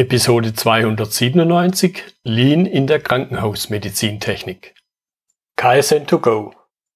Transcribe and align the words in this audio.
Episode 0.00 0.54
297 0.54 2.02
Lean 2.24 2.64
in 2.64 2.86
der 2.86 3.00
Krankenhausmedizintechnik. 3.00 4.74
KSN2Go. 5.58 6.52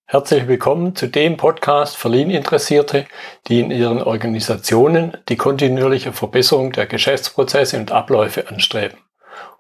Herzlich 0.07 0.49
willkommen 0.49 0.97
zu 0.97 1.09
dem 1.09 1.37
Podcast 1.37 1.99
für 1.99 2.09
Lean-Interessierte, 2.09 3.05
die 3.47 3.61
in 3.61 3.71
ihren 3.71 4.03
Organisationen 4.03 5.19
die 5.29 5.37
kontinuierliche 5.37 6.15
Verbesserung 6.15 6.73
der 6.73 6.87
Geschäftsprozesse 6.87 7.77
und 7.77 7.93
Abläufe 7.93 8.49
anstreben, 8.49 8.97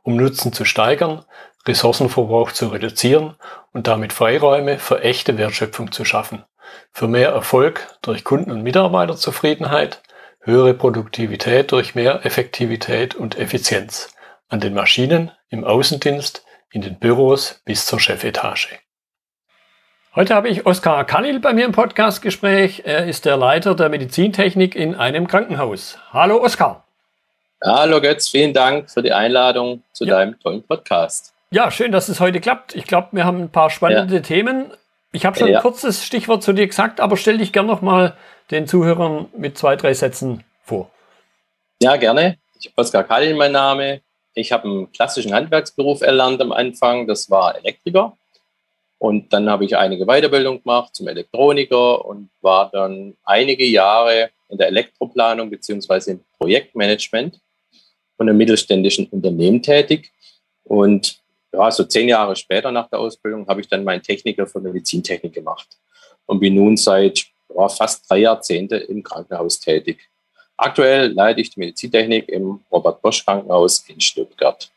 um 0.03 0.17
Nutzen 0.17 0.55
zu 0.55 0.65
steigern, 0.65 1.27
Ressourcenverbrauch 1.69 2.51
zu 2.51 2.69
reduzieren 2.69 3.35
und 3.75 3.87
damit 3.89 4.15
Freiräume 4.15 4.79
für 4.79 5.03
echte 5.03 5.37
Wertschöpfung 5.37 5.93
zu 5.93 6.07
schaffen, 6.07 6.47
für 6.93 7.09
mehr 7.09 7.29
Erfolg 7.29 7.95
durch 8.01 8.25
Kunden- 8.25 8.53
und 8.53 8.63
Mitarbeiterzufriedenheit– 8.63 10.01
höhere 10.45 10.75
Produktivität 10.75 11.73
durch 11.73 11.95
mehr 11.95 12.25
Effektivität 12.25 13.15
und 13.15 13.39
Effizienz 13.39 14.15
an 14.49 14.61
den 14.61 14.75
Maschinen, 14.75 15.33
im 15.49 15.65
Außendienst, 15.65 16.45
in 16.71 16.83
den 16.83 16.99
Büros 16.99 17.63
bis 17.65 17.87
zur 17.87 17.99
Chefetage. 17.99 18.79
Heute 20.15 20.35
habe 20.35 20.49
ich 20.49 20.67
Oskar 20.67 21.05
Khalil 21.05 21.41
bei 21.41 21.55
mir 21.55 21.65
im 21.65 21.73
Podcastgespräch. 21.73 22.83
Er 22.85 23.07
ist 23.07 23.25
der 23.25 23.37
Leiter 23.37 23.75
der 23.75 23.89
Medizintechnik 23.89 24.77
in 24.77 24.95
einem 24.95 25.27
Krankenhaus. 25.27 25.99
Hallo 26.13 26.43
Oskar. 26.43 26.85
Hallo 27.65 28.01
Götz, 28.01 28.29
vielen 28.29 28.53
Dank 28.53 28.91
für 28.91 29.03
die 29.03 29.13
Einladung 29.13 29.83
zu 29.93 30.05
ja. 30.05 30.17
deinem 30.17 30.39
tollen 30.39 30.63
Podcast. 30.63 31.33
Ja, 31.51 31.71
schön, 31.71 31.91
dass 31.91 32.09
es 32.09 32.21
heute 32.21 32.41
klappt. 32.41 32.77
Ich 32.77 32.85
glaube, 32.85 33.09
wir 33.13 33.25
haben 33.25 33.41
ein 33.41 33.51
paar 33.51 33.71
spannende 33.71 34.17
ja. 34.17 34.21
Themen. 34.21 34.71
Ich 35.13 35.25
habe 35.25 35.39
schon 35.39 35.49
ja. 35.49 35.59
ein 35.59 35.63
kurzes 35.63 36.05
Stichwort 36.05 36.43
zu 36.43 36.53
dir 36.53 36.67
gesagt, 36.67 37.01
aber 37.01 37.17
stell 37.17 37.39
dich 37.39 37.53
gerne 37.53 37.69
noch 37.69 37.81
mal 37.81 38.15
den 38.51 38.67
Zuhörern 38.67 39.29
mit 39.37 39.59
zwei, 39.59 39.77
drei 39.77 39.95
Sätzen 39.95 40.45
vor. 40.63 40.91
Ja, 41.81 41.97
gerne. 41.97 42.39
Ich 42.59 42.67
bin 42.67 42.83
Oskar 42.83 43.05
Kallin, 43.05 43.37
mein 43.37 43.53
Name. 43.53 44.01
Ich 44.35 44.53
habe 44.53 44.65
einen 44.65 44.93
klassischen 44.93 45.33
Handwerksberuf 45.33 46.03
erlernt 46.03 46.41
am 46.41 46.53
Anfang. 46.53 47.07
Das 47.07 47.31
war 47.31 47.57
Elektriker. 47.57 48.17
Und 48.99 49.33
dann 49.33 49.51
habe 49.51 49.65
ich 49.65 49.77
einige 49.77 50.07
Weiterbildung 50.07 50.63
gemacht 50.63 50.95
zum 50.95 51.09
Elektroniker 51.09 52.05
und 52.05 52.31
war 52.41 52.71
dann 52.71 53.17
einige 53.25 53.65
Jahre 53.65 54.31
in 54.49 54.59
der 54.59 54.69
Elektroplanung 54.69 55.51
beziehungsweise 55.51 56.13
im 56.13 56.25
Projektmanagement 56.39 57.41
von 58.17 58.29
einem 58.29 58.39
mittelständischen 58.39 59.07
Unternehmen 59.09 59.63
tätig. 59.63 60.11
Und 60.65 61.19
ja, 61.53 61.71
so 61.71 61.85
zehn 61.85 62.09
Jahre 62.09 62.35
später 62.35 62.73
nach 62.73 62.89
der 62.89 62.99
Ausbildung 62.99 63.47
habe 63.47 63.61
ich 63.61 63.69
dann 63.69 63.85
meinen 63.85 64.03
Techniker 64.03 64.47
für 64.47 64.61
Medizintechnik 64.61 65.33
gemacht 65.33 65.69
und 66.27 66.41
bin 66.41 66.55
nun 66.55 66.77
seit 66.77 67.27
ja, 67.55 67.69
fast 67.69 68.09
drei 68.09 68.19
Jahrzehnte 68.19 68.77
im 68.77 69.03
Krankenhaus 69.03 69.61
tätig. 69.61 70.09
Aktuell 70.57 71.13
leite 71.13 71.41
ich 71.41 71.51
die 71.51 71.61
Medizintechnik 71.61 72.29
im 72.29 72.61
Robert 72.71 73.03
Bosch 73.03 73.25
Krankenhaus 73.25 73.85
in 73.89 74.01
Stuttgart. 74.01 74.71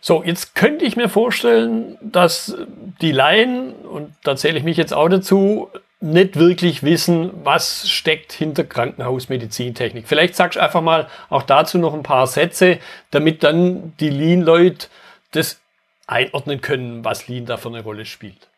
So, 0.00 0.22
jetzt 0.22 0.54
könnte 0.54 0.84
ich 0.84 0.96
mir 0.96 1.08
vorstellen, 1.08 1.98
dass 2.00 2.56
die 3.00 3.12
Laien, 3.12 3.74
und 3.74 4.14
da 4.22 4.36
zähle 4.36 4.58
ich 4.58 4.64
mich 4.64 4.76
jetzt 4.76 4.94
auch 4.94 5.08
dazu, 5.08 5.68
nicht 6.00 6.38
wirklich 6.38 6.82
wissen, 6.82 7.30
was 7.42 7.88
steckt 7.88 8.32
hinter 8.32 8.64
Krankenhausmedizintechnik. 8.64 10.06
Vielleicht 10.06 10.36
sagst 10.36 10.56
du 10.56 10.62
einfach 10.62 10.82
mal 10.82 11.08
auch 11.30 11.42
dazu 11.42 11.78
noch 11.78 11.94
ein 11.94 12.02
paar 12.02 12.26
Sätze, 12.26 12.78
damit 13.10 13.42
dann 13.42 13.94
die 13.98 14.10
Lean-Leute 14.10 14.88
das 15.32 15.58
einordnen 16.06 16.60
können, 16.60 17.04
was 17.04 17.28
Lean 17.28 17.46
da 17.46 17.56
für 17.56 17.68
eine 17.68 17.82
Rolle 17.82 18.04
spielt. 18.04 18.48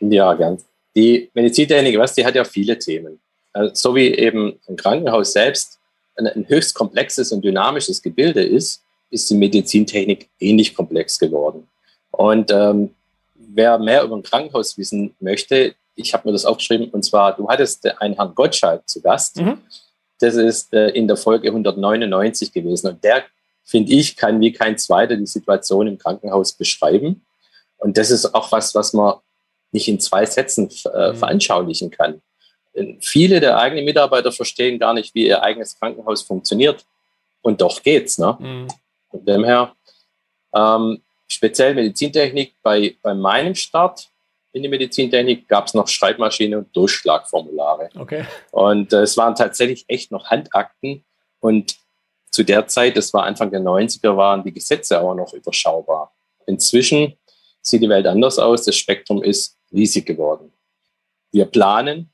Ja, 0.00 0.34
ganz. 0.34 0.66
Die 0.94 1.30
Medizintechnik, 1.34 1.98
was, 1.98 2.14
die 2.14 2.24
hat 2.24 2.34
ja 2.34 2.44
viele 2.44 2.78
Themen. 2.78 3.20
Also, 3.52 3.74
so 3.74 3.94
wie 3.94 4.08
eben 4.14 4.58
ein 4.68 4.76
Krankenhaus 4.76 5.32
selbst 5.32 5.78
ein, 6.16 6.26
ein 6.26 6.48
höchst 6.48 6.74
komplexes 6.74 7.32
und 7.32 7.44
dynamisches 7.44 8.02
Gebilde 8.02 8.42
ist, 8.42 8.82
ist 9.10 9.28
die 9.30 9.34
Medizintechnik 9.34 10.28
ähnlich 10.40 10.74
komplex 10.74 11.18
geworden. 11.18 11.68
Und 12.10 12.50
ähm, 12.50 12.90
wer 13.34 13.78
mehr 13.78 14.04
über 14.04 14.16
ein 14.16 14.22
Krankenhaus 14.22 14.76
wissen 14.78 15.14
möchte, 15.20 15.74
ich 15.94 16.14
habe 16.14 16.28
mir 16.28 16.32
das 16.32 16.44
aufgeschrieben, 16.44 16.88
und 16.90 17.04
zwar, 17.04 17.36
du 17.36 17.48
hattest 17.48 17.86
einen 18.00 18.14
Herrn 18.14 18.34
Gottschalk 18.34 18.88
zu 18.88 19.00
Gast. 19.02 19.36
Mhm. 19.36 19.58
Das 20.20 20.34
ist 20.36 20.72
äh, 20.72 20.88
in 20.90 21.06
der 21.06 21.16
Folge 21.16 21.48
199 21.48 22.52
gewesen. 22.52 22.88
Und 22.88 23.04
der, 23.04 23.24
finde 23.64 23.92
ich, 23.92 24.16
kann 24.16 24.40
wie 24.40 24.52
kein 24.52 24.78
zweiter 24.78 25.16
die 25.16 25.26
Situation 25.26 25.86
im 25.86 25.98
Krankenhaus 25.98 26.52
beschreiben. 26.52 27.24
Und 27.78 27.98
das 27.98 28.10
ist 28.10 28.34
auch 28.34 28.50
was, 28.52 28.74
was 28.74 28.92
man 28.92 29.14
nicht 29.72 29.88
in 29.88 30.00
zwei 30.00 30.24
Sätzen 30.26 30.70
äh, 30.94 31.12
mhm. 31.12 31.16
veranschaulichen 31.16 31.90
kann. 31.90 32.22
Viele 33.00 33.40
der 33.40 33.58
eigenen 33.58 33.84
Mitarbeiter 33.84 34.32
verstehen 34.32 34.78
gar 34.78 34.94
nicht, 34.94 35.14
wie 35.14 35.26
ihr 35.26 35.42
eigenes 35.42 35.78
Krankenhaus 35.78 36.22
funktioniert. 36.22 36.86
Und 37.42 37.60
doch 37.60 37.82
geht's. 37.82 38.18
Ne? 38.18 38.36
Mhm. 38.38 38.68
Von 39.10 39.24
dem 39.24 39.44
her, 39.44 39.74
ähm, 40.54 41.02
speziell 41.26 41.74
Medizintechnik, 41.74 42.54
bei, 42.62 42.96
bei 43.02 43.14
meinem 43.14 43.54
Start 43.54 44.08
in 44.52 44.62
die 44.62 44.68
Medizintechnik 44.68 45.48
gab 45.48 45.66
es 45.66 45.74
noch 45.74 45.88
Schreibmaschine 45.88 46.58
und 46.58 46.76
Durchschlagformulare. 46.76 47.88
Okay. 47.98 48.24
Und 48.50 48.92
äh, 48.92 49.00
es 49.00 49.16
waren 49.16 49.34
tatsächlich 49.34 49.84
echt 49.88 50.10
noch 50.10 50.30
Handakten. 50.30 51.04
Und 51.40 51.76
zu 52.30 52.42
der 52.44 52.66
Zeit, 52.66 52.96
das 52.96 53.12
war 53.12 53.24
Anfang 53.24 53.50
der 53.50 53.60
90er, 53.60 54.16
waren 54.16 54.44
die 54.44 54.52
Gesetze 54.52 55.00
auch 55.00 55.14
noch 55.14 55.32
überschaubar. 55.32 56.12
Inzwischen 56.46 57.16
sieht 57.62 57.82
die 57.82 57.88
Welt 57.88 58.06
anders 58.06 58.38
aus. 58.38 58.64
Das 58.64 58.76
Spektrum 58.76 59.22
ist 59.22 59.58
riesig 59.72 60.06
geworden. 60.06 60.52
Wir 61.30 61.46
planen, 61.46 62.10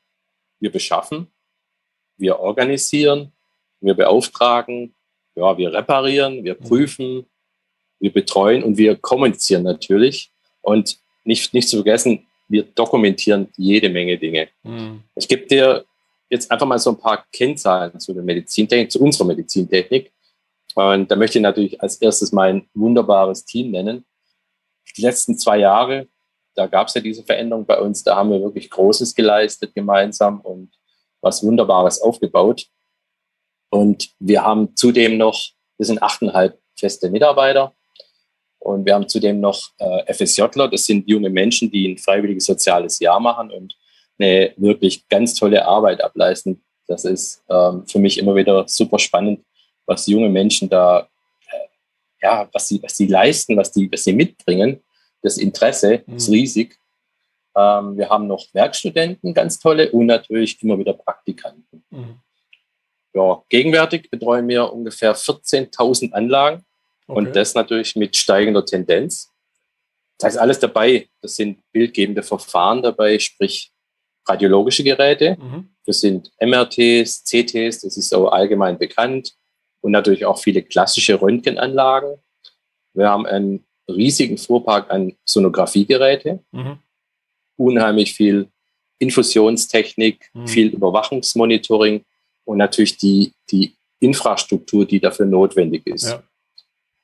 wir 0.61 0.71
beschaffen, 0.71 1.29
wir 2.17 2.39
organisieren, 2.39 3.33
wir 3.81 3.95
beauftragen, 3.95 4.95
ja, 5.35 5.57
wir 5.57 5.73
reparieren, 5.73 6.45
wir 6.45 6.55
mhm. 6.55 6.65
prüfen, 6.65 7.27
wir 8.01 8.13
betreuen 8.13 8.63
und 8.63 8.77
wir 8.77 8.97
kommunizieren 8.97 9.63
natürlich. 9.63 10.31
Und 10.61 10.99
nicht, 11.25 11.55
nicht 11.55 11.69
zu 11.69 11.77
vergessen, 11.77 12.27
wir 12.49 12.63
dokumentieren 12.63 13.49
jede 13.57 13.89
Menge 13.89 14.19
Dinge. 14.19 14.49
Mhm. 14.63 15.03
Ich 15.15 15.29
gebe 15.29 15.47
dir 15.47 15.85
jetzt 16.31 16.51
einfach 16.51 16.67
mal 16.67 16.79
so 16.79 16.91
ein 16.91 16.99
paar 16.99 17.25
Kennzahlen 17.33 17.99
zu 18.01 18.13
der 18.13 18.23
Medizintechnik, 18.23 18.91
zu 18.91 19.01
unserer 19.01 19.27
Medizintechnik. 19.27 20.13
Und 20.75 21.11
da 21.11 21.17
möchte 21.17 21.39
ich 21.39 21.43
natürlich 21.43 21.81
als 21.81 21.97
erstes 21.97 22.33
mein 22.33 22.69
wunderbares 22.75 23.45
Team 23.45 23.71
nennen. 23.71 24.05
Die 24.97 25.03
letzten 25.03 25.39
zwei 25.39 25.59
Jahre 25.59 26.09
da 26.59 26.67
gab 26.67 26.89
es 26.89 26.95
ja 26.95 27.01
diese 27.01 27.23
Veränderung 27.23 27.65
bei 27.65 27.81
uns. 27.81 28.03
Da 28.03 28.17
haben 28.17 28.31
wir 28.31 28.43
wirklich 28.43 28.69
Großes 28.69 29.15
geleistet 29.15 29.75
gemeinsam 29.77 30.41
und 30.41 30.73
was 31.21 31.45
Wunderbares 31.45 32.03
aufgebaut. 32.03 32.67
Und 33.71 34.11
wir 34.19 34.43
haben 34.43 34.75
zudem 34.75 35.19
noch, 35.19 35.41
wir 35.77 35.87
sind 35.87 36.03
achteinhalb 36.03 36.59
feste 36.77 37.11
Mitarbeiter 37.11 37.75
und 38.59 38.85
wir 38.85 38.95
haben 38.95 39.07
zudem 39.09 39.39
noch 39.39 39.71
äh, 39.79 40.13
FSJler. 40.13 40.67
Das 40.69 40.85
sind 40.85 41.09
junge 41.09 41.31
Menschen, 41.31 41.71
die 41.71 41.93
ein 41.93 41.99
freiwilliges 41.99 42.47
soziales 42.47 42.99
Jahr 42.99 43.21
machen 43.21 43.53
und 43.53 43.77
eine 44.19 44.53
wirklich 44.57 45.07
ganz 45.09 45.35
tolle 45.35 45.65
Arbeit 45.65 46.03
ableisten. 46.03 46.65
Das 46.89 47.05
ist 47.05 47.45
ähm, 47.49 47.87
für 47.87 48.01
mich 48.01 48.19
immer 48.19 48.35
wieder 48.35 48.67
super 48.67 48.99
spannend, 48.99 49.45
was 49.87 50.09
junge 50.09 50.29
Menschen 50.29 50.69
da, 50.69 51.09
äh, 51.53 51.69
ja, 52.21 52.49
was 52.53 52.67
sie, 52.67 52.83
was 52.83 52.97
sie 52.97 53.07
leisten, 53.07 53.57
was 53.57 53.71
die, 53.71 53.93
was 53.93 54.03
sie 54.03 54.13
mitbringen 54.13 54.83
das 55.23 55.39
Interesse 55.39 56.03
mhm. 56.07 56.17
ist 56.17 56.31
riesig. 56.31 56.79
Ähm, 57.57 57.97
wir 57.97 58.09
haben 58.09 58.27
noch 58.27 58.47
Werkstudenten, 58.53 59.35
ganz 59.35 59.59
tolle, 59.59 59.91
und 59.91 60.07
natürlich 60.07 60.63
immer 60.63 60.79
wieder 60.79 60.93
Praktikanten. 60.93 61.85
Mhm. 61.91 62.21
Ja, 63.15 63.43
gegenwärtig 63.49 64.11
betreuen 64.11 64.47
wir 64.49 64.73
ungefähr 64.73 65.17
14.000 65.17 66.13
Anlagen 66.13 66.65
okay. 67.07 67.19
und 67.19 67.35
das 67.35 67.55
natürlich 67.55 67.97
mit 67.97 68.17
steigender 68.17 68.65
Tendenz. 68.65 69.33
Da 70.19 70.29
ist 70.29 70.37
alles 70.37 70.59
dabei. 70.59 71.09
Das 71.21 71.37
sind 71.37 71.61
bildgebende 71.73 72.23
Verfahren 72.23 72.83
dabei, 72.83 73.19
sprich 73.19 73.73
radiologische 74.29 74.85
Geräte. 74.85 75.37
Mhm. 75.41 75.71
Das 75.87 76.01
sind 76.01 76.31
MRTs, 76.39 77.25
CTs, 77.25 77.81
das 77.81 77.97
ist 77.97 78.15
auch 78.15 78.31
allgemein 78.31 78.79
bekannt. 78.79 79.35
Und 79.81 79.93
natürlich 79.93 80.27
auch 80.27 80.39
viele 80.39 80.63
klassische 80.63 81.21
Röntgenanlagen. 81.21 82.19
Wir 82.95 83.09
haben 83.09 83.27
ein 83.27 83.65
riesigen 83.89 84.39
Fuhrpark 84.39 84.91
an 84.91 85.15
Sonographiegeräte, 85.25 86.41
mhm. 86.53 86.79
unheimlich 87.57 88.15
viel 88.15 88.49
Infusionstechnik, 88.99 90.31
mhm. 90.33 90.49
viel 90.49 90.69
Überwachungsmonitoring 90.69 92.05
und 92.45 92.59
natürlich 92.59 92.97
die, 92.97 93.33
die 93.51 93.75
Infrastruktur, 94.01 94.85
die 94.85 95.01
dafür 95.01 95.27
notwendig 95.27 95.87
ist. 95.87 96.09
Ja. 96.09 96.23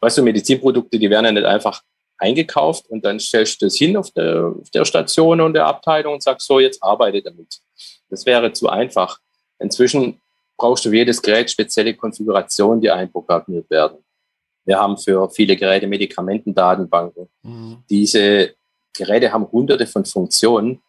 Weißt 0.00 0.18
du, 0.18 0.22
Medizinprodukte, 0.22 0.98
die 0.98 1.10
werden 1.10 1.26
ja 1.26 1.32
nicht 1.32 1.46
einfach 1.46 1.82
eingekauft 2.18 2.88
und 2.88 3.04
dann 3.04 3.18
stellst 3.18 3.60
du 3.60 3.66
das 3.66 3.76
hin 3.76 3.96
auf 3.96 4.10
der, 4.12 4.54
auf 4.60 4.70
der 4.70 4.84
Station 4.84 5.40
und 5.40 5.54
der 5.54 5.66
Abteilung 5.66 6.14
und 6.14 6.22
sagst 6.22 6.46
so, 6.46 6.60
jetzt 6.60 6.82
arbeite 6.82 7.22
damit. 7.22 7.60
Das 8.08 8.24
wäre 8.26 8.52
zu 8.52 8.68
einfach. 8.68 9.18
Inzwischen 9.58 10.20
brauchst 10.56 10.84
du 10.84 10.90
für 10.90 10.96
jedes 10.96 11.20
Gerät 11.20 11.50
spezielle 11.50 11.94
Konfigurationen, 11.94 12.80
die 12.80 12.90
einprogrammiert 12.90 13.68
werden. 13.70 13.98
Wir 14.64 14.78
haben 14.78 14.96
für 14.96 15.28
viele 15.30 15.56
Geräte 15.56 15.86
Medikamentendatenbanken. 15.86 17.28
Mhm. 17.42 17.78
Diese 17.90 18.54
Geräte 18.92 19.32
haben 19.32 19.50
hunderte 19.50 19.86
von 19.86 20.04
Funktionen 20.04 20.80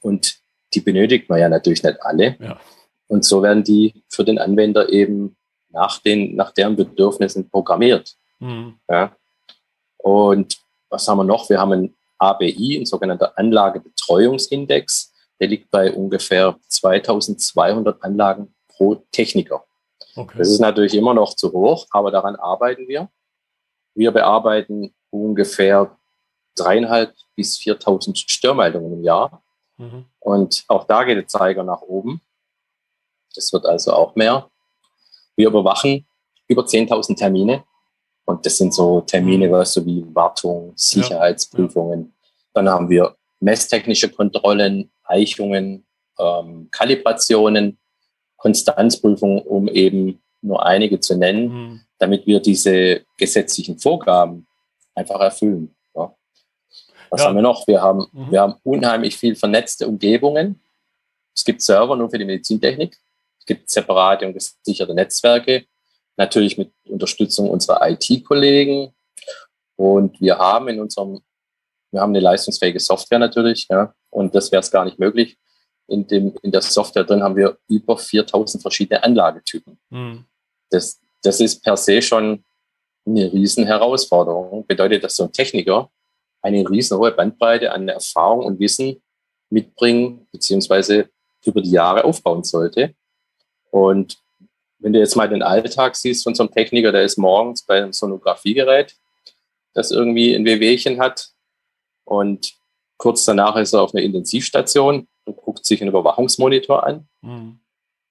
und 0.00 0.36
die 0.72 0.80
benötigt 0.80 1.28
man 1.28 1.40
ja 1.40 1.48
natürlich 1.48 1.82
nicht 1.82 2.02
alle. 2.02 2.36
Ja. 2.38 2.60
Und 3.08 3.24
so 3.24 3.42
werden 3.42 3.64
die 3.64 4.02
für 4.08 4.24
den 4.24 4.38
Anwender 4.38 4.90
eben 4.90 5.36
nach, 5.70 6.00
den, 6.00 6.36
nach 6.36 6.52
deren 6.52 6.76
Bedürfnissen 6.76 7.48
programmiert. 7.48 8.16
Mhm. 8.38 8.74
Ja. 8.88 9.14
Und 9.98 10.58
was 10.88 11.08
haben 11.08 11.18
wir 11.18 11.24
noch? 11.24 11.48
Wir 11.48 11.60
haben 11.60 11.72
ein 11.72 11.94
ABI, 12.18 12.78
ein 12.78 12.86
sogenannter 12.86 13.36
Anlagebetreuungsindex. 13.36 15.12
Der 15.40 15.48
liegt 15.48 15.70
bei 15.70 15.92
ungefähr 15.92 16.56
2200 16.68 18.02
Anlagen 18.02 18.54
pro 18.68 18.96
Techniker. 19.10 19.64
Okay. 20.16 20.38
Das 20.38 20.48
ist 20.48 20.60
natürlich 20.60 20.94
immer 20.94 21.14
noch 21.14 21.34
zu 21.34 21.52
hoch, 21.52 21.86
aber 21.90 22.10
daran 22.10 22.36
arbeiten 22.36 22.86
wir. 22.86 23.08
Wir 23.94 24.10
bearbeiten 24.10 24.94
ungefähr 25.10 25.96
dreieinhalb 26.56 27.14
bis 27.36 27.56
4.000 27.58 28.16
Störmeldungen 28.28 28.92
im 28.92 29.02
Jahr. 29.02 29.42
Mhm. 29.76 30.06
Und 30.20 30.64
auch 30.68 30.84
da 30.84 31.04
geht 31.04 31.16
der 31.16 31.26
Zeiger 31.26 31.64
nach 31.64 31.82
oben. 31.82 32.20
Das 33.34 33.52
wird 33.52 33.66
also 33.66 33.92
auch 33.92 34.14
mehr. 34.14 34.50
Wir 35.36 35.48
überwachen 35.48 36.06
über 36.48 36.62
10.000 36.62 37.16
Termine. 37.16 37.64
Und 38.24 38.46
das 38.46 38.56
sind 38.56 38.72
so 38.72 39.00
Termine, 39.02 39.48
mhm. 39.48 39.52
weißt 39.52 39.76
du, 39.76 39.86
wie 39.86 40.04
Wartung, 40.14 40.72
Sicherheitsprüfungen. 40.76 42.00
Ja. 42.00 42.28
Dann 42.54 42.68
haben 42.68 42.88
wir 42.88 43.16
messtechnische 43.40 44.08
Kontrollen, 44.08 44.90
Eichungen, 45.04 45.86
ähm, 46.18 46.68
Kalibrationen, 46.70 47.78
Konstanzprüfungen, 48.36 49.42
um 49.42 49.68
eben 49.68 50.22
nur 50.44 50.64
einige 50.64 51.00
zu 51.00 51.16
nennen, 51.16 51.48
mhm. 51.48 51.80
damit 51.98 52.26
wir 52.26 52.40
diese 52.40 53.02
gesetzlichen 53.16 53.78
Vorgaben 53.78 54.46
einfach 54.94 55.20
erfüllen. 55.20 55.74
Ja. 55.94 56.14
Was 57.10 57.20
ja. 57.20 57.28
haben 57.28 57.36
wir 57.36 57.42
noch? 57.42 57.66
Wir 57.66 57.80
haben, 57.80 58.06
mhm. 58.12 58.30
wir 58.30 58.40
haben 58.40 58.54
unheimlich 58.62 59.16
viel 59.16 59.34
vernetzte 59.34 59.88
Umgebungen. 59.88 60.60
Es 61.34 61.44
gibt 61.44 61.62
Server 61.62 61.96
nur 61.96 62.10
für 62.10 62.18
die 62.18 62.24
Medizintechnik. 62.24 62.96
Es 63.38 63.46
gibt 63.46 63.68
separate 63.68 64.26
und 64.26 64.32
gesicherte 64.32 64.94
Netzwerke, 64.94 65.66
natürlich 66.16 66.56
mit 66.56 66.72
Unterstützung 66.88 67.50
unserer 67.50 67.86
IT-Kollegen. 67.90 68.94
Und 69.76 70.18
wir 70.20 70.38
haben 70.38 70.68
in 70.68 70.80
unserem, 70.80 71.20
wir 71.90 72.00
haben 72.00 72.10
eine 72.10 72.20
leistungsfähige 72.20 72.80
Software 72.80 73.18
natürlich, 73.18 73.66
ja, 73.68 73.92
und 74.10 74.34
das 74.34 74.50
wäre 74.52 74.60
es 74.60 74.70
gar 74.70 74.84
nicht 74.84 74.98
möglich. 74.98 75.36
In, 75.88 76.06
dem, 76.06 76.34
in 76.42 76.52
der 76.52 76.62
Software 76.62 77.04
drin 77.04 77.22
haben 77.22 77.36
wir 77.36 77.58
über 77.68 77.98
4000 77.98 78.62
verschiedene 78.62 79.02
Anlagetypen. 79.02 79.78
Mhm. 79.90 80.24
Das, 80.74 81.00
das 81.22 81.40
ist 81.40 81.62
per 81.62 81.76
se 81.76 82.02
schon 82.02 82.44
eine 83.06 83.32
riesen 83.32 83.66
Herausforderung. 83.66 84.66
Bedeutet, 84.66 85.04
dass 85.04 85.16
so 85.16 85.24
ein 85.24 85.32
Techniker 85.32 85.90
eine 86.42 86.68
riesen 86.68 86.98
hohe 86.98 87.12
Bandbreite 87.12 87.72
an 87.72 87.88
Erfahrung 87.88 88.44
und 88.44 88.60
Wissen 88.60 89.02
mitbringen, 89.50 90.26
beziehungsweise 90.32 91.08
über 91.44 91.62
die 91.62 91.70
Jahre 91.70 92.04
aufbauen 92.04 92.44
sollte. 92.44 92.94
Und 93.70 94.18
wenn 94.78 94.92
du 94.92 94.98
jetzt 94.98 95.16
mal 95.16 95.28
den 95.28 95.42
Alltag 95.42 95.96
siehst 95.96 96.24
von 96.24 96.34
so 96.34 96.42
einem 96.42 96.52
Techniker, 96.52 96.92
der 96.92 97.02
ist 97.02 97.16
morgens 97.16 97.62
bei 97.62 97.78
einem 97.78 97.92
Sonographiegerät, 97.92 98.94
das 99.72 99.90
irgendwie 99.90 100.34
ein 100.34 100.44
Wehwehchen 100.44 101.00
hat 101.00 101.30
und 102.04 102.54
kurz 102.98 103.24
danach 103.24 103.56
ist 103.56 103.72
er 103.72 103.82
auf 103.82 103.94
einer 103.94 104.04
Intensivstation 104.04 105.08
und 105.24 105.36
guckt 105.36 105.64
sich 105.64 105.80
einen 105.80 105.90
Überwachungsmonitor 105.90 106.86
an. 106.86 107.08
Mhm. 107.22 107.58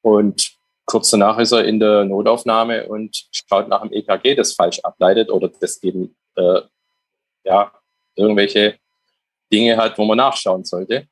Und 0.02 0.54
kurz 0.86 1.10
danach 1.10 1.40
ist 1.40 1.52
er 1.52 1.66
in 1.66 1.80
der 1.80 2.04
Notaufnahme 2.04 2.88
und 2.88 3.28
schaut 3.32 3.68
nach 3.68 3.82
dem 3.82 3.92
EKG, 3.92 4.36
das 4.36 4.54
falsch 4.54 4.80
ableitet 4.80 5.30
oder 5.30 5.50
das 5.60 5.82
eben 5.84 6.16
äh, 6.36 6.62
ja, 7.44 7.72
irgendwelche 8.16 8.78
Dinge 9.52 9.78
hat, 9.78 9.98
wo 9.98 10.06
man 10.06 10.18
nachschauen 10.18 10.66
sollte. 10.66 11.08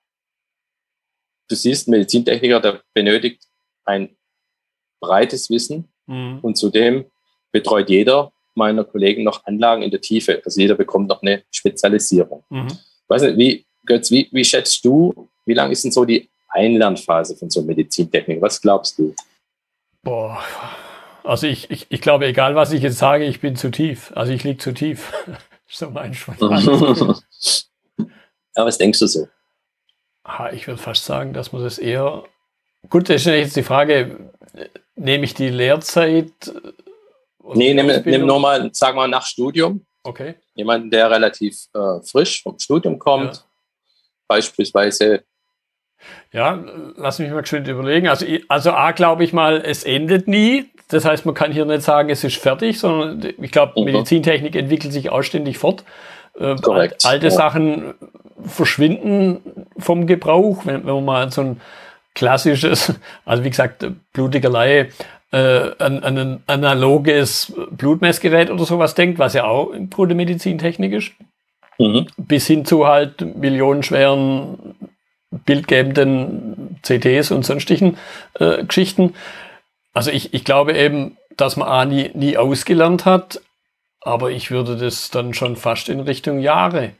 Du 1.48 1.56
siehst, 1.56 1.88
ein 1.88 1.92
Medizintechniker, 1.92 2.60
der 2.60 2.82
benötigt 2.94 3.44
ein 3.86 4.16
breites 5.00 5.50
Wissen 5.50 5.92
mhm. 6.06 6.40
und 6.42 6.58
zudem 6.58 7.06
betreut 7.52 7.90
jeder 7.90 8.32
meiner 8.56 8.84
Kollegen 8.84 9.24
noch 9.24 9.46
Anlagen 9.46 9.82
in 9.82 9.92
der 9.92 10.02
Tiefe. 10.02 10.42
Also 10.44 10.60
jeder 10.60 10.76
bekommt 10.76 11.08
noch 11.08 11.22
eine 11.22 11.44
Spezialisierung. 11.52 12.44
Mhm. 12.50 12.78
weiß 13.08 13.24
nicht, 13.24 13.38
wie, 13.38 13.66
Götz, 13.86 14.12
wie, 14.12 14.30
wie 14.32 14.46
schätzt 14.46 14.84
du, 14.86 15.30
wie 15.46 15.54
lange 15.54 15.74
ist 15.74 15.84
denn 15.84 15.92
so 15.92 16.06
die 16.06 16.30
Einlernphase 16.50 17.36
von 17.36 17.50
so 17.50 17.62
Medizintechnik? 17.62 18.42
Was 18.42 18.62
glaubst 18.62 19.00
du? 19.00 19.16
Boah, 20.04 20.42
also 21.24 21.48
ich, 21.48 21.70
ich, 21.70 21.88
ich 21.90 22.02
glaube, 22.02 22.26
egal 22.26 22.56
was 22.56 22.72
ich 22.72 22.82
jetzt 22.82 22.98
sage, 22.98 23.26
ich 23.26 23.40
bin 23.42 23.56
zu 23.56 23.70
tief. 23.70 24.12
Also 24.16 24.34
ich 24.34 24.44
liege 24.44 24.58
zu 24.58 24.74
tief. 24.74 25.14
so 25.68 25.90
mein 25.90 26.14
spontan. 26.14 27.16
Ja, 28.54 28.66
was 28.66 28.78
denkst 28.78 29.00
du 29.00 29.08
so? 29.08 29.30
Ich 30.52 30.68
würde 30.68 30.82
fast 30.82 31.06
sagen, 31.06 31.32
dass 31.32 31.54
man 31.54 31.64
das 31.64 31.78
eher. 31.78 32.26
Gut, 32.90 33.08
das 33.08 33.22
ist 33.22 33.28
jetzt 33.28 33.56
die 33.56 33.64
Frage, 33.64 34.30
nehme 34.96 35.24
ich 35.24 35.34
die 35.34 35.48
Lehrzeit? 35.48 36.34
Nee, 37.54 37.74
nimm, 37.74 37.88
nimm 38.04 38.26
nur 38.26 38.42
mal, 38.42 38.70
sag 38.74 38.96
mal, 38.96 39.08
nach 39.08 39.26
Studium. 39.26 39.86
Okay. 40.04 40.36
Jemanden, 40.54 40.92
der 40.92 41.10
relativ 41.10 41.68
äh, 41.74 42.02
frisch 42.02 42.44
vom 42.44 42.60
Studium 42.60 43.00
kommt, 43.00 43.38
ja. 43.38 43.44
beispielsweise. 44.28 45.24
Ja, 46.34 46.64
lass 46.96 47.20
mich 47.20 47.30
mal 47.30 47.46
schön 47.46 47.66
überlegen. 47.66 48.08
Also, 48.08 48.26
also 48.48 48.72
A, 48.72 48.92
glaube 48.92 49.24
ich 49.24 49.34
mal, 49.34 49.62
es 49.66 49.84
endet 49.84 50.28
nie. 50.28 50.66
Das 50.88 51.06
heißt, 51.06 51.26
man 51.26 51.36
kann 51.36 51.52
hier 51.52 51.66
nicht 51.66 51.84
sagen, 51.84 52.10
es 52.10 52.24
ist 52.24 52.38
fertig, 52.38 52.80
sondern 52.80 53.34
ich 53.42 53.52
glaube, 53.52 53.80
mhm. 53.80 53.86
Medizintechnik 53.86 54.56
entwickelt 54.56 54.94
sich 54.94 55.10
auch 55.10 55.24
ständig 55.24 55.58
fort. 55.58 55.84
Äh, 56.40 56.56
Korrekt. 56.56 57.06
Alte 57.06 57.28
ja. 57.28 57.32
Sachen 57.32 57.94
verschwinden 58.46 59.68
vom 59.78 60.08
Gebrauch. 60.08 60.66
Wenn, 60.66 60.86
wenn 60.86 60.96
man 60.96 61.06
mal 61.06 61.32
so 61.32 61.42
ein 61.42 61.62
klassisches, 62.16 62.94
also 63.26 63.44
wie 63.44 63.50
gesagt, 63.50 63.86
blutiger 64.14 64.50
Laie, 64.50 64.90
äh, 65.32 65.72
an, 65.80 66.04
an 66.04 66.18
ein 66.18 66.44
analoges 66.48 67.54
Blutmessgerät 67.72 68.50
oder 68.50 68.66
sowas 68.66 68.96
denkt, 68.96 69.20
was 69.20 69.34
ja 69.34 69.46
auch 69.46 69.72
im 69.72 69.90
Grunde 69.90 70.16
Medizintechnik 70.16 70.94
ist, 70.94 71.12
mhm. 71.78 72.08
bis 72.18 72.48
hin 72.48 72.66
zu 72.66 72.88
halt 72.88 73.38
millionenschweren 73.38 74.76
bildgebenden 75.32 76.80
CTs 76.84 77.32
und 77.32 77.46
sonstigen 77.46 77.98
äh, 78.36 78.64
Geschichten. 78.66 79.16
Also 79.94 80.12
ich, 80.12 80.34
ich 80.34 80.44
glaube 80.44 80.78
eben, 80.78 81.18
dass 81.38 81.56
man 81.56 81.68
A 81.68 81.86
nie, 81.86 82.12
nie 82.14 82.38
ausgelernt 82.38 83.06
hat, 83.06 83.42
aber 84.02 84.32
ich 84.32 84.52
würde 84.52 84.78
das 84.78 85.10
dann 85.10 85.34
schon 85.34 85.56
fast 85.56 85.90
in 85.90 86.02
Richtung 86.02 86.40
Jahre. 86.40 86.94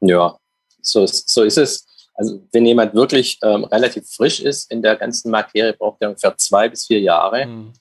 Ja, 0.00 0.36
so, 0.80 1.04
so 1.06 1.42
ist 1.42 1.58
es. 1.58 1.86
Also 2.14 2.40
wenn 2.52 2.64
jemand 2.64 2.94
wirklich 2.94 3.38
ähm, 3.42 3.64
relativ 3.64 4.08
frisch 4.08 4.40
ist 4.40 4.70
in 4.70 4.82
der 4.82 4.96
ganzen 4.96 5.30
Materie, 5.30 5.74
braucht 5.74 6.00
er 6.00 6.08
ungefähr 6.08 6.36
zwei 6.36 6.68
bis 6.68 6.86
vier 6.86 7.00
Jahre, 7.00 7.46
mhm. 7.46 7.72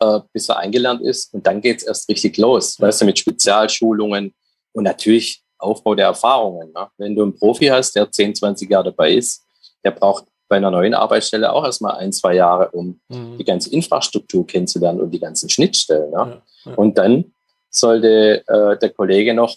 äh, 0.00 0.20
bis 0.32 0.48
er 0.48 0.58
eingelernt 0.58 1.02
ist. 1.02 1.32
Und 1.34 1.46
dann 1.46 1.60
geht 1.60 1.78
es 1.78 1.84
erst 1.84 2.08
richtig 2.08 2.36
los, 2.38 2.78
mhm. 2.78 2.84
weißt 2.84 3.02
du, 3.02 3.04
mit 3.04 3.18
Spezialschulungen 3.18 4.34
und 4.72 4.84
natürlich 4.84 5.43
Aufbau 5.58 5.94
der 5.94 6.06
Erfahrungen. 6.06 6.72
Ne? 6.72 6.88
Wenn 6.98 7.14
du 7.14 7.22
einen 7.22 7.36
Profi 7.36 7.66
hast, 7.66 7.94
der 7.96 8.10
10, 8.10 8.34
20 8.34 8.70
Jahre 8.70 8.84
dabei 8.84 9.12
ist, 9.12 9.44
der 9.84 9.92
braucht 9.92 10.24
bei 10.48 10.56
einer 10.56 10.70
neuen 10.70 10.94
Arbeitsstelle 10.94 11.52
auch 11.52 11.64
erstmal 11.64 11.96
ein, 11.96 12.12
zwei 12.12 12.34
Jahre, 12.34 12.70
um 12.70 13.00
mhm. 13.08 13.38
die 13.38 13.44
ganze 13.44 13.72
Infrastruktur 13.72 14.46
kennenzulernen 14.46 15.00
und 15.00 15.10
die 15.10 15.20
ganzen 15.20 15.48
Schnittstellen. 15.48 16.10
Ne? 16.10 16.42
Ja, 16.64 16.70
ja. 16.70 16.74
Und 16.76 16.98
dann 16.98 17.32
sollte 17.70 18.44
äh, 18.46 18.78
der 18.78 18.90
Kollege 18.90 19.34
noch 19.34 19.56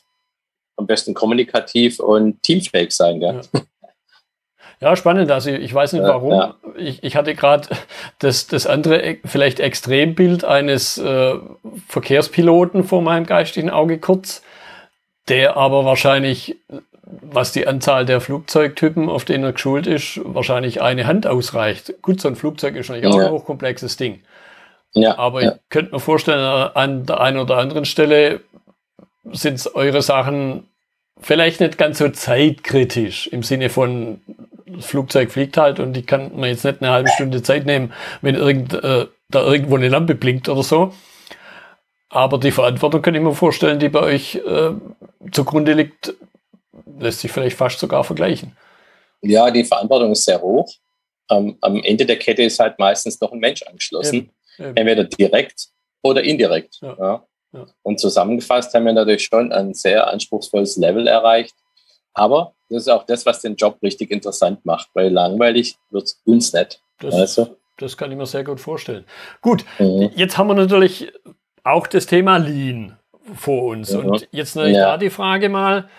am 0.77 0.88
besten 0.88 1.13
kommunikativ 1.13 2.00
und 2.00 2.42
teamfähig 2.44 2.92
sein. 2.92 3.20
Gell? 3.20 3.42
Ja. 3.54 3.62
Ja, 4.80 4.96
spannend. 4.96 5.32
Also 5.32 5.50
ich 5.50 5.74
weiß 5.74 5.94
nicht 5.94 6.04
warum. 6.04 6.32
Ja. 6.32 6.56
Ich, 6.77 7.04
ich 7.04 7.16
hatte 7.16 7.34
gerade 7.34 7.68
das, 8.20 8.46
das 8.46 8.68
andere, 8.68 9.18
vielleicht 9.25 9.60
Extrembild 9.60 10.46
eines 10.46 11.00
äh, 11.00 11.34
Verkehrspiloten 11.88 12.84
vor 12.84 13.01
meinem 13.01 13.25
geistigen 13.25 13.72
Auge 13.72 13.98
kurz, 13.98 14.44
der 15.27 15.57
aber 15.57 15.86
wahrscheinlich, 15.86 16.57
was 17.03 17.51
die 17.51 17.67
Anzahl 17.67 18.05
der 18.05 18.22
Flugzeugtypen, 18.22 19.10
auf 19.10 19.25
denen 19.25 19.43
er 19.43 19.53
geschult 19.53 19.88
ist, 19.88 20.19
wahrscheinlich 20.24 20.81
eine 20.81 21.07
Hand 21.07 21.27
ausreicht. 21.27 21.93
Gut, 22.01 22.22
so 22.22 22.27
ein 22.27 22.36
Flugzeug 22.36 22.75
ist 22.75 22.89
natürlich 22.89 23.13
auch 23.13 23.19
ein 23.19 23.31
hochkomplexes 23.31 23.98
Ding. 23.98 24.22
Ja, 24.93 25.17
aber 25.17 25.43
ja. 25.43 25.51
ich 25.51 25.57
könnte 25.69 25.93
mir 25.93 26.00
vorstellen, 26.00 26.39
an 26.39 27.05
der 27.05 27.19
einen 27.19 27.38
oder 27.38 27.57
anderen 27.57 27.86
Stelle 27.86 28.41
sind 29.31 29.55
es 29.55 29.75
eure 29.75 30.01
Sachen 30.01 30.67
vielleicht 31.19 31.60
nicht 31.60 31.77
ganz 31.77 31.98
so 31.98 32.10
zeitkritisch 32.10 33.27
im 33.27 33.43
Sinne 33.43 33.69
von 33.69 34.22
das 34.65 34.86
Flugzeug 34.86 35.31
fliegt 35.31 35.57
halt 35.57 35.79
und 35.79 35.98
ich 35.98 36.05
kann 36.05 36.36
mir 36.36 36.48
jetzt 36.48 36.65
nicht 36.65 36.81
eine 36.81 36.91
halbe 36.91 37.10
Stunde 37.10 37.41
Zeit 37.41 37.65
nehmen, 37.65 37.93
wenn 38.22 38.36
irgend, 38.36 38.74
äh, 38.74 39.07
da 39.29 39.43
irgendwo 39.43 39.75
eine 39.75 39.89
Lampe 39.89 40.15
blinkt 40.15 40.50
oder 40.50 40.63
so. 40.63 40.93
Aber 42.09 42.37
die 42.37 42.51
Verantwortung 42.51 43.01
kann 43.01 43.15
ich 43.15 43.21
mir 43.21 43.33
vorstellen, 43.33 43.79
die 43.79 43.89
bei 43.89 44.01
euch 44.01 44.35
äh, 44.35 44.71
zugrunde 45.31 45.73
liegt, 45.73 46.13
lässt 46.99 47.19
sich 47.19 47.31
vielleicht 47.31 47.57
fast 47.57 47.79
sogar 47.79 48.03
vergleichen. 48.03 48.55
Ja, 49.21 49.51
die 49.51 49.65
Verantwortung 49.65 50.11
ist 50.11 50.23
sehr 50.23 50.41
hoch. 50.41 50.71
Ähm, 51.29 51.57
am 51.61 51.81
Ende 51.83 52.05
der 52.05 52.17
Kette 52.17 52.43
ist 52.43 52.59
halt 52.59 52.79
meistens 52.79 53.19
noch 53.19 53.33
ein 53.33 53.39
Mensch 53.39 53.61
angeschlossen. 53.63 54.15
Eben, 54.15 54.31
eben. 54.59 54.77
Entweder 54.77 55.03
direkt 55.03 55.67
oder 56.01 56.23
indirekt. 56.23 56.77
Ja. 56.81 56.95
Ja. 56.97 57.27
Ja. 57.53 57.65
Und 57.81 57.99
zusammengefasst 57.99 58.73
haben 58.73 58.85
wir 58.85 58.93
natürlich 58.93 59.23
schon 59.23 59.51
ein 59.51 59.73
sehr 59.73 60.07
anspruchsvolles 60.07 60.77
Level 60.77 61.07
erreicht. 61.07 61.55
Aber 62.13 62.53
das 62.69 62.83
ist 62.83 62.89
auch 62.89 63.03
das, 63.03 63.25
was 63.25 63.41
den 63.41 63.55
Job 63.55 63.77
richtig 63.81 64.11
interessant 64.11 64.65
macht, 64.65 64.89
weil 64.93 65.11
langweilig 65.11 65.77
wird 65.89 66.05
es 66.05 66.21
uns 66.25 66.53
nicht. 66.53 66.81
Das, 66.99 67.13
also. 67.13 67.57
das 67.77 67.95
kann 67.95 68.11
ich 68.11 68.17
mir 68.17 68.25
sehr 68.25 68.43
gut 68.43 68.59
vorstellen. 68.59 69.05
Gut, 69.41 69.63
mhm. 69.79 70.11
jetzt 70.15 70.37
haben 70.37 70.47
wir 70.47 70.55
natürlich 70.55 71.11
auch 71.71 71.88
das 71.88 72.05
Thema 72.05 72.38
Lean. 72.38 72.97
vor 73.36 73.63
uns. 73.63 73.91
Mhm. 73.93 74.05
Und 74.05 74.27
jetzt 74.31 74.55
natürlich 74.55 74.77
ja. 74.77 74.91
da 74.91 74.97
die 74.97 75.09
Frage 75.09 75.50
mal, 75.50 75.89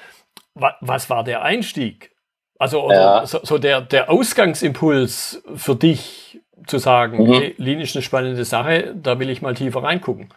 was 0.55 1.09
war 1.11 1.25
der 1.25 1.43
Einstieg? 1.43 2.13
Also 2.59 2.91
ja. 2.91 3.25
so, 3.27 3.41
so, 3.43 3.59
der, 3.59 3.81
der 3.81 4.11
Ausgangsimpuls 4.11 5.43
für 5.55 5.77
dich 5.77 6.41
zu 6.67 6.79
sagen, 6.79 7.25
mhm. 7.25 7.33
hey, 7.33 7.55
Lean 7.59 7.81
ist 7.81 7.95
eine 7.95 8.03
spannende 8.03 8.45
Sache, 8.45 8.95
da 9.01 9.19
will 9.21 9.31
ich 9.31 9.43
mal 9.43 9.55
tiefer 9.55 9.83
reingucken. 9.83 10.33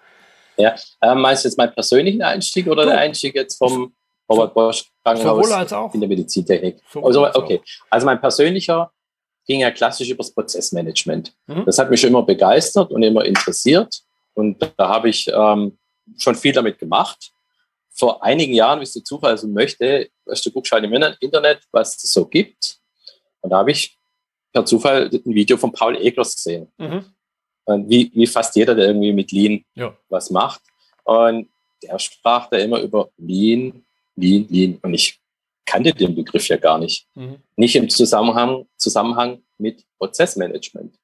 Ja, 0.57 0.75
äh, 1.01 1.15
meinst 1.15 1.43
du 1.43 1.47
jetzt 1.47 1.57
meinen 1.57 1.73
persönlichen 1.73 2.21
Einstieg 2.21 2.67
oder 2.67 2.83
du. 2.83 2.89
der 2.89 3.00
Einstieg 3.00 3.33
jetzt 3.33 3.57
vom 3.57 3.93
Robert 4.29 4.53
Bosch 4.53 4.85
Krankenhaus 5.03 5.93
in 5.93 6.00
der 6.00 6.09
Medizintechnik? 6.09 6.77
Also, 7.01 7.27
okay, 7.33 7.61
also 7.89 8.05
mein 8.05 8.21
persönlicher 8.21 8.91
ging 9.47 9.61
ja 9.61 9.71
klassisch 9.71 10.09
über 10.09 10.19
das 10.19 10.31
Prozessmanagement. 10.31 11.33
Mhm. 11.47 11.65
Das 11.65 11.79
hat 11.79 11.89
mich 11.89 12.03
immer 12.03 12.21
begeistert 12.21 12.91
und 12.91 13.01
immer 13.01 13.25
interessiert 13.25 14.03
und 14.33 14.61
da 14.77 14.88
habe 14.89 15.09
ich 15.09 15.27
ähm, 15.33 15.77
schon 16.17 16.35
viel 16.35 16.53
damit 16.53 16.79
gemacht. 16.79 17.31
Vor 17.89 18.23
einigen 18.23 18.53
Jahren, 18.53 18.79
wie 18.79 18.83
es 18.83 18.93
der 18.93 19.03
Zufall 19.03 19.38
so 19.38 19.47
möchte, 19.47 20.09
weißt 20.25 20.45
du, 20.45 20.51
guckst 20.51 20.71
halt 20.71 20.83
im 20.83 20.93
Internet, 20.93 21.61
was 21.71 22.01
es 22.03 22.13
so 22.13 22.25
gibt. 22.25 22.79
Und 23.41 23.50
da 23.50 23.57
habe 23.57 23.71
ich 23.71 23.97
per 24.53 24.65
Zufall 24.65 25.09
ein 25.13 25.35
Video 25.35 25.57
von 25.57 25.71
Paul 25.71 25.95
Eglers 25.97 26.35
gesehen. 26.35 26.71
Mhm. 26.77 27.05
Wie, 27.88 28.11
wie 28.13 28.27
fast 28.27 28.55
jeder, 28.55 28.75
der 28.75 28.88
irgendwie 28.88 29.13
mit 29.13 29.31
Lean 29.31 29.63
ja. 29.75 29.95
was 30.09 30.29
macht. 30.29 30.61
Und 31.03 31.50
der 31.83 32.00
sprach 32.00 32.50
da 32.50 32.57
immer 32.57 32.79
über 32.79 33.09
Lean, 33.17 33.85
Lean, 34.15 34.47
Lean. 34.50 34.79
Und 34.81 34.93
ich 34.93 35.19
kannte 35.65 35.93
den 35.93 36.15
Begriff 36.15 36.47
ja 36.47 36.57
gar 36.57 36.79
nicht. 36.79 37.07
Mhm. 37.15 37.38
Nicht 37.55 37.75
im 37.75 37.89
Zusammenhang, 37.89 38.67
Zusammenhang 38.77 39.41
mit 39.57 39.85
Prozessmanagement. 39.97 40.95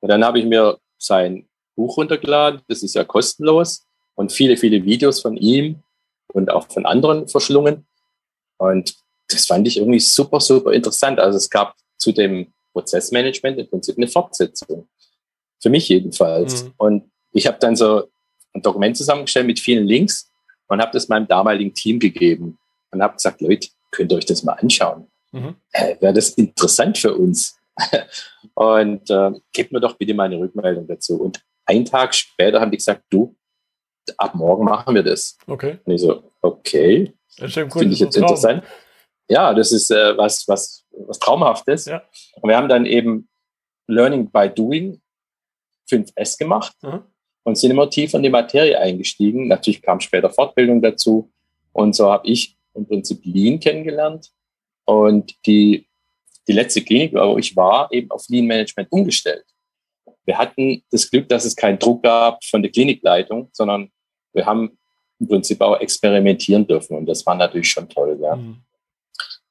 Und 0.00 0.08
dann 0.08 0.24
habe 0.24 0.38
ich 0.38 0.44
mir 0.44 0.78
sein 0.98 1.48
Buch 1.76 1.96
runtergeladen, 1.96 2.60
das 2.68 2.82
ist 2.82 2.94
ja 2.94 3.04
kostenlos, 3.04 3.86
und 4.14 4.32
viele, 4.32 4.56
viele 4.56 4.84
Videos 4.84 5.20
von 5.20 5.36
ihm 5.36 5.82
und 6.32 6.50
auch 6.50 6.68
von 6.68 6.86
anderen 6.86 7.28
verschlungen. 7.28 7.86
Und 8.58 8.94
das 9.28 9.46
fand 9.46 9.66
ich 9.66 9.78
irgendwie 9.78 10.00
super, 10.00 10.40
super 10.40 10.72
interessant. 10.72 11.18
Also 11.18 11.36
es 11.36 11.50
gab 11.50 11.74
zu 11.98 12.12
dem 12.12 12.52
Prozessmanagement 12.72 13.58
im 13.58 13.68
Prinzip 13.68 13.96
eine 13.96 14.08
Fortsetzung. 14.08 14.88
Für 15.60 15.70
mich 15.70 15.88
jedenfalls. 15.88 16.64
Mhm. 16.64 16.72
Und 16.76 17.10
ich 17.32 17.46
habe 17.46 17.58
dann 17.58 17.76
so 17.76 18.08
ein 18.52 18.62
Dokument 18.62 18.96
zusammengestellt 18.96 19.46
mit 19.46 19.58
vielen 19.58 19.86
Links 19.86 20.30
und 20.68 20.80
habe 20.80 20.92
das 20.92 21.08
meinem 21.08 21.26
damaligen 21.26 21.74
Team 21.74 21.98
gegeben 21.98 22.58
und 22.90 23.02
habe 23.02 23.14
gesagt, 23.14 23.40
Leute, 23.40 23.68
könnt 23.90 24.12
ihr 24.12 24.18
euch 24.18 24.26
das 24.26 24.42
mal 24.44 24.54
anschauen. 24.54 25.08
Mhm. 25.32 25.56
Äh, 25.72 25.96
Wäre 26.00 26.12
das 26.12 26.30
interessant 26.30 26.98
für 26.98 27.14
uns? 27.14 27.56
und 28.54 29.10
äh, 29.10 29.32
gebt 29.52 29.72
mir 29.72 29.80
doch 29.80 29.96
bitte 29.96 30.14
mal 30.14 30.24
eine 30.24 30.38
Rückmeldung 30.38 30.86
dazu. 30.86 31.20
Und 31.20 31.40
einen 31.66 31.84
Tag 31.84 32.14
später 32.14 32.60
haben 32.60 32.70
die 32.70 32.76
gesagt, 32.76 33.04
du, 33.10 33.34
ab 34.16 34.34
morgen 34.34 34.64
machen 34.64 34.94
wir 34.94 35.02
das. 35.02 35.36
Okay. 35.46 35.78
Und 35.84 35.94
ich 35.94 36.00
so, 36.00 36.30
okay. 36.42 37.12
Finde 37.36 37.86
ich 37.86 38.00
jetzt 38.00 38.16
interessant. 38.16 38.64
Ja, 39.28 39.54
das 39.54 39.72
ist 39.72 39.90
äh, 39.90 40.16
was, 40.16 40.46
was, 40.46 40.84
was 40.90 41.18
Traumhaftes. 41.18 41.86
Ja. 41.86 42.02
Und 42.40 42.48
wir 42.48 42.56
haben 42.56 42.68
dann 42.68 42.86
eben 42.86 43.28
Learning 43.86 44.30
by 44.30 44.50
Doing 44.54 45.00
5S 45.90 46.38
gemacht 46.38 46.76
mhm. 46.82 47.02
und 47.44 47.56
sind 47.56 47.70
immer 47.70 47.88
tiefer 47.90 48.18
in 48.18 48.22
die 48.22 48.30
Materie 48.30 48.78
eingestiegen. 48.78 49.48
Natürlich 49.48 49.82
kam 49.82 50.00
später 50.00 50.30
Fortbildung 50.30 50.82
dazu. 50.82 51.32
Und 51.72 51.94
so 51.96 52.10
habe 52.10 52.26
ich 52.28 52.56
im 52.74 52.86
Prinzip 52.86 53.20
Lean 53.24 53.58
kennengelernt. 53.60 54.30
Und 54.84 55.34
die, 55.46 55.88
die 56.46 56.52
letzte 56.52 56.82
Klinik, 56.82 57.14
wo 57.14 57.38
ich 57.38 57.56
war, 57.56 57.90
eben 57.90 58.10
auf 58.10 58.28
Lean 58.28 58.46
Management 58.46 58.92
umgestellt. 58.92 59.44
Wir 60.24 60.38
hatten 60.38 60.82
das 60.90 61.10
Glück, 61.10 61.28
dass 61.28 61.44
es 61.44 61.54
keinen 61.54 61.78
Druck 61.78 62.02
gab 62.02 62.42
von 62.44 62.62
der 62.62 62.70
Klinikleitung, 62.70 63.50
sondern 63.52 63.90
wir 64.32 64.46
haben 64.46 64.78
im 65.20 65.28
Prinzip 65.28 65.60
auch 65.60 65.78
experimentieren 65.80 66.66
dürfen. 66.66 66.96
Und 66.96 67.06
das 67.06 67.24
war 67.26 67.34
natürlich 67.34 67.70
schon 67.70 67.88
toll. 67.88 68.18
Ja, 68.20 68.36
mhm. 68.36 68.62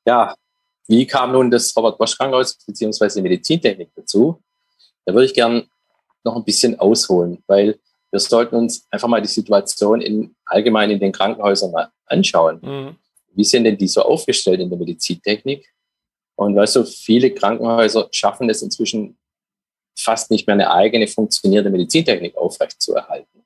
ja 0.05 0.35
wie 0.87 1.07
kam 1.07 1.31
nun 1.31 1.49
das 1.49 1.75
Robert 1.75 1.97
Bosch 1.97 2.17
Krankenhaus 2.17 2.57
beziehungsweise 2.65 3.21
Medizintechnik 3.21 3.89
dazu? 3.95 4.41
Da 5.05 5.13
würde 5.13 5.25
ich 5.25 5.33
gern 5.33 5.67
noch 6.23 6.35
ein 6.35 6.43
bisschen 6.43 6.79
ausholen, 6.79 7.43
weil 7.47 7.79
wir 8.11 8.19
sollten 8.19 8.55
uns 8.55 8.85
einfach 8.91 9.07
mal 9.07 9.21
die 9.21 9.27
Situation 9.27 10.01
in, 10.01 10.35
allgemein 10.45 10.91
in 10.91 10.99
den 10.99 11.11
Krankenhäusern 11.11 11.71
mal 11.71 11.89
anschauen. 12.05 12.59
Mhm. 12.61 12.95
Wie 13.33 13.43
sind 13.43 13.63
denn 13.63 13.77
die 13.77 13.87
so 13.87 14.01
aufgestellt 14.01 14.59
in 14.59 14.69
der 14.69 14.77
Medizintechnik? 14.77 15.67
Und 16.35 16.55
weißt 16.55 16.75
du, 16.75 16.83
viele 16.83 17.31
Krankenhäuser 17.31 18.07
schaffen 18.11 18.49
es 18.49 18.61
inzwischen 18.61 19.17
fast 19.97 20.31
nicht 20.31 20.47
mehr 20.47 20.55
eine 20.55 20.71
eigene 20.71 21.07
funktionierende 21.07 21.69
Medizintechnik 21.69 22.35
aufrechtzuerhalten. 22.37 23.43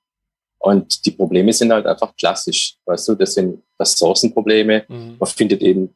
Und 0.60 1.06
die 1.06 1.12
Probleme 1.12 1.54
sind 1.54 1.72
halt 1.72 1.86
einfach 1.86 2.16
klassisch. 2.16 2.76
Weißt 2.86 3.08
du, 3.08 3.16
das 3.16 3.34
sind 3.36 3.64
Ressourcenprobleme. 3.80 4.86
Mhm. 4.88 5.18
Man 5.20 5.30
findet 5.30 5.62
eben 5.62 5.96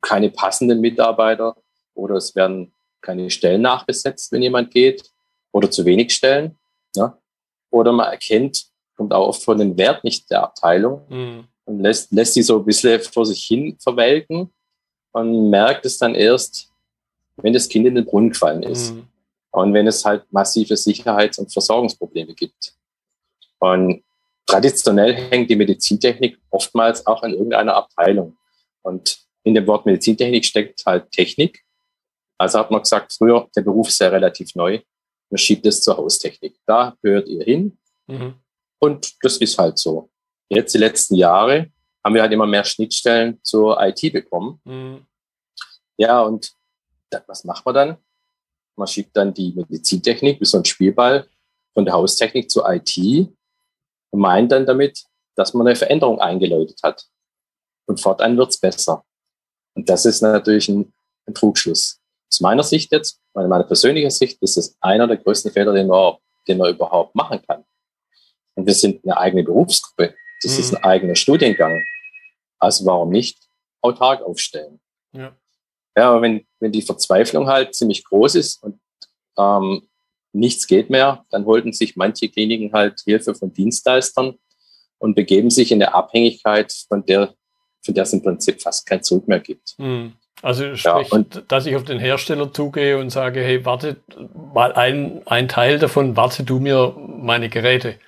keine 0.00 0.30
passenden 0.30 0.80
Mitarbeiter 0.80 1.56
oder 1.94 2.16
es 2.16 2.34
werden 2.34 2.72
keine 3.00 3.30
Stellen 3.30 3.62
nachbesetzt, 3.62 4.32
wenn 4.32 4.42
jemand 4.42 4.70
geht 4.70 5.10
oder 5.52 5.70
zu 5.70 5.84
wenig 5.84 6.12
Stellen. 6.12 6.56
Ja? 6.96 7.18
Oder 7.70 7.92
man 7.92 8.10
erkennt, 8.10 8.66
kommt 8.96 9.12
auch 9.12 9.28
oft 9.28 9.42
von 9.42 9.58
den 9.58 9.76
Wert 9.76 10.04
nicht 10.04 10.30
der 10.30 10.42
Abteilung 10.42 11.02
mhm. 11.08 11.44
und 11.64 11.80
lässt, 11.80 12.12
lässt 12.12 12.34
sie 12.34 12.42
so 12.42 12.58
ein 12.58 12.64
bisschen 12.64 13.00
vor 13.00 13.26
sich 13.26 13.44
hin 13.44 13.76
verwelken 13.78 14.50
und 15.12 15.50
merkt 15.50 15.84
es 15.86 15.98
dann 15.98 16.14
erst, 16.14 16.70
wenn 17.36 17.52
das 17.52 17.68
Kind 17.68 17.86
in 17.86 17.94
den 17.94 18.04
Brunnen 18.04 18.30
gefallen 18.30 18.62
ist. 18.62 18.94
Mhm. 18.94 19.06
Und 19.50 19.72
wenn 19.74 19.86
es 19.86 20.04
halt 20.04 20.30
massive 20.32 20.76
Sicherheits- 20.76 21.38
und 21.38 21.52
Versorgungsprobleme 21.52 22.34
gibt. 22.34 22.74
Und 23.58 24.04
traditionell 24.46 25.14
hängt 25.14 25.50
die 25.50 25.56
Medizintechnik 25.56 26.38
oftmals 26.50 27.06
auch 27.06 27.22
an 27.22 27.32
irgendeiner 27.32 27.74
Abteilung. 27.74 28.36
Und 28.82 29.18
in 29.42 29.54
dem 29.54 29.66
Wort 29.66 29.86
Medizintechnik 29.86 30.44
steckt 30.44 30.84
halt 30.86 31.10
Technik. 31.10 31.64
Also 32.38 32.58
hat 32.58 32.70
man 32.70 32.82
gesagt, 32.82 33.12
früher, 33.12 33.48
der 33.56 33.62
Beruf 33.62 33.88
ist 33.88 34.00
ja 34.00 34.08
relativ 34.08 34.54
neu. 34.54 34.80
Man 35.30 35.38
schiebt 35.38 35.66
es 35.66 35.82
zur 35.82 35.96
Haustechnik. 35.96 36.56
Da 36.66 36.96
gehört 37.02 37.28
ihr 37.28 37.44
hin. 37.44 37.78
Mhm. 38.06 38.34
Und 38.78 39.14
das 39.22 39.38
ist 39.38 39.58
halt 39.58 39.78
so. 39.78 40.10
Jetzt, 40.48 40.74
die 40.74 40.78
letzten 40.78 41.16
Jahre, 41.16 41.70
haben 42.04 42.14
wir 42.14 42.22
halt 42.22 42.32
immer 42.32 42.46
mehr 42.46 42.64
Schnittstellen 42.64 43.38
zur 43.42 43.78
IT 43.82 44.12
bekommen. 44.12 44.60
Mhm. 44.64 45.06
Ja, 45.96 46.22
und 46.22 46.52
was 47.26 47.44
macht 47.44 47.66
man 47.66 47.74
dann? 47.74 47.96
Man 48.78 48.86
schiebt 48.86 49.16
dann 49.16 49.34
die 49.34 49.52
Medizintechnik 49.52 50.40
wie 50.40 50.44
so 50.44 50.58
ein 50.58 50.64
Spielball 50.64 51.28
von 51.74 51.84
der 51.84 51.94
Haustechnik 51.94 52.50
zur 52.50 52.68
IT 52.72 52.96
und 54.10 54.20
meint 54.20 54.52
dann 54.52 54.66
damit, 54.66 55.04
dass 55.36 55.52
man 55.54 55.66
eine 55.66 55.76
Veränderung 55.76 56.20
eingeläutet 56.20 56.80
hat. 56.82 57.06
Und 57.86 58.00
fortan 58.00 58.36
wird's 58.36 58.58
besser. 58.58 59.04
Und 59.74 59.88
das 59.88 60.04
ist 60.04 60.20
natürlich 60.20 60.68
ein, 60.68 60.92
ein 61.26 61.34
Trugschluss. 61.34 62.00
Aus 62.30 62.40
meiner 62.40 62.62
Sicht 62.62 62.92
jetzt, 62.92 63.20
meine, 63.34 63.48
meine 63.48 63.64
persönliche 63.64 64.10
Sicht, 64.10 64.40
ist 64.42 64.56
es 64.56 64.76
einer 64.80 65.06
der 65.06 65.16
größten 65.16 65.52
Fehler, 65.52 65.72
den 65.72 65.86
man, 65.86 66.14
den 66.46 66.58
man 66.58 66.70
überhaupt 66.70 67.14
machen 67.14 67.40
kann. 67.46 67.64
Und 68.54 68.66
wir 68.66 68.74
sind 68.74 69.04
eine 69.04 69.16
eigene 69.16 69.44
Berufsgruppe. 69.44 70.14
Das 70.42 70.54
mhm. 70.54 70.60
ist 70.60 70.74
ein 70.76 70.84
eigener 70.84 71.14
Studiengang. 71.14 71.82
Also 72.58 72.84
warum 72.86 73.10
nicht 73.10 73.38
autark 73.80 74.22
aufstellen? 74.22 74.80
Ja. 75.12 75.36
Ja, 75.98 76.10
aber 76.10 76.22
wenn, 76.22 76.46
wenn 76.60 76.70
die 76.70 76.82
Verzweiflung 76.82 77.48
halt 77.48 77.74
ziemlich 77.74 78.04
groß 78.04 78.36
ist 78.36 78.62
und 78.62 78.78
ähm, 79.36 79.82
nichts 80.32 80.68
geht 80.68 80.90
mehr, 80.90 81.24
dann 81.30 81.44
holten 81.44 81.72
sich 81.72 81.96
manche 81.96 82.28
Kliniken 82.28 82.72
halt 82.72 83.00
Hilfe 83.04 83.34
von 83.34 83.52
Dienstleistern 83.52 84.38
und 84.98 85.16
begeben 85.16 85.50
sich 85.50 85.72
in 85.72 85.82
eine 85.82 85.92
Abhängigkeit, 85.94 86.72
von 86.86 87.04
der, 87.04 87.34
von 87.84 87.94
der 87.94 88.04
es 88.04 88.12
im 88.12 88.22
Prinzip 88.22 88.62
fast 88.62 88.86
kein 88.86 89.02
Zurück 89.02 89.26
mehr 89.26 89.40
gibt. 89.40 89.74
Mhm. 89.78 90.12
Also 90.40 90.76
sprich, 90.76 90.84
ja, 90.84 91.16
und, 91.16 91.42
dass 91.48 91.66
ich 91.66 91.74
auf 91.74 91.82
den 91.82 91.98
Hersteller 91.98 92.52
zugehe 92.52 92.96
und 92.96 93.10
sage, 93.10 93.40
hey, 93.40 93.64
warte 93.64 93.96
mal 94.54 94.72
ein, 94.74 95.26
ein 95.26 95.48
Teil 95.48 95.80
davon, 95.80 96.16
warte 96.16 96.44
du 96.44 96.60
mir 96.60 96.94
meine 96.96 97.48
Geräte. 97.48 97.98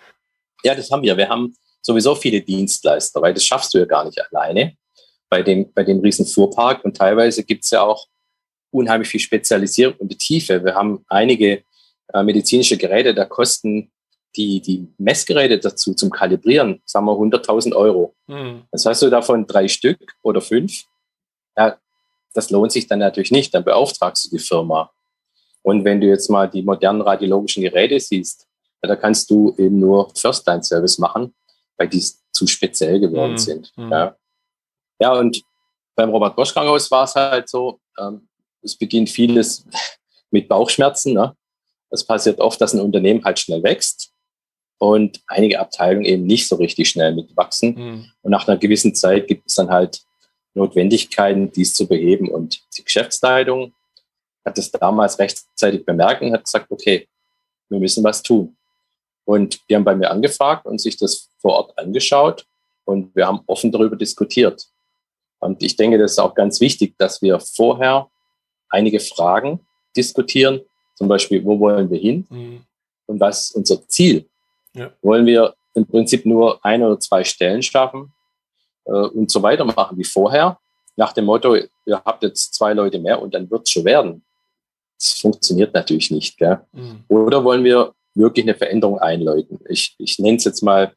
Ja, 0.63 0.77
das 0.77 0.93
haben 0.93 1.03
wir. 1.03 1.17
Wir 1.17 1.29
haben 1.29 1.57
sowieso 1.83 2.15
viele 2.15 2.41
Dienstleister, 2.41 3.21
weil 3.21 3.35
das 3.35 3.45
schaffst 3.45 3.75
du 3.75 3.79
ja 3.79 3.85
gar 3.85 4.05
nicht 4.05 4.23
alleine 4.31 4.77
bei 5.31 5.43
dem, 5.43 5.73
bei 5.73 5.85
dem 5.85 6.01
riesen 6.01 6.27
Fuhrpark. 6.27 6.85
Und 6.85 6.97
teilweise 6.97 7.45
gibt 7.45 7.65
es 7.65 7.71
ja 7.71 7.83
auch 7.83 8.07
unheimlich 8.71 9.09
viel 9.09 9.21
Spezialisierung 9.21 9.95
und 9.99 10.13
die 10.13 10.19
Tiefe. 10.19 10.63
Wir 10.65 10.75
haben 10.75 11.05
einige 11.09 11.63
äh, 12.13 12.23
medizinische 12.23 12.77
Geräte, 12.77 13.15
da 13.15 13.25
kosten 13.25 13.91
die, 14.37 14.61
die 14.61 14.87
Messgeräte 14.99 15.59
dazu 15.59 15.95
zum 15.95 16.11
Kalibrieren, 16.11 16.81
sagen 16.85 17.07
wir 17.07 17.13
100.000 17.13 17.75
Euro. 17.75 18.15
Mhm. 18.27 18.65
Das 18.71 18.87
hast 18.87 19.03
du 19.03 19.11
davon 19.11 19.47
drei 19.47 19.67
Stück 19.67 20.15
oder 20.23 20.41
fünf. 20.41 20.85
Ja, 21.57 21.79
das 22.35 22.51
lohnt 22.51 22.73
sich 22.73 22.87
dann 22.87 23.01
natürlich 23.01 23.33
nicht. 23.33 23.55
Dann 23.55 23.65
beauftragst 23.65 24.27
du 24.27 24.31
die 24.31 24.39
Firma. 24.39 24.93
Und 25.63 25.85
wenn 25.85 26.01
du 26.01 26.07
jetzt 26.07 26.31
mal 26.31 26.49
die 26.49 26.63
modernen 26.63 27.03
radiologischen 27.03 27.63
Geräte 27.63 27.99
siehst, 27.99 28.47
ja, 28.83 28.89
da 28.89 28.97
kannst 28.97 29.31
du 29.31 29.55
eben 29.59 29.79
nur 29.79 30.11
First-Line-Service 30.15 30.99
machen, 30.99 31.35
weil 31.77 31.89
die 31.89 32.05
zu 32.33 32.47
speziell 32.47 33.01
geworden 33.01 33.33
mhm. 33.33 33.39
sind. 33.39 33.73
Mhm. 33.77 33.91
Ja. 33.91 34.17
Ja, 35.01 35.15
und 35.15 35.43
beim 35.97 36.11
Robert 36.11 36.37
Bosch 36.37 36.53
Krankenhaus 36.53 36.91
war 36.91 37.05
es 37.05 37.15
halt 37.15 37.49
so, 37.49 37.81
ähm, 37.99 38.29
es 38.63 38.77
beginnt 38.77 39.11
vieles 39.11 39.67
mit 40.31 40.49
Bauchschmerzen. 40.49 41.15
Ne? 41.15 41.35
Es 41.91 42.05
passiert 42.05 42.39
oft, 42.39 42.61
dass 42.61 42.75
ein 42.75 42.81
Unternehmen 42.81 43.25
halt 43.25 43.39
schnell 43.39 43.63
wächst. 43.63 44.13
und 44.79 45.21
einige 45.27 45.61
Abteilungen 45.61 46.07
eben 46.07 46.25
nicht 46.25 46.49
so 46.49 46.57
richtig 46.57 46.89
schnell 46.89 47.15
mitwachsen. 47.15 47.75
Mhm. 47.75 48.11
Und 48.23 48.31
nach 48.31 48.49
einer 48.49 48.57
gewissen 48.57 48.95
Zeit 48.95 49.27
gibt 49.27 49.47
es 49.47 49.55
dann 49.57 49.69
halt 49.69 50.01
Notwendigkeiten, 50.55 51.53
dies 51.53 51.75
zu 51.75 51.87
beheben. 51.87 52.31
Und 52.31 52.63
die 52.77 52.85
Geschäftsleitung 52.85 53.75
hat 54.45 54.57
es 54.57 54.71
damals 54.71 55.19
rechtzeitig 55.19 55.85
bemerkt 55.85 56.23
und 56.23 56.33
hat 56.33 56.45
gesagt, 56.45 56.71
okay, 56.71 57.07
wir 57.69 57.79
müssen 57.79 58.03
was 58.05 58.23
tun. 58.23 58.57
Und 59.25 59.61
die 59.69 59.77
haben 59.77 59.85
bei 59.85 59.95
mir 59.95 60.11
angefragt 60.11 60.67
und 60.67 60.81
sich 60.81 60.97
das 60.97 61.29
vor 61.39 61.53
Ort 61.53 61.79
angeschaut 61.79 62.47
und 62.85 63.15
wir 63.15 63.27
haben 63.27 63.41
offen 63.47 63.71
darüber 63.71 63.97
diskutiert. 63.97 64.70
Und 65.41 65.63
ich 65.63 65.77
denke, 65.77 65.99
das 65.99 66.13
ist 66.13 66.19
auch 66.19 66.35
ganz 66.35 66.61
wichtig, 66.61 66.95
dass 66.99 67.23
wir 67.23 67.41
vorher 67.41 68.09
einige 68.69 69.01
Fragen 69.01 69.61
diskutieren, 69.97 70.61
zum 70.95 71.09
Beispiel, 71.09 71.45
wo 71.45 71.59
wollen 71.59 71.91
wir 71.91 71.99
hin 71.99 72.27
mhm. 72.29 72.61
und 73.07 73.21
was 73.21 73.49
ist 73.49 73.57
unser 73.57 73.89
Ziel? 73.89 74.29
Ja. 74.75 74.93
Wollen 75.03 75.27
wir 75.27 75.55
im 75.75 75.87
Prinzip 75.87 76.27
nur 76.27 76.65
ein 76.65 76.83
oder 76.83 77.01
zwei 77.01 77.25
Stellen 77.25 77.63
schaffen 77.63 78.13
äh, 78.85 78.93
und 78.93 79.31
so 79.31 79.43
weitermachen 79.43 79.97
wie 79.97 80.05
vorher, 80.05 80.59
nach 80.97 81.13
dem 81.13 81.25
Motto, 81.25 81.55
ihr 81.55 82.03
habt 82.05 82.23
jetzt 82.23 82.55
zwei 82.55 82.75
Leute 82.75 82.99
mehr 82.99 83.21
und 83.23 83.33
dann 83.35 83.51
wird 83.51 83.67
es 83.67 83.71
schon 83.71 83.85
werden. 83.85 84.23
Das 84.99 85.13
funktioniert 85.13 85.73
natürlich 85.73 86.11
nicht. 86.11 86.37
Gell? 86.37 86.61
Mhm. 86.73 87.05
Oder 87.09 87.43
wollen 87.43 87.65
wir 87.65 87.95
wirklich 88.15 88.45
eine 88.45 88.55
Veränderung 88.55 88.99
einläuten? 88.99 89.59
Ich, 89.69 89.95
ich 89.99 90.19
nenne 90.19 90.37
es 90.37 90.45
jetzt 90.45 90.63
mal 90.63 90.93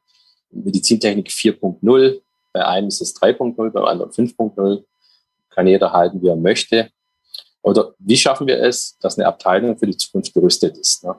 Medizintechnik 0.52 1.30
4.0. 1.30 2.22
Bei 2.54 2.66
einem 2.66 2.88
ist 2.88 3.02
es 3.02 3.16
3.0, 3.16 3.72
beim 3.72 3.86
anderen 3.86 4.12
5.0. 4.12 4.84
Kann 5.50 5.68
jeder 5.68 5.92
halten, 5.92 6.22
wie 6.22 6.30
er 6.30 6.36
möchte. 6.36 6.90
Oder 7.64 7.94
wie 7.98 8.18
schaffen 8.18 8.48
wir 8.48 8.60
es, 8.60 8.98
dass 9.00 9.18
eine 9.18 9.28
Abteilung 9.28 9.78
für 9.78 9.88
die 9.88 9.98
Zukunft 9.98 10.34
gerüstet 10.34 10.78
ist? 10.78 11.04
Ne? 11.04 11.16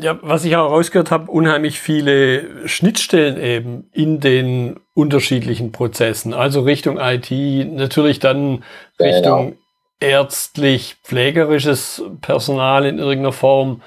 Ja, 0.00 0.18
was 0.22 0.44
ich 0.44 0.56
auch 0.56 0.70
rausgehört 0.70 1.10
habe, 1.10 1.30
unheimlich 1.30 1.78
viele 1.78 2.66
Schnittstellen 2.66 3.38
eben 3.38 3.90
in 3.92 4.18
den 4.18 4.80
unterschiedlichen 4.94 5.72
Prozessen. 5.72 6.32
Also 6.32 6.62
Richtung 6.62 6.98
IT, 6.98 7.30
natürlich 7.30 8.18
dann 8.18 8.64
Richtung 8.98 9.50
genau. 9.50 9.56
ärztlich, 10.00 10.96
pflegerisches 11.04 12.02
Personal 12.22 12.86
in 12.86 12.98
irgendeiner 12.98 13.32
Form, 13.32 13.82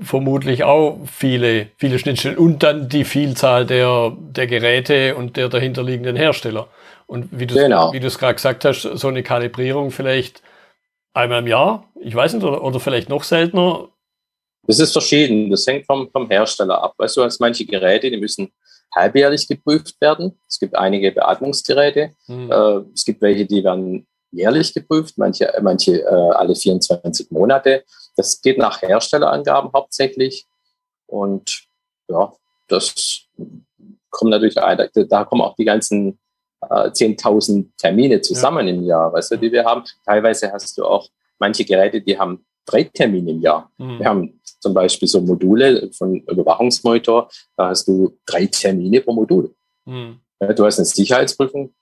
vermutlich 0.00 0.64
auch 0.64 1.00
viele, 1.10 1.68
viele 1.76 1.98
Schnittstellen 1.98 2.38
und 2.38 2.62
dann 2.62 2.88
die 2.88 3.04
Vielzahl 3.04 3.66
der, 3.66 4.16
der 4.18 4.46
Geräte 4.46 5.16
und 5.16 5.36
der 5.36 5.48
dahinterliegenden 5.48 6.16
Hersteller. 6.16 6.68
Und 7.06 7.28
wie 7.32 7.46
du 7.46 7.54
genau. 7.54 7.92
es 7.92 8.18
gerade 8.18 8.34
gesagt 8.34 8.64
hast, 8.64 8.82
so 8.82 9.08
eine 9.08 9.22
Kalibrierung 9.22 9.90
vielleicht 9.90 10.42
einmal 11.12 11.40
im 11.40 11.48
Jahr, 11.48 11.88
ich 12.00 12.14
weiß 12.14 12.34
nicht, 12.34 12.44
oder, 12.44 12.62
oder 12.62 12.78
vielleicht 12.78 13.08
noch 13.08 13.24
seltener, 13.24 13.88
das 14.66 14.78
ist 14.78 14.92
verschieden. 14.92 15.50
Das 15.50 15.66
hängt 15.66 15.86
vom, 15.86 16.10
vom 16.10 16.28
Hersteller 16.28 16.82
ab. 16.82 16.94
Weißt 16.96 17.16
du, 17.16 17.22
als 17.22 17.40
manche 17.40 17.64
Geräte, 17.66 18.10
die 18.10 18.18
müssen 18.18 18.52
halbjährlich 18.94 19.48
geprüft 19.48 20.00
werden. 20.00 20.38
Es 20.48 20.58
gibt 20.58 20.76
einige 20.76 21.12
Beatmungsgeräte. 21.12 22.12
Mhm. 22.28 22.50
Äh, 22.50 22.80
es 22.94 23.04
gibt 23.04 23.22
welche, 23.22 23.46
die 23.46 23.64
werden 23.64 24.06
jährlich 24.32 24.72
geprüft, 24.72 25.18
manche, 25.18 25.52
manche 25.60 26.02
äh, 26.02 26.06
alle 26.06 26.54
24 26.54 27.30
Monate. 27.30 27.84
Das 28.20 28.42
geht 28.42 28.58
nach 28.58 28.82
Herstellerangaben 28.82 29.70
hauptsächlich. 29.72 30.46
Und 31.06 31.64
ja, 32.08 32.30
das 32.68 33.22
kommt 34.10 34.30
natürlich, 34.30 34.56
da 34.56 35.24
kommen 35.24 35.40
auch 35.40 35.56
die 35.56 35.64
ganzen 35.64 36.18
äh, 36.60 36.90
10.000 36.90 37.70
Termine 37.78 38.20
zusammen 38.20 38.68
ja. 38.68 38.74
im 38.74 38.82
Jahr, 38.82 39.10
weißt 39.10 39.30
du, 39.30 39.36
die 39.36 39.50
wir 39.50 39.64
haben. 39.64 39.84
Teilweise 40.04 40.52
hast 40.52 40.76
du 40.76 40.84
auch 40.84 41.08
manche 41.38 41.64
Geräte, 41.64 42.02
die 42.02 42.18
haben 42.18 42.44
drei 42.66 42.84
Termine 42.84 43.30
im 43.30 43.40
Jahr. 43.40 43.70
Mhm. 43.78 43.98
Wir 43.98 44.06
haben 44.06 44.40
zum 44.60 44.74
Beispiel 44.74 45.08
so 45.08 45.22
Module 45.22 45.90
von 45.92 46.20
Überwachungsmonitor, 46.20 47.30
da 47.56 47.68
hast 47.68 47.88
du 47.88 48.18
drei 48.26 48.44
Termine 48.44 49.00
pro 49.00 49.14
Modul. 49.14 49.54
Mhm. 49.86 50.20
Du 50.54 50.66
hast 50.66 50.78
eine 50.78 50.84
Sicherheitsprüfung, 50.84 51.72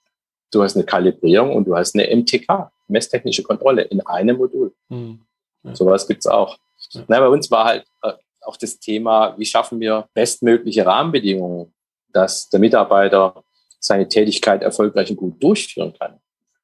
du 0.53 0.63
hast 0.63 0.77
eine 0.77 0.85
Kalibrierung 0.85 1.57
und 1.57 1.67
du 1.67 1.77
hast 1.77 1.97
eine 1.97 2.15
MTK, 2.15 2.71
messtechnische 2.87 3.43
Kontrolle, 3.43 3.83
in 3.83 4.01
einem 4.07 4.37
Modul. 4.37 4.73
Mhm. 4.89 5.21
Ja. 5.63 5.75
Sowas 5.75 6.07
gibt 6.07 6.21
es 6.21 6.27
auch. 6.27 6.59
Ja. 6.91 7.05
Na, 7.09 7.21
bei 7.21 7.29
uns 7.29 7.51
war 7.51 7.65
halt 7.65 7.87
äh, 8.03 8.13
auch 8.43 8.57
das 8.57 8.79
Thema, 8.79 9.37
wie 9.39 9.45
schaffen 9.47 9.81
wir 9.81 10.09
bestmögliche 10.15 10.87
Rahmenbedingungen, 10.87 11.75
dass 12.13 12.49
der 12.49 12.61
Mitarbeiter 12.61 13.45
seine 13.81 14.09
Tätigkeit 14.09 14.63
erfolgreich 14.63 15.11
und 15.11 15.17
gut 15.17 15.43
durchführen 15.43 15.93
kann. 15.99 16.21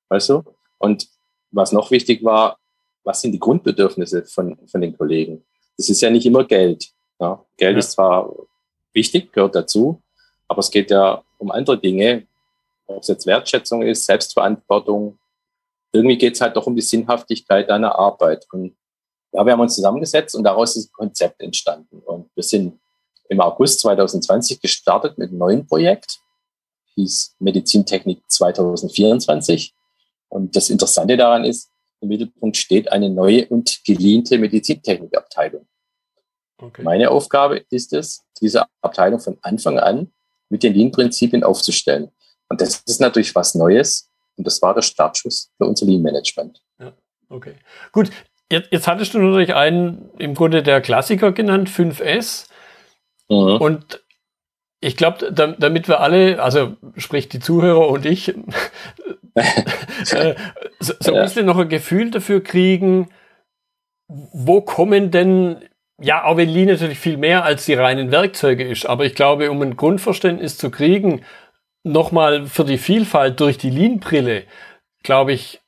Weißt 0.08 0.30
du? 0.30 0.42
Und 0.78 1.08
was 1.50 1.72
noch 1.72 1.90
wichtig 1.90 2.24
war, 2.24 2.58
was 3.04 3.20
sind 3.20 3.32
die 3.32 3.38
Grundbedürfnisse 3.38 4.24
von, 4.24 4.56
von 4.66 4.80
den 4.80 4.96
Kollegen? 4.96 5.44
Das 5.76 5.88
ist 5.88 6.00
ja 6.00 6.10
nicht 6.10 6.26
immer 6.26 6.44
Geld. 6.44 6.88
Ja? 7.20 7.44
Geld 7.56 7.74
ja. 7.74 7.78
ist 7.78 7.92
zwar 7.92 8.32
wichtig, 8.92 9.32
gehört 9.32 9.54
dazu, 9.54 10.02
aber 10.48 10.60
es 10.60 10.70
geht 10.70 10.90
ja 10.90 11.22
um 11.38 11.50
andere 11.50 11.78
Dinge, 11.78 12.26
ob 12.86 13.02
es 13.02 13.08
jetzt 13.08 13.26
Wertschätzung 13.26 13.82
ist, 13.82 14.06
Selbstverantwortung. 14.06 15.18
Irgendwie 15.92 16.18
geht 16.18 16.34
es 16.34 16.40
halt 16.40 16.56
doch 16.56 16.66
um 16.66 16.74
die 16.74 16.82
Sinnhaftigkeit 16.82 17.68
deiner 17.70 17.98
Arbeit. 17.98 18.46
Und 18.52 18.76
ja, 19.34 19.44
wir 19.44 19.52
haben 19.52 19.60
uns 19.60 19.74
zusammengesetzt 19.74 20.36
und 20.36 20.44
daraus 20.44 20.76
ist 20.76 20.90
ein 20.90 20.92
Konzept 20.92 21.42
entstanden. 21.42 21.98
Und 21.98 22.30
wir 22.34 22.42
sind 22.44 22.78
im 23.28 23.40
August 23.40 23.80
2020 23.80 24.60
gestartet 24.60 25.18
mit 25.18 25.30
einem 25.30 25.38
neuen 25.38 25.66
Projekt, 25.66 26.20
hieß 26.94 27.34
Medizintechnik 27.40 28.22
2024. 28.28 29.74
Und 30.28 30.54
das 30.54 30.70
Interessante 30.70 31.16
daran 31.16 31.44
ist, 31.44 31.68
im 32.00 32.08
Mittelpunkt 32.08 32.56
steht 32.56 32.92
eine 32.92 33.10
neue 33.10 33.46
und 33.48 33.80
gelehnte 33.84 34.38
Medizintechnikabteilung. 34.38 35.66
Okay. 36.58 36.82
Meine 36.82 37.10
Aufgabe 37.10 37.64
ist 37.70 37.92
es, 37.92 38.22
diese 38.40 38.64
Abteilung 38.82 39.18
von 39.18 39.36
Anfang 39.42 39.80
an 39.80 40.12
mit 40.48 40.62
den 40.62 40.74
Lean-Prinzipien 40.74 41.42
aufzustellen. 41.42 42.10
Und 42.48 42.60
das 42.60 42.82
ist 42.86 43.00
natürlich 43.00 43.34
was 43.34 43.56
Neues. 43.56 44.08
Und 44.36 44.46
das 44.46 44.62
war 44.62 44.74
der 44.74 44.82
Startschuss 44.82 45.50
für 45.56 45.66
unser 45.66 45.86
Lean-Management. 45.86 46.62
Ja, 46.78 46.92
okay. 47.28 47.56
Gut, 47.90 48.10
jetzt, 48.54 48.72
jetzt 48.72 48.86
hattest 48.86 49.14
du 49.14 49.18
natürlich 49.18 49.54
einen 49.54 50.10
im 50.18 50.34
Grunde 50.34 50.62
der 50.62 50.80
Klassiker 50.80 51.32
genannt, 51.32 51.68
5S. 51.68 52.48
Mhm. 53.28 53.56
Und 53.60 54.00
ich 54.80 54.96
glaube, 54.96 55.32
damit 55.32 55.88
wir 55.88 56.00
alle, 56.00 56.42
also 56.42 56.76
sprich 56.96 57.28
die 57.28 57.40
Zuhörer 57.40 57.88
und 57.88 58.04
ich, 58.04 58.28
äh, 59.34 60.34
so, 60.78 60.92
so, 61.00 61.14
ein 61.14 61.22
bisschen 61.22 61.46
noch 61.46 61.58
ein 61.58 61.68
Gefühl 61.68 62.10
dafür 62.10 62.42
kriegen, 62.42 63.08
wo 64.08 64.60
kommen 64.60 65.10
denn, 65.10 65.64
ja, 66.00 66.24
auch 66.24 66.36
wenn 66.36 66.50
Lean 66.50 66.68
natürlich 66.68 66.98
viel 66.98 67.16
mehr 67.16 67.44
als 67.44 67.64
die 67.64 67.74
reinen 67.74 68.10
Werkzeuge 68.10 68.68
ist, 68.68 68.84
aber 68.84 69.06
ich 69.06 69.14
glaube, 69.14 69.50
um 69.50 69.62
ein 69.62 69.76
Grundverständnis 69.76 70.58
zu 70.58 70.70
kriegen, 70.70 71.24
nochmal 71.82 72.46
für 72.46 72.64
die 72.64 72.78
Vielfalt 72.78 73.40
durch 73.40 73.56
die 73.56 73.70
Lean-Brille, 73.70 74.44
glaube 75.02 75.32
ich, 75.32 75.62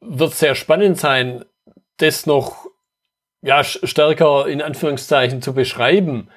wird 0.00 0.34
sehr 0.34 0.54
spannend 0.54 0.98
sein, 0.98 1.44
das 1.98 2.26
noch 2.26 2.66
ja, 3.42 3.62
stärker 3.62 4.46
in 4.46 4.62
Anführungszeichen 4.62 5.42
zu 5.42 5.52
beschreiben, 5.52 6.28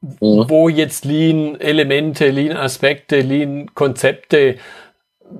mhm. 0.00 0.48
wo 0.48 0.68
jetzt 0.68 1.04
Lean-Elemente, 1.04 2.30
Lean-Aspekte, 2.30 3.20
Lean-Konzepte 3.20 4.58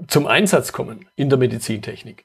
zum 0.09 0.27
Einsatz 0.27 0.73
kommen 0.73 1.09
in 1.17 1.29
der 1.29 1.39
Medizintechnik? 1.39 2.25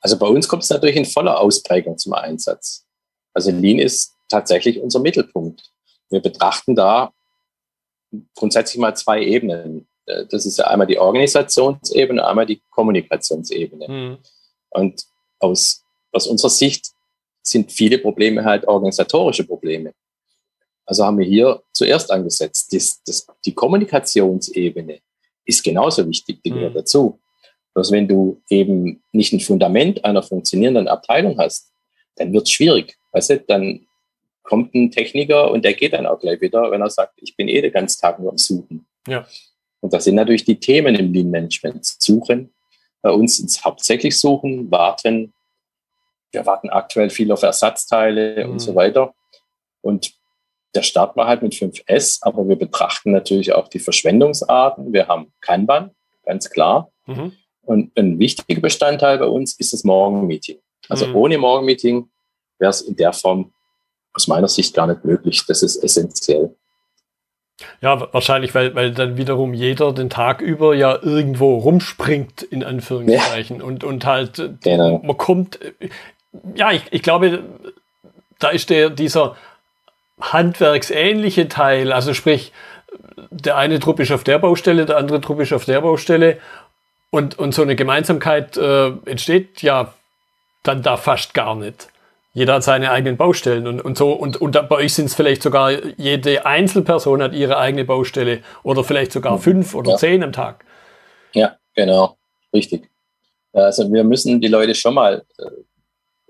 Also 0.00 0.18
bei 0.18 0.26
uns 0.26 0.48
kommt 0.48 0.64
es 0.64 0.70
natürlich 0.70 0.96
in 0.96 1.04
voller 1.04 1.40
Ausprägung 1.40 1.96
zum 1.96 2.12
Einsatz. 2.12 2.86
Also 3.34 3.50
Lean 3.50 3.78
ist 3.78 4.14
tatsächlich 4.28 4.80
unser 4.80 5.00
Mittelpunkt. 5.00 5.62
Wir 6.10 6.20
betrachten 6.20 6.74
da 6.74 7.12
grundsätzlich 8.34 8.80
mal 8.80 8.94
zwei 8.94 9.22
Ebenen. 9.22 9.88
Das 10.04 10.44
ist 10.44 10.58
ja 10.58 10.66
einmal 10.66 10.86
die 10.86 10.98
Organisationsebene, 10.98 12.26
einmal 12.26 12.46
die 12.46 12.60
Kommunikationsebene. 12.70 13.88
Mhm. 13.88 14.18
Und 14.70 15.04
aus, 15.38 15.81
aus 16.12 16.26
unserer 16.26 16.50
Sicht 16.50 16.90
sind 17.42 17.72
viele 17.72 17.98
Probleme 17.98 18.44
halt 18.44 18.66
organisatorische 18.66 19.44
Probleme. 19.44 19.92
Also 20.84 21.04
haben 21.04 21.18
wir 21.18 21.26
hier 21.26 21.62
zuerst 21.72 22.10
angesetzt, 22.10 22.72
das, 22.72 23.02
das, 23.04 23.26
die 23.44 23.54
Kommunikationsebene 23.54 25.00
ist 25.44 25.62
genauso 25.62 26.06
wichtig, 26.08 26.40
die 26.44 26.50
gehört 26.50 26.74
mhm. 26.74 26.78
dazu. 26.78 27.18
Bloß 27.74 27.90
wenn 27.90 28.06
du 28.06 28.42
eben 28.48 29.02
nicht 29.12 29.32
ein 29.32 29.40
Fundament 29.40 30.04
einer 30.04 30.22
funktionierenden 30.22 30.88
Abteilung 30.88 31.38
hast, 31.38 31.72
dann 32.16 32.32
wird 32.32 32.44
es 32.44 32.52
schwierig. 32.52 32.96
Weißt 33.12 33.30
du, 33.30 33.40
dann 33.40 33.86
kommt 34.42 34.74
ein 34.74 34.90
Techniker 34.90 35.50
und 35.50 35.64
der 35.64 35.74
geht 35.74 35.94
dann 35.94 36.06
auch 36.06 36.18
gleich 36.18 36.40
wieder, 36.40 36.70
wenn 36.70 36.82
er 36.82 36.90
sagt, 36.90 37.14
ich 37.22 37.36
bin 37.36 37.48
eh 37.48 37.62
den 37.62 37.72
ganzen 37.72 38.00
Tag 38.00 38.18
nur 38.18 38.30
am 38.30 38.38
Suchen. 38.38 38.86
Ja. 39.08 39.26
Und 39.80 39.92
das 39.92 40.04
sind 40.04 40.14
natürlich 40.14 40.44
die 40.44 40.60
Themen 40.60 40.94
im 40.94 41.12
Lean 41.12 41.30
Management. 41.30 41.84
Suchen, 41.84 42.52
bei 43.00 43.10
uns 43.10 43.38
ins 43.38 43.64
hauptsächlich 43.64 44.18
Suchen, 44.18 44.70
Warten. 44.70 45.32
Wir 46.32 46.46
warten 46.46 46.70
aktuell 46.70 47.10
viel 47.10 47.30
auf 47.30 47.42
Ersatzteile 47.42 48.44
mhm. 48.44 48.52
und 48.52 48.58
so 48.58 48.74
weiter. 48.74 49.14
Und 49.82 50.12
der 50.74 50.82
Start 50.82 51.16
war 51.16 51.26
halt 51.26 51.42
mit 51.42 51.52
5S, 51.52 52.18
aber 52.22 52.48
wir 52.48 52.56
betrachten 52.56 53.12
natürlich 53.12 53.52
auch 53.52 53.68
die 53.68 53.78
Verschwendungsarten. 53.78 54.92
Wir 54.92 55.06
haben 55.08 55.32
Kanban, 55.40 55.90
ganz 56.24 56.50
klar. 56.50 56.90
Mhm. 57.06 57.32
Und 57.62 57.96
ein 57.96 58.18
wichtiger 58.18 58.60
Bestandteil 58.60 59.18
bei 59.18 59.26
uns 59.26 59.54
ist 59.58 59.72
das 59.72 59.84
Morgenmeeting. 59.84 60.58
Also 60.88 61.06
mhm. 61.06 61.16
ohne 61.16 61.38
Morgenmeeting 61.38 62.08
wäre 62.58 62.70
es 62.70 62.80
in 62.80 62.96
der 62.96 63.12
Form 63.12 63.52
aus 64.14 64.28
meiner 64.28 64.48
Sicht 64.48 64.74
gar 64.74 64.86
nicht 64.86 65.04
möglich. 65.04 65.44
Das 65.46 65.62
ist 65.62 65.76
essentiell. 65.76 66.54
Ja, 67.80 68.12
wahrscheinlich, 68.12 68.54
weil, 68.54 68.74
weil 68.74 68.92
dann 68.92 69.16
wiederum 69.16 69.54
jeder 69.54 69.92
den 69.92 70.10
Tag 70.10 70.40
über 70.40 70.74
ja 70.74 70.98
irgendwo 71.00 71.58
rumspringt, 71.58 72.42
in 72.42 72.64
Anführungszeichen. 72.64 73.58
Ja. 73.58 73.64
Und, 73.64 73.84
und 73.84 74.04
halt, 74.04 74.38
äh, 74.38 74.54
genau. 74.62 75.00
man 75.02 75.16
kommt, 75.16 75.60
äh, 75.60 75.88
ja, 76.54 76.72
ich, 76.72 76.82
ich 76.90 77.02
glaube, 77.02 77.44
da 78.38 78.48
ist 78.48 78.70
der, 78.70 78.90
dieser 78.90 79.36
handwerksähnliche 80.20 81.48
Teil, 81.48 81.92
also 81.92 82.14
sprich, 82.14 82.52
der 83.30 83.56
eine 83.56 83.80
Trupp 83.80 84.00
ist 84.00 84.12
auf 84.12 84.24
der 84.24 84.38
Baustelle, 84.38 84.86
der 84.86 84.96
andere 84.96 85.20
Trupp 85.20 85.40
ist 85.40 85.52
auf 85.52 85.64
der 85.64 85.80
Baustelle 85.80 86.38
und, 87.10 87.38
und 87.38 87.54
so 87.54 87.62
eine 87.62 87.76
Gemeinsamkeit 87.76 88.56
äh, 88.56 88.88
entsteht 89.06 89.62
ja 89.62 89.94
dann 90.62 90.82
da 90.82 90.96
fast 90.96 91.34
gar 91.34 91.54
nicht. 91.54 91.88
Jeder 92.34 92.54
hat 92.54 92.64
seine 92.64 92.90
eigenen 92.90 93.18
Baustellen 93.18 93.66
und, 93.66 93.82
und 93.82 93.98
so. 93.98 94.12
Und, 94.12 94.38
und 94.40 94.52
bei 94.52 94.76
euch 94.76 94.94
sind 94.94 95.06
es 95.06 95.14
vielleicht 95.14 95.42
sogar, 95.42 95.70
jede 95.98 96.46
Einzelperson 96.46 97.22
hat 97.22 97.34
ihre 97.34 97.58
eigene 97.58 97.84
Baustelle 97.84 98.40
oder 98.62 98.84
vielleicht 98.84 99.12
sogar 99.12 99.34
mhm. 99.34 99.40
fünf 99.40 99.74
oder 99.74 99.92
ja. 99.92 99.96
zehn 99.98 100.22
am 100.22 100.32
Tag. 100.32 100.64
Ja, 101.34 101.56
genau. 101.74 102.16
Richtig. 102.54 102.88
Also 103.52 103.92
wir 103.92 104.04
müssen 104.04 104.40
die 104.40 104.48
Leute 104.48 104.74
schon 104.74 104.94
mal, 104.94 105.22
äh, 105.38 105.42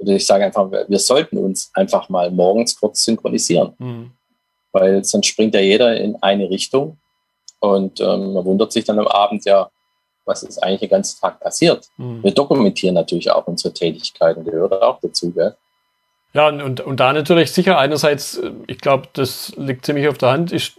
oder 0.02 0.12
ich 0.12 0.26
sage 0.26 0.44
einfach, 0.44 0.70
wir 0.70 0.98
sollten 0.98 1.38
uns 1.38 1.70
einfach 1.74 2.08
mal 2.08 2.30
morgens 2.30 2.78
kurz 2.78 3.04
synchronisieren. 3.04 3.74
Mhm. 3.78 4.10
Weil 4.72 5.04
sonst 5.04 5.26
springt 5.26 5.54
ja 5.54 5.60
jeder 5.60 5.96
in 5.96 6.16
eine 6.22 6.48
Richtung 6.50 6.98
und 7.60 8.00
ähm, 8.00 8.32
man 8.32 8.44
wundert 8.44 8.72
sich 8.72 8.84
dann 8.84 8.98
am 8.98 9.06
Abend 9.06 9.44
ja, 9.44 9.70
was 10.24 10.42
ist 10.42 10.58
eigentlich 10.62 10.80
den 10.80 10.88
ganzen 10.90 11.20
Tag 11.20 11.40
passiert. 11.40 11.88
Mhm. 11.96 12.22
Wir 12.22 12.32
dokumentieren 12.32 12.94
natürlich 12.94 13.30
auch 13.30 13.46
unsere 13.46 13.72
Tätigkeiten, 13.72 14.44
gehört 14.44 14.72
auch 14.82 14.98
dazu. 15.00 15.30
Gell? 15.30 15.54
Ja, 16.32 16.48
und, 16.48 16.80
und 16.80 17.00
da 17.00 17.12
natürlich 17.12 17.52
sicher 17.52 17.78
einerseits, 17.78 18.40
ich 18.66 18.78
glaube, 18.78 19.08
das 19.12 19.52
liegt 19.56 19.84
ziemlich 19.84 20.08
auf 20.08 20.18
der 20.18 20.30
Hand, 20.30 20.52
ist 20.52 20.72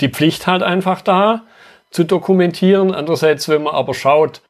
die 0.00 0.08
Pflicht 0.08 0.46
halt 0.46 0.62
einfach 0.62 1.02
da 1.02 1.42
zu 1.90 2.04
dokumentieren. 2.04 2.94
Andererseits, 2.94 3.48
wenn 3.48 3.64
man 3.64 3.74
aber 3.74 3.94
schaut, 3.94 4.40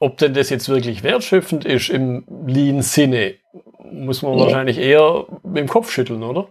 ob 0.00 0.18
denn 0.18 0.34
das 0.34 0.50
jetzt 0.50 0.68
wirklich 0.68 1.02
wertschöpfend 1.02 1.64
ist 1.64 1.90
im 1.90 2.24
Lean-Sinne, 2.46 3.34
muss 3.90 4.22
man 4.22 4.38
ja. 4.38 4.44
wahrscheinlich 4.44 4.78
eher 4.78 5.26
mit 5.42 5.58
dem 5.58 5.68
Kopf 5.68 5.90
schütteln, 5.90 6.22
oder? 6.22 6.48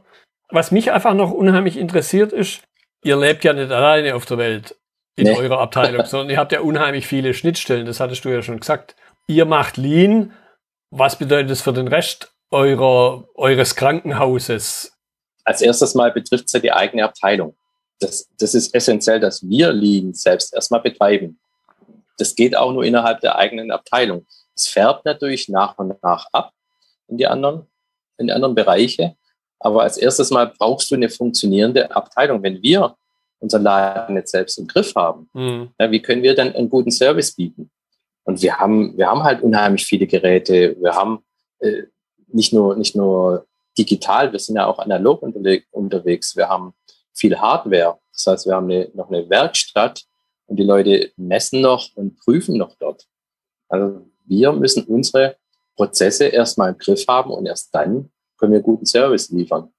Was 0.49 0.71
mich 0.71 0.91
einfach 0.91 1.13
noch 1.13 1.31
unheimlich 1.31 1.77
interessiert 1.77 2.33
ist, 2.33 2.63
ihr 3.03 3.17
lebt 3.17 3.43
ja 3.43 3.53
nicht 3.53 3.71
alleine 3.71 4.15
auf 4.15 4.25
der 4.25 4.37
Welt 4.37 4.75
in 5.15 5.25
nee. 5.25 5.35
eurer 5.35 5.59
Abteilung, 5.59 6.05
sondern 6.05 6.29
ihr 6.29 6.37
habt 6.37 6.51
ja 6.51 6.61
unheimlich 6.61 7.07
viele 7.07 7.33
Schnittstellen, 7.33 7.85
das 7.85 7.99
hattest 7.99 8.25
du 8.25 8.29
ja 8.29 8.41
schon 8.41 8.59
gesagt. 8.59 8.95
Ihr 9.27 9.45
macht 9.45 9.77
Lean. 9.77 10.33
Was 10.89 11.17
bedeutet 11.17 11.51
das 11.51 11.61
für 11.61 11.73
den 11.73 11.89
Rest 11.89 12.33
eurer, 12.49 13.27
eures 13.35 13.75
Krankenhauses? 13.75 14.93
Als 15.43 15.61
erstes 15.61 15.95
Mal 15.95 16.11
betrifft 16.11 16.45
es 16.45 16.53
ja 16.53 16.59
die 16.59 16.71
eigene 16.71 17.03
Abteilung. 17.03 17.57
Das, 17.99 18.29
das 18.39 18.53
ist 18.53 18.73
essentiell, 18.73 19.19
dass 19.19 19.47
wir 19.47 19.73
Lean 19.73 20.13
selbst 20.13 20.53
erstmal 20.53 20.81
betreiben. 20.81 21.39
Das 22.17 22.35
geht 22.35 22.55
auch 22.55 22.73
nur 22.73 22.83
innerhalb 22.83 23.21
der 23.21 23.37
eigenen 23.37 23.71
Abteilung. 23.71 24.25
Es 24.55 24.67
fährt 24.67 25.05
natürlich 25.05 25.49
nach 25.49 25.77
und 25.77 26.01
nach 26.01 26.27
ab 26.31 26.51
in 27.07 27.17
die 27.17 27.27
anderen, 27.27 27.67
in 28.17 28.27
die 28.27 28.33
anderen 28.33 28.55
Bereiche. 28.55 29.15
Aber 29.59 29.83
als 29.83 29.97
erstes 29.97 30.29
Mal 30.31 30.53
brauchst 30.57 30.91
du 30.91 30.95
eine 30.95 31.09
funktionierende 31.09 31.91
Abteilung. 31.95 32.43
Wenn 32.43 32.61
wir 32.61 32.95
unseren 33.39 33.63
Laden 33.63 34.15
jetzt 34.15 34.31
selbst 34.31 34.57
im 34.57 34.67
Griff 34.67 34.93
haben, 34.95 35.29
mhm. 35.33 35.69
ja, 35.79 35.91
wie 35.91 36.01
können 36.01 36.23
wir 36.23 36.35
dann 36.35 36.53
einen 36.53 36.69
guten 36.69 36.91
Service 36.91 37.35
bieten? 37.35 37.71
Und 38.23 38.41
wir 38.41 38.59
haben, 38.59 38.97
wir 38.97 39.07
haben 39.07 39.23
halt 39.23 39.41
unheimlich 39.41 39.85
viele 39.85 40.05
Geräte. 40.05 40.75
Wir 40.81 40.93
haben 40.93 41.23
äh, 41.59 41.83
nicht 42.27 42.51
nur, 42.51 42.75
nicht 42.75 42.95
nur 42.95 43.45
digital, 43.77 44.31
wir 44.31 44.39
sind 44.39 44.55
ja 44.55 44.65
auch 44.65 44.79
analog 44.79 45.21
unterwegs. 45.21 46.35
Wir 46.35 46.49
haben 46.49 46.73
viel 47.13 47.39
Hardware. 47.39 47.99
Das 48.11 48.27
heißt, 48.27 48.45
wir 48.47 48.55
haben 48.55 48.69
eine, 48.69 48.89
noch 48.93 49.09
eine 49.09 49.29
Werkstatt 49.29 50.03
und 50.47 50.57
die 50.57 50.63
Leute 50.63 51.11
messen 51.17 51.61
noch 51.61 51.95
und 51.95 52.17
prüfen 52.17 52.57
noch 52.57 52.75
dort. 52.79 53.07
Also 53.69 54.07
wir 54.25 54.51
müssen 54.53 54.83
unsere 54.85 55.37
Prozesse 55.75 56.25
erstmal 56.25 56.71
im 56.71 56.77
Griff 56.77 57.05
haben 57.07 57.31
und 57.31 57.45
erst 57.45 57.73
dann 57.73 58.09
können 58.37 58.53
wir 58.53 58.61
guten 58.61 58.85
Service 58.85 59.29
liefern. 59.29 59.69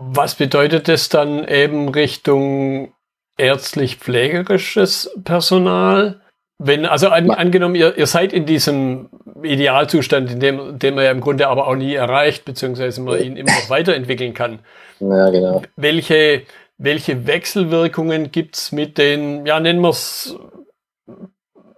Was 0.00 0.34
bedeutet 0.34 0.88
das 0.88 1.08
dann 1.08 1.46
eben 1.46 1.88
Richtung 1.88 2.92
ärztlich-pflegerisches 3.36 5.10
Personal? 5.24 6.20
Wenn, 6.58 6.86
also 6.86 7.08
an, 7.08 7.30
angenommen, 7.30 7.74
ihr, 7.74 7.96
ihr 7.98 8.06
seid 8.06 8.32
in 8.32 8.46
diesem 8.46 9.10
Idealzustand, 9.42 10.32
in 10.32 10.40
dem, 10.40 10.78
den 10.78 10.94
man 10.94 11.04
ja 11.04 11.10
im 11.10 11.20
Grunde 11.20 11.48
aber 11.48 11.68
auch 11.68 11.76
nie 11.76 11.94
erreicht, 11.94 12.46
beziehungsweise 12.46 13.02
man 13.02 13.20
ihn 13.20 13.36
immer 13.36 13.52
noch 13.52 13.68
weiterentwickeln 13.68 14.32
kann. 14.32 14.60
Ja, 15.00 15.28
genau. 15.28 15.62
Welche, 15.76 16.42
welche 16.78 17.26
Wechselwirkungen 17.26 18.30
gibt's 18.32 18.72
mit 18.72 18.98
den, 18.98 19.46
ja, 19.46 19.60
nennen 19.60 19.80
wir 19.80 19.90
es 19.90 20.36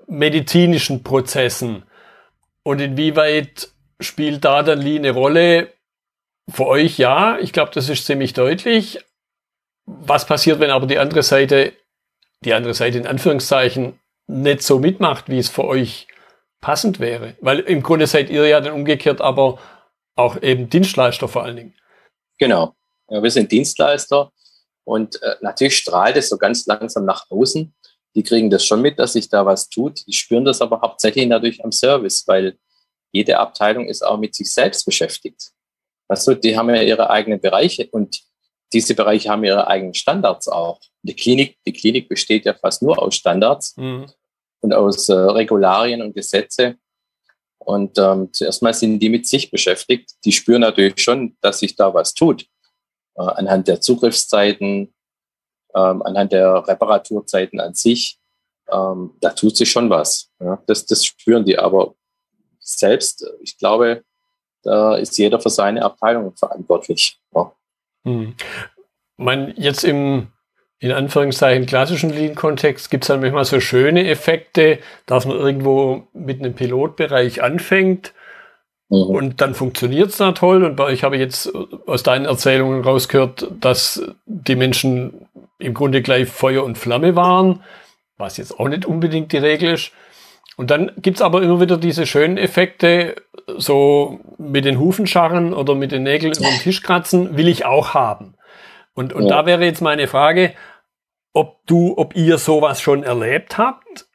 medizinischen 0.07 1.03
Prozessen? 1.03 1.85
Und 2.63 2.81
inwieweit 2.81 3.69
spielt 4.01 4.45
da 4.45 4.63
dann 4.63 4.81
Lee 4.81 4.97
eine 4.97 5.11
Rolle? 5.11 5.73
Für 6.51 6.67
euch 6.67 6.99
ja, 6.99 7.39
ich 7.39 7.53
glaube, 7.53 7.73
das 7.75 7.89
ist 7.89 8.07
ziemlich 8.07 8.33
deutlich. 8.33 9.01
Was 9.87 10.27
passiert, 10.27 10.61
wenn 10.61 10.71
aber 10.71 10.87
die 10.87 10.99
andere 10.99 11.23
Seite, 11.23 11.73
die 12.45 12.55
andere 12.55 12.75
Seite 12.75 12.99
in 12.99 13.07
Anführungszeichen, 13.07 13.99
nicht 14.27 14.63
so 14.63 14.79
mitmacht, 14.79 15.29
wie 15.29 15.39
es 15.39 15.49
für 15.49 15.65
euch 15.65 16.09
passend 16.61 17.01
wäre. 17.01 17.37
Weil 17.41 17.61
im 17.61 17.83
Grunde 17.83 18.07
seid 18.07 18.31
ihr 18.31 18.47
ja 18.47 18.61
dann 18.61 18.75
umgekehrt 18.75 19.21
aber 19.21 19.59
auch 20.17 20.41
eben 20.43 20.69
Dienstleister 20.69 21.29
vor 21.29 21.45
allen 21.45 21.57
Dingen. 21.57 21.75
Genau. 22.39 22.75
Ja, 23.09 23.23
wir 23.23 23.31
sind 23.31 23.53
Dienstleister 23.53 24.33
und 24.89 25.23
äh, 25.23 25.37
natürlich 25.41 25.77
strahlt 25.77 26.17
es 26.17 26.29
so 26.29 26.39
ganz 26.39 26.67
langsam 26.67 27.05
nach 27.05 27.27
außen. 27.31 27.75
Die 28.15 28.23
kriegen 28.23 28.51
das 28.51 28.65
schon 28.65 28.81
mit, 28.81 28.99
dass 28.99 29.13
sich 29.13 29.29
da 29.29 29.45
was 29.45 29.69
tut. 29.69 30.07
Die 30.07 30.13
spüren 30.13 30.45
das 30.45 30.61
aber 30.61 30.81
hauptsächlich 30.81 31.27
natürlich 31.27 31.65
am 31.65 31.73
Service, 31.73 32.25
weil 32.27 32.59
jede 33.13 33.39
Abteilung 33.39 33.87
ist 33.87 34.03
auch 34.03 34.19
mit 34.19 34.35
sich 34.35 34.53
selbst 34.53 34.85
beschäftigt. 34.85 35.53
Also 36.09 36.35
die 36.35 36.57
haben 36.57 36.71
ja 36.71 36.83
ihre 36.83 37.11
eigenen 37.11 37.41
Bereiche 37.41 37.89
und 37.91 38.21
diese 38.73 38.95
Bereiche 38.95 39.31
haben 39.31 39.45
ihre 39.45 39.67
eigenen 39.67 39.95
Standards 39.95 40.49
auch. 40.49 40.81
Die 41.03 41.15
Klinik, 41.15 41.59
die 41.67 41.73
Klinik 41.73 42.09
besteht 42.09 42.45
ja 42.45 42.55
fast 42.55 42.83
nur 42.83 43.01
aus 43.01 43.15
Standards. 43.15 43.77
Mhm 43.77 44.07
und 44.61 44.73
aus 44.73 45.09
äh, 45.09 45.15
Regularien 45.15 46.03
und 46.03 46.15
Gesetze. 46.15 46.77
Und 47.59 47.99
ähm, 47.99 48.31
zuerst 48.33 48.63
mal 48.63 48.73
sind 48.73 48.99
die 48.99 49.09
mit 49.09 49.27
sich 49.27 49.51
beschäftigt. 49.51 50.11
Die 50.25 50.33
spüren 50.33 50.63
natürlich 50.63 51.01
schon, 51.01 51.37
dass 51.41 51.61
sich 51.61 51.77
da 51.77 51.93
was 51.93 52.15
tut. 52.15 52.47
Äh, 53.19 53.23
anhand 53.23 53.67
der 53.69 53.81
Zugriffszeiten, 53.81 54.95
ähm, 55.75 56.03
anhand 56.03 56.33
der 56.33 56.67
Reparaturzeiten 56.69 57.59
an 57.61 57.75
sich. 57.75 58.19
Ähm, 58.71 59.15
da 59.21 59.31
tut 59.31 59.57
sich 59.57 59.71
schon 59.71 59.91
was. 59.91 60.31
Ja? 60.41 60.63
Das, 60.67 60.87
das 60.87 61.05
spüren 61.05 61.45
die. 61.45 61.59
Aber 61.59 61.95
selbst, 62.61 63.27
ich 63.41 63.59
glaube, 63.59 64.05
da 64.63 64.97
ist 64.97 65.19
jeder 65.19 65.41
für 65.41 65.51
seine 65.51 65.83
Abteilung 65.83 66.37
verantwortlich. 66.37 67.21
Ja. 67.35 67.53
Hm. 68.05 68.35
Man, 69.17 69.55
jetzt 69.57 69.85
im 69.85 70.29
in 70.81 70.93
Anführungszeichen 70.93 71.67
klassischen 71.67 72.11
Lean-Kontext 72.11 72.89
gibt 72.89 73.03
es 73.03 73.09
dann 73.09 73.21
manchmal 73.21 73.45
so 73.45 73.59
schöne 73.59 74.09
Effekte, 74.09 74.79
dass 75.07 75.27
man 75.27 75.37
irgendwo 75.37 76.07
mit 76.13 76.39
einem 76.39 76.55
Pilotbereich 76.55 77.43
anfängt. 77.43 78.15
Und 78.89 79.41
dann 79.41 79.55
funktioniert 79.55 80.11
es 80.11 80.17
da 80.17 80.33
toll. 80.33 80.65
Und 80.65 80.81
euch 80.81 81.05
habe 81.05 81.17
ich 81.17 81.21
jetzt 81.21 81.53
aus 81.87 82.03
deinen 82.03 82.25
Erzählungen 82.25 82.83
rausgehört, 82.83 83.49
dass 83.61 84.03
die 84.25 84.57
Menschen 84.57 85.29
im 85.59 85.75
Grunde 85.75 86.03
gleich 86.03 86.29
Feuer 86.29 86.65
und 86.65 86.79
Flamme 86.79 87.15
waren, 87.15 87.63
was 88.17 88.37
jetzt 88.39 88.59
auch 88.59 88.69
nicht 88.69 88.87
unbedingt 88.87 89.33
die 89.33 89.39
Regel 89.39 89.75
ist. 89.75 89.93
Und 90.57 90.71
dann 90.71 90.91
gibt's 90.97 91.23
aber 91.23 91.43
immer 91.43 91.61
wieder 91.61 91.77
diese 91.77 92.07
schönen 92.07 92.37
Effekte, 92.37 93.17
so 93.59 94.21
mit 94.39 94.65
den 94.65 94.81
Hufenscharren 94.81 95.55
oder 95.55 95.75
mit 95.75 95.93
den 95.93 96.03
Nägeln 96.03 96.33
über 96.33 96.49
den 96.49 96.59
Tisch 96.59 96.83
kratzen, 96.83 97.37
will 97.37 97.49
ich 97.49 97.65
auch 97.65 97.95
haben. 97.95 98.35
Und, 98.95 99.13
und 99.13 99.25
ja. 99.25 99.29
da 99.29 99.47
wäre 99.47 99.65
jetzt 99.65 99.81
meine 99.83 100.09
Frage, 100.09 100.55
ob 101.33 101.65
du, 101.67 101.95
ob 101.97 102.17
ihr 102.17 102.39
sowas 102.39 102.81
schon 102.81 103.05
erlebt 103.05 103.59
habt, 103.59 104.08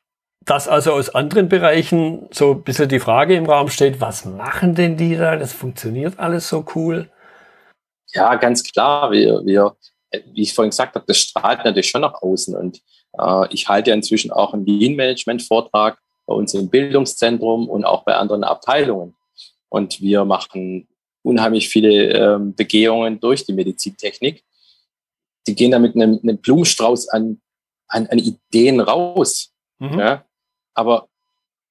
dass 0.45 0.67
also 0.67 0.93
aus 0.93 1.13
anderen 1.13 1.49
Bereichen 1.49 2.27
so 2.31 2.51
ein 2.51 2.63
bisschen 2.63 2.89
die 2.89 2.99
Frage 2.99 3.35
im 3.35 3.45
Raum 3.45 3.69
steht, 3.69 4.01
was 4.01 4.25
machen 4.25 4.75
denn 4.75 4.97
die 4.97 5.15
da? 5.15 5.35
Das 5.35 5.53
funktioniert 5.53 6.19
alles 6.19 6.49
so 6.49 6.65
cool. 6.75 7.09
Ja, 8.13 8.35
ganz 8.35 8.63
klar. 8.63 9.11
Wir, 9.11 9.41
wir, 9.45 9.75
wie 10.33 10.41
ich 10.41 10.53
vorhin 10.53 10.69
gesagt 10.69 10.95
habe, 10.95 11.05
das 11.07 11.17
strahlt 11.17 11.65
natürlich 11.65 11.89
schon 11.89 12.01
nach 12.01 12.21
außen. 12.21 12.55
Und 12.55 12.81
äh, 13.17 13.53
ich 13.53 13.67
halte 13.67 13.89
ja 13.89 13.95
inzwischen 13.95 14.31
auch 14.31 14.53
einen 14.53 14.65
Lean-Management-Vortrag 14.65 15.97
bei 16.25 16.33
uns 16.33 16.53
im 16.53 16.69
Bildungszentrum 16.69 17.69
und 17.69 17.85
auch 17.85 18.03
bei 18.03 18.15
anderen 18.15 18.43
Abteilungen. 18.43 19.15
Und 19.69 20.01
wir 20.01 20.25
machen 20.25 20.87
unheimlich 21.23 21.69
viele 21.69 22.11
ähm, 22.11 22.53
Begehungen 22.53 23.19
durch 23.19 23.45
die 23.45 23.53
Medizintechnik 23.53 24.43
die 25.47 25.55
gehen 25.55 25.71
da 25.71 25.79
mit 25.79 25.95
einem, 25.95 26.19
einem 26.21 26.37
Blumenstrauß 26.37 27.09
an, 27.09 27.41
an, 27.87 28.07
an 28.07 28.19
Ideen 28.19 28.79
raus. 28.79 29.53
Mhm. 29.79 29.99
Ja? 29.99 30.25
Aber 30.73 31.07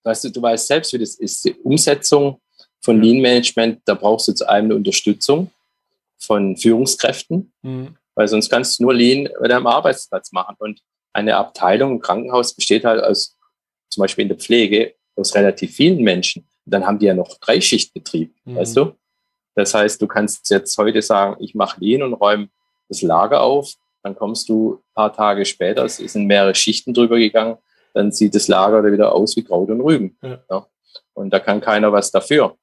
weißt 0.04 0.24
du, 0.24 0.30
du 0.30 0.42
weißt 0.42 0.66
selbst, 0.66 0.92
wie 0.92 0.98
das 0.98 1.14
ist. 1.14 1.44
Die 1.44 1.54
Umsetzung 1.54 2.40
von 2.80 3.00
Lean 3.00 3.20
Management, 3.20 3.80
da 3.84 3.94
brauchst 3.94 4.28
du 4.28 4.32
zu 4.32 4.48
einem 4.48 4.66
eine 4.66 4.76
Unterstützung 4.76 5.50
von 6.18 6.56
Führungskräften. 6.56 7.52
Mhm. 7.62 7.96
weil 8.14 8.28
sonst 8.28 8.50
kannst 8.50 8.78
du 8.78 8.84
nur 8.84 8.94
Lean 8.94 9.28
bei 9.40 9.48
deinem 9.48 9.66
Arbeitsplatz 9.66 10.32
machen. 10.32 10.56
Und 10.58 10.80
eine 11.12 11.36
Abteilung 11.36 11.92
im 11.92 12.00
Krankenhaus 12.00 12.54
besteht 12.54 12.84
halt 12.84 13.02
aus, 13.02 13.36
zum 13.88 14.02
Beispiel 14.02 14.22
in 14.22 14.28
der 14.28 14.38
Pflege, 14.38 14.94
aus 15.16 15.34
relativ 15.34 15.74
vielen 15.74 16.02
Menschen. 16.02 16.46
Und 16.64 16.74
dann 16.74 16.86
haben 16.86 16.98
die 16.98 17.06
ja 17.06 17.14
noch 17.14 17.38
Dreischichtbetrieb, 17.38 18.34
mhm. 18.44 18.56
weißt 18.56 18.76
du? 18.76 18.92
Das 19.54 19.74
heißt, 19.74 20.00
du 20.00 20.06
kannst 20.06 20.48
jetzt 20.50 20.76
heute 20.78 21.02
sagen, 21.02 21.36
ich 21.42 21.54
mache 21.54 21.80
Lean 21.80 22.02
und 22.02 22.14
räume 22.14 22.48
das 22.88 23.02
Lager 23.02 23.42
auf. 23.42 23.74
Dann 24.02 24.16
kommst 24.16 24.48
du 24.48 24.74
ein 24.74 24.94
paar 24.94 25.12
Tage 25.12 25.44
später, 25.44 25.84
es 25.84 25.96
sind 25.98 26.26
mehrere 26.26 26.54
Schichten 26.54 26.94
drüber 26.94 27.18
gegangen, 27.18 27.58
dann 27.94 28.12
sieht 28.12 28.34
das 28.34 28.48
Lager 28.48 28.84
wieder 28.84 29.12
aus 29.12 29.36
wie 29.36 29.44
Kraut 29.44 29.70
und 29.70 29.80
Rüben. 29.80 30.16
Ja. 30.22 30.38
Ja. 30.50 30.66
Und 31.14 31.30
da 31.30 31.40
kann 31.40 31.60
keiner 31.60 31.92
was 31.92 32.10
dafür. 32.10 32.56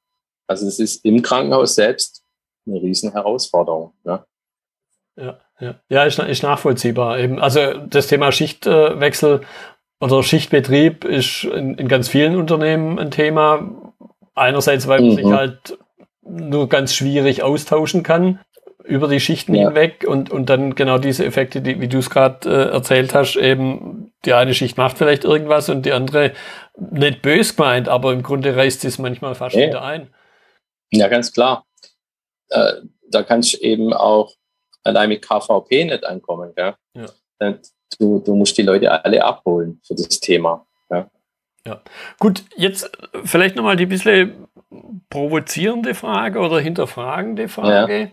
Also 0.47 0.67
es 0.67 0.79
ist 0.79 1.05
im 1.05 1.21
Krankenhaus 1.21 1.75
selbst 1.75 2.23
eine 2.65 2.81
riesen 2.81 3.11
Herausforderung. 3.11 3.93
Ja. 4.03 4.25
Ja, 5.15 5.39
ja. 5.59 5.75
ja 5.89 6.03
ist, 6.05 6.19
ist 6.19 6.43
nachvollziehbar. 6.43 7.19
Eben, 7.19 7.39
also 7.39 7.73
das 7.73 8.07
Thema 8.07 8.31
Schichtwechsel 8.31 9.41
oder 9.99 10.23
Schichtbetrieb 10.23 11.03
ist 11.03 11.43
in, 11.43 11.75
in 11.75 11.87
ganz 11.87 12.07
vielen 12.07 12.35
Unternehmen 12.35 12.97
ein 12.99 13.11
Thema. 13.11 13.93
Einerseits, 14.33 14.87
weil 14.87 15.01
man 15.01 15.11
mhm. 15.11 15.15
sich 15.15 15.25
halt 15.25 15.77
nur 16.21 16.69
ganz 16.69 16.93
schwierig 16.93 17.43
austauschen 17.43 18.03
kann 18.03 18.39
über 18.89 19.07
die 19.07 19.19
Schichten 19.19 19.53
ja. 19.53 19.67
hinweg 19.67 20.03
und, 20.07 20.31
und 20.31 20.49
dann 20.49 20.73
genau 20.73 20.97
diese 20.97 21.23
Effekte, 21.25 21.61
die, 21.61 21.79
wie 21.79 21.87
du 21.87 21.99
es 21.99 22.09
gerade 22.09 22.49
äh, 22.49 22.71
erzählt 22.73 23.13
hast, 23.13 23.35
eben 23.35 24.11
die 24.25 24.33
eine 24.33 24.53
Schicht 24.53 24.77
macht 24.77 24.97
vielleicht 24.97 25.23
irgendwas 25.23 25.69
und 25.69 25.85
die 25.85 25.91
andere 25.91 26.33
nicht 26.75 27.21
bös 27.21 27.55
gemeint, 27.55 27.87
aber 27.87 28.11
im 28.11 28.23
Grunde 28.23 28.55
reißt 28.55 28.83
es 28.85 28.97
manchmal 28.97 29.35
fast 29.35 29.55
ja. 29.55 29.67
wieder 29.67 29.83
ein. 29.83 30.13
Ja, 30.91 31.07
ganz 31.07 31.31
klar. 31.31 31.65
Äh, 32.49 32.73
da 33.11 33.21
kannst 33.23 33.53
du 33.53 33.57
eben 33.59 33.93
auch 33.93 34.33
allein 34.83 35.09
mit 35.09 35.21
KVP 35.21 35.85
nicht 35.85 36.03
ankommen. 36.05 36.53
Gell? 36.55 36.73
Ja. 36.95 37.53
Du, 37.99 38.19
du 38.19 38.35
musst 38.35 38.57
die 38.57 38.63
Leute 38.63 39.03
alle 39.05 39.23
abholen 39.23 39.81
für 39.85 39.93
das 39.93 40.19
Thema. 40.19 40.65
Ja. 40.89 41.09
Ja. 41.65 41.81
Gut, 42.17 42.43
jetzt 42.55 42.89
vielleicht 43.23 43.55
nochmal 43.55 43.75
die 43.75 43.85
bisschen 43.85 44.47
provozierende 45.09 45.93
Frage 45.95 46.39
oder 46.39 46.59
hinterfragende 46.59 47.47
Frage. 47.47 47.99
Ja. 47.99 48.07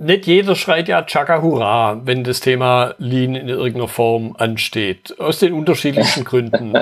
Nicht 0.00 0.26
jeder 0.26 0.54
schreit 0.54 0.86
ja 0.86 1.02
Chaka 1.02 1.42
Hurra, 1.42 2.00
wenn 2.04 2.22
das 2.22 2.38
Thema 2.38 2.94
Lean 2.98 3.34
in 3.34 3.48
irgendeiner 3.48 3.88
Form 3.88 4.36
ansteht. 4.38 5.18
Aus 5.18 5.40
den 5.40 5.52
unterschiedlichen 5.52 6.24
Gründen. 6.24 6.72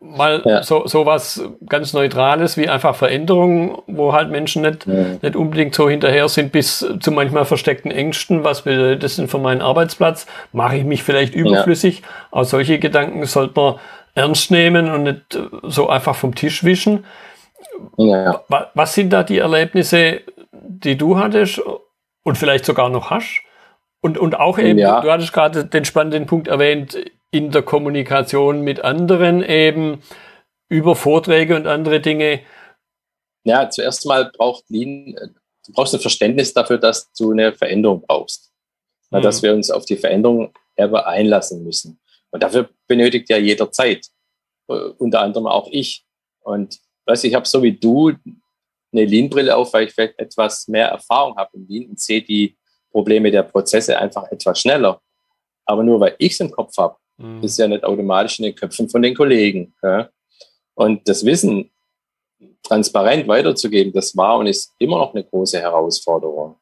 Mal 0.00 0.42
ja. 0.44 0.62
so, 0.62 0.86
so 0.86 1.04
was 1.04 1.42
ganz 1.68 1.92
Neutrales 1.92 2.56
wie 2.56 2.68
einfach 2.68 2.94
Veränderungen, 2.94 3.78
wo 3.88 4.12
halt 4.12 4.30
Menschen 4.30 4.62
nicht, 4.62 4.86
ja. 4.86 5.06
nicht 5.20 5.34
unbedingt 5.34 5.74
so 5.74 5.88
hinterher 5.88 6.28
sind, 6.28 6.52
bis 6.52 6.86
zu 7.00 7.10
manchmal 7.10 7.46
versteckten 7.46 7.90
Ängsten. 7.90 8.44
Was 8.44 8.62
bedeutet 8.62 9.02
das 9.02 9.16
denn 9.16 9.26
für 9.26 9.38
meinen 9.38 9.62
Arbeitsplatz? 9.62 10.26
Mache 10.52 10.76
ich 10.76 10.84
mich 10.84 11.02
vielleicht 11.02 11.34
überflüssig? 11.34 12.00
Ja. 12.00 12.06
Auch 12.30 12.44
solche 12.44 12.78
Gedanken 12.78 13.24
sollte 13.26 13.58
man 13.58 13.74
ernst 14.14 14.52
nehmen 14.52 14.88
und 14.88 15.02
nicht 15.02 15.38
so 15.64 15.88
einfach 15.88 16.14
vom 16.14 16.36
Tisch 16.36 16.62
wischen. 16.62 17.04
Ja. 17.96 18.42
Was 18.74 18.94
sind 18.94 19.12
da 19.12 19.24
die 19.24 19.38
Erlebnisse, 19.38 20.20
die 20.52 20.96
du 20.96 21.18
hattest 21.18 21.60
und 22.22 22.38
vielleicht 22.38 22.64
sogar 22.64 22.88
noch 22.88 23.10
hast? 23.10 23.42
Und, 24.00 24.18
und 24.18 24.34
auch 24.34 24.58
eben, 24.58 24.78
ja. 24.78 25.00
du 25.00 25.10
hattest 25.10 25.32
gerade 25.32 25.64
den 25.64 25.84
spannenden 25.84 26.26
Punkt 26.26 26.48
erwähnt, 26.48 26.98
in 27.30 27.50
der 27.50 27.62
Kommunikation 27.62 28.62
mit 28.62 28.80
anderen 28.84 29.42
eben 29.42 30.02
über 30.68 30.96
Vorträge 30.96 31.56
und 31.56 31.66
andere 31.66 32.00
Dinge. 32.00 32.40
Ja, 33.44 33.70
zuerst 33.70 34.06
mal 34.06 34.30
braucht 34.36 34.64
Lean, 34.68 35.14
du 35.66 35.72
brauchst 35.72 35.94
ein 35.94 36.00
Verständnis 36.00 36.52
dafür, 36.52 36.78
dass 36.78 37.12
du 37.12 37.30
eine 37.32 37.52
Veränderung 37.52 38.02
brauchst. 38.06 38.52
Mhm. 39.10 39.22
Dass 39.22 39.42
wir 39.42 39.54
uns 39.54 39.70
auf 39.70 39.84
die 39.84 39.96
Veränderung 39.96 40.52
ever 40.76 41.06
einlassen 41.06 41.62
müssen. 41.62 42.00
Und 42.30 42.42
dafür 42.42 42.70
benötigt 42.86 43.28
ja 43.28 43.36
jeder 43.36 43.70
Zeit. 43.70 44.06
Äh, 44.68 44.74
unter 44.98 45.20
anderem 45.20 45.46
auch 45.46 45.68
ich. 45.70 46.04
Und 46.40 46.78
weißt, 47.06 47.24
ich 47.24 47.34
habe 47.34 47.46
so 47.46 47.62
wie 47.62 47.78
du 47.78 48.12
eine 48.92 49.04
Lean-Brille 49.04 49.56
auf, 49.56 49.72
weil 49.72 49.86
ich 49.86 49.92
vielleicht 49.94 50.18
etwas 50.18 50.68
mehr 50.68 50.88
Erfahrung 50.88 51.36
habe 51.36 51.50
im 51.54 51.66
Lean 51.68 51.90
und 51.90 52.00
sehe 52.00 52.22
die 52.22 52.56
Probleme 52.90 53.30
der 53.30 53.42
Prozesse 53.42 53.98
einfach 53.98 54.30
etwas 54.30 54.60
schneller. 54.60 55.00
Aber 55.64 55.82
nur 55.82 56.00
weil 56.00 56.14
ich 56.18 56.32
es 56.32 56.40
im 56.40 56.50
Kopf 56.50 56.76
habe, 56.76 56.96
mhm. 57.16 57.42
ist 57.42 57.58
ja 57.58 57.66
nicht 57.66 57.84
automatisch 57.84 58.38
in 58.38 58.46
den 58.46 58.54
Köpfen 58.54 58.88
von 58.88 59.02
den 59.02 59.14
Kollegen. 59.14 59.74
Ja? 59.82 60.08
Und 60.74 61.08
das 61.08 61.24
Wissen 61.24 61.70
transparent 62.62 63.26
weiterzugeben, 63.28 63.92
das 63.92 64.16
war 64.16 64.38
und 64.38 64.46
ist 64.46 64.72
immer 64.78 64.98
noch 64.98 65.14
eine 65.14 65.24
große 65.24 65.58
Herausforderung. 65.58 66.56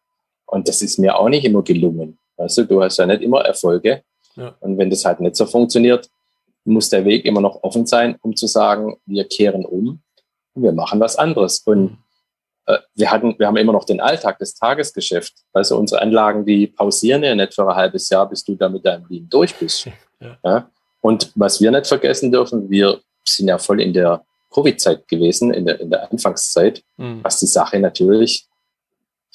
Und 0.47 0.69
das 0.69 0.83
ist 0.83 0.99
mir 0.99 1.19
auch 1.19 1.29
nicht 1.29 1.45
immer 1.45 1.63
gelungen. 1.63 2.19
Weißt 2.37 2.59
du, 2.59 2.83
hast 2.83 2.99
ja 2.99 3.07
nicht 3.07 3.23
immer 3.23 3.43
Erfolge. 3.43 4.03
Ja. 4.37 4.57
Und 4.61 4.79
wenn 4.79 4.91
das 4.91 5.05
halt 5.05 5.21
nicht 5.21 5.37
so 5.37 5.47
funktioniert, 5.47 6.09
muss 6.65 6.89
der 6.89 7.05
Weg 7.05 7.25
immer 7.25 7.41
noch 7.41 7.63
offen 7.63 7.87
sein, 7.87 8.17
um 8.23 8.35
zu 8.35 8.47
sagen, 8.47 8.97
wir 9.07 9.25
kehren 9.25 9.65
um 9.65 10.01
und 10.55 10.63
wir 10.63 10.73
machen 10.73 11.01
was 11.01 11.17
anderes. 11.17 11.61
Und 11.61 11.83
mhm. 11.83 11.99
Wir 12.95 13.11
hatten, 13.11 13.39
wir 13.39 13.47
haben 13.47 13.57
immer 13.57 13.73
noch 13.73 13.85
den 13.85 14.01
Alltag, 14.01 14.39
das 14.39 14.55
Tagesgeschäft. 14.55 15.35
Also 15.53 15.77
unsere 15.79 16.03
Anlagen, 16.03 16.45
die 16.45 16.67
pausieren 16.67 17.23
ja 17.23 17.35
nicht 17.35 17.55
für 17.55 17.69
ein 17.69 17.75
halbes 17.75 18.09
Jahr, 18.09 18.29
bis 18.29 18.45
du 18.45 18.55
da 18.55 18.69
mit 18.69 18.85
deinem 18.85 19.07
Leben 19.09 19.29
durch 19.29 19.55
bist. 19.55 19.87
Ja. 20.21 20.39
ja. 20.45 20.71
Und 21.01 21.33
was 21.35 21.61
wir 21.61 21.71
nicht 21.71 21.87
vergessen 21.87 22.31
dürfen, 22.31 22.69
wir 22.69 23.01
sind 23.25 23.49
ja 23.49 23.59
voll 23.59 23.81
in 23.81 23.93
der 23.93 24.25
Covid-Zeit 24.53 25.09
gewesen, 25.09 25.55
in 25.55 25.65
der, 25.65 25.81
in 25.81 25.91
der 25.91 26.11
Anfangszeit, 26.11 26.83
mhm. 26.97 27.21
was 27.23 27.41
die 27.41 27.47
Sache 27.47 27.79
natürlich 27.79 28.47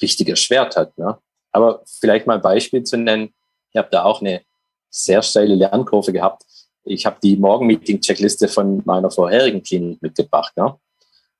richtig 0.00 0.28
erschwert 0.28 0.76
hat. 0.76 0.96
Ne? 0.98 1.18
Aber 1.52 1.82
vielleicht 1.86 2.26
mal 2.26 2.34
ein 2.34 2.42
Beispiel 2.42 2.82
zu 2.84 2.96
nennen. 2.96 3.34
Ich 3.70 3.76
habe 3.76 3.88
da 3.90 4.04
auch 4.04 4.20
eine 4.20 4.42
sehr 4.90 5.22
steile 5.22 5.54
Lernkurve 5.54 6.12
gehabt. 6.12 6.42
Ich 6.84 7.04
habe 7.04 7.16
die 7.22 7.36
Morgenmeeting-Checkliste 7.36 8.48
von 8.48 8.82
meiner 8.84 9.10
vorherigen 9.10 9.62
Klinik 9.62 10.00
mitgebracht. 10.02 10.52
Ne? 10.56 10.64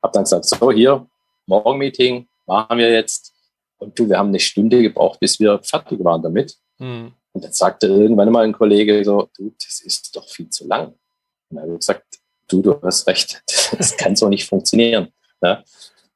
Habe 0.02 0.12
dann 0.12 0.24
gesagt, 0.24 0.46
so 0.46 0.72
hier, 0.72 1.06
Morgenmeeting 1.46 2.28
machen 2.46 2.78
wir 2.78 2.92
jetzt. 2.92 3.34
Und 3.78 3.98
du, 3.98 4.08
wir 4.08 4.18
haben 4.18 4.28
eine 4.28 4.40
Stunde 4.40 4.82
gebraucht, 4.82 5.20
bis 5.20 5.38
wir 5.38 5.58
fertig 5.62 6.02
waren 6.02 6.22
damit. 6.22 6.56
Mhm. 6.78 7.12
Und 7.32 7.44
dann 7.44 7.52
sagte 7.52 7.88
irgendwann 7.88 8.32
mal 8.32 8.44
ein 8.44 8.52
Kollege 8.52 9.04
so, 9.04 9.28
du, 9.36 9.54
das 9.62 9.80
ist 9.80 10.16
doch 10.16 10.26
viel 10.28 10.48
zu 10.48 10.66
lang. 10.66 10.88
Und 10.88 11.56
dann 11.56 11.62
habe 11.62 11.72
ich 11.74 11.80
gesagt, 11.80 12.06
du, 12.48 12.62
du 12.62 12.80
hast 12.82 13.06
recht, 13.06 13.42
das 13.78 13.96
kann 13.96 14.16
so 14.16 14.28
nicht 14.28 14.48
funktionieren. 14.48 15.12
Ne? 15.40 15.62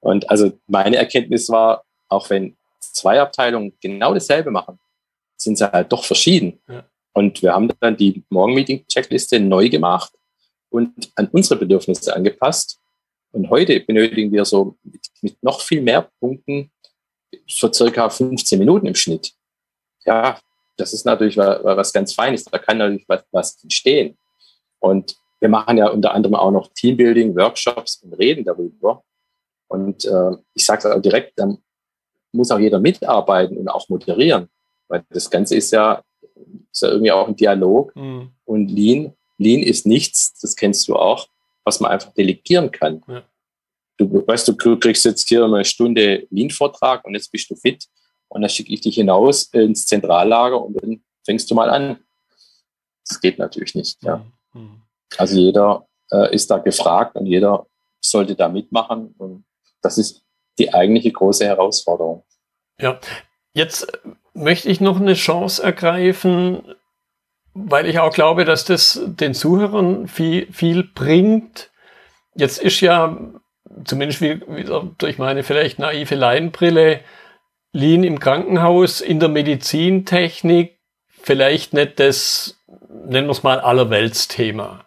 Und 0.01 0.29
also 0.31 0.53
meine 0.67 0.97
Erkenntnis 0.97 1.49
war, 1.51 1.85
auch 2.09 2.31
wenn 2.31 2.57
zwei 2.81 3.21
Abteilungen 3.21 3.77
genau 3.81 4.15
dasselbe 4.15 4.51
machen, 4.51 4.79
sind 5.37 5.59
sie 5.59 5.71
halt 5.71 5.93
doch 5.93 6.05
verschieden. 6.05 6.61
Ja. 6.69 6.85
Und 7.13 7.43
wir 7.43 7.53
haben 7.53 7.71
dann 7.81 7.97
die 7.97 8.25
Morgenmeeting-Checkliste 8.31 9.41
neu 9.41 9.69
gemacht 9.69 10.13
und 10.71 11.11
an 11.17 11.29
unsere 11.33 11.59
Bedürfnisse 11.59 12.15
angepasst. 12.15 12.80
Und 13.33 13.51
heute 13.51 13.81
benötigen 13.81 14.33
wir 14.33 14.45
so 14.45 14.77
mit, 14.83 15.03
mit 15.23 15.43
noch 15.43 15.61
viel 15.61 15.83
mehr 15.83 16.11
Punkten 16.21 16.71
so 17.47 17.73
circa 17.73 18.09
15 18.11 18.59
Minuten 18.59 18.87
im 18.87 18.95
Schnitt. 18.95 19.33
Ja, 20.05 20.39
das 20.77 20.93
ist 20.93 21.05
natürlich 21.05 21.37
was 21.37 21.93
ganz 21.93 22.13
Feines. 22.13 22.45
Da 22.45 22.59
kann 22.59 22.79
natürlich 22.79 23.09
was, 23.09 23.25
was 23.31 23.63
entstehen. 23.63 24.17
Und 24.79 25.17
wir 25.39 25.49
machen 25.49 25.79
ja 25.79 25.89
unter 25.89 26.13
anderem 26.13 26.35
auch 26.35 26.51
noch 26.51 26.71
Teambuilding, 26.75 27.37
Workshops 27.37 28.03
und 28.03 28.15
reden 28.15 28.45
darüber. 28.45 29.03
Und 29.69 30.05
äh, 30.05 30.33
ich 30.55 30.65
sage 30.65 30.79
es 30.79 30.87
auch 30.87 31.01
direkt, 31.01 31.39
dann 31.39 31.59
muss 32.33 32.51
auch 32.51 32.59
jeder 32.59 32.81
mitarbeiten 32.81 33.57
und 33.57 33.69
auch 33.69 33.89
moderieren. 33.89 34.49
Weil 34.89 35.05
das 35.11 35.31
Ganze 35.31 35.57
ist 35.57 35.71
ja 35.71 36.03
ist 36.73 36.83
ja 36.83 36.89
irgendwie 36.89 37.13
auch 37.13 37.29
ein 37.29 37.37
Dialog. 37.37 37.95
Mhm. 37.95 38.31
Und 38.45 38.69
Lean, 38.71 39.15
Lean 39.39 39.63
ist 39.63 39.87
nichts, 39.87 40.39
das 40.41 40.57
kennst 40.57 40.89
du 40.89 40.97
auch, 40.97 41.29
was 41.65 41.81
man 41.81 41.91
einfach 41.93 42.13
delegieren 42.13 42.71
kann. 42.71 43.03
Ja. 43.07 43.23
Du 43.97 44.27
weißt, 44.27 44.49
du 44.49 44.79
kriegst 44.79 45.05
jetzt 45.05 45.29
hier 45.29 45.45
eine 45.45 45.65
Stunde 45.65 46.27
Lean-Vortrag 46.31 47.05
und 47.05 47.15
jetzt 47.15 47.31
bist 47.31 47.51
du 47.51 47.57
fit 47.57 47.87
und 48.29 48.41
dann 48.41 48.51
schicke 48.51 48.73
ich 48.73 48.81
dich 48.81 48.95
hinaus 48.95 49.45
ins 49.53 49.87
Zentrallager 49.87 50.63
und 50.63 50.83
dann 50.83 51.03
fängst 51.25 51.51
du 51.51 51.55
mal 51.55 51.69
an. 51.69 51.99
Das 53.07 53.21
geht 53.21 53.39
natürlich 53.39 53.75
nicht. 53.75 54.03
Ja. 54.03 54.25
Mhm. 54.55 54.83
Also 55.19 55.39
jeder 55.39 55.87
äh, 56.11 56.35
ist 56.35 56.51
da 56.51 56.59
gefragt 56.59 57.17
und 57.17 57.27
jeder 57.27 57.67
sollte 58.01 58.35
da 58.35 58.49
mitmachen 58.49 59.15
und 59.19 59.45
das 59.83 59.99
ist 59.99 60.23
die 60.59 60.73
eigentliche 60.73 61.13
große 61.13 61.45
Herausforderung. 61.45 62.23
Ja, 62.81 62.99
jetzt 63.53 63.87
möchte 64.33 64.69
ich 64.69 64.81
noch 64.81 65.01
eine 65.01 65.15
Chance 65.15 65.63
ergreifen, 65.63 66.75
weil 67.55 67.87
ich 67.87 67.99
auch 67.99 68.13
glaube, 68.13 68.45
dass 68.45 68.65
das 68.65 69.01
den 69.05 69.35
Zuhörern 69.35 70.07
viel, 70.09 70.51
viel 70.53 70.85
bringt. 70.85 71.71
Jetzt 72.35 72.59
ist 72.59 72.81
ja, 72.81 73.17
zumindest 73.85 74.21
wieder 74.21 74.89
durch 74.99 75.19
meine 75.19 75.43
vielleicht 75.43 75.79
naive 75.79 76.15
Laienbrille, 76.15 77.01
Lean 77.73 78.03
im 78.03 78.19
Krankenhaus, 78.19 79.01
in 79.01 79.21
der 79.21 79.29
Medizintechnik 79.29 80.81
vielleicht 81.23 81.73
nicht 81.73 82.01
das, 82.01 82.59
nennen 82.89 83.29
wir 83.29 83.33
es 83.33 83.43
mal, 83.43 83.61
Allerweltsthema. 83.61 84.85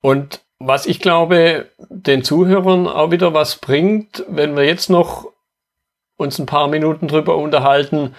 Und 0.00 0.42
was 0.58 0.86
ich 0.86 1.00
glaube, 1.00 1.70
den 1.88 2.22
Zuhörern 2.22 2.86
auch 2.86 3.10
wieder 3.10 3.34
was 3.34 3.56
bringt, 3.56 4.24
wenn 4.28 4.56
wir 4.56 4.64
jetzt 4.64 4.90
noch 4.90 5.32
uns 6.16 6.38
ein 6.38 6.46
paar 6.46 6.68
Minuten 6.68 7.08
drüber 7.08 7.36
unterhalten, 7.36 8.14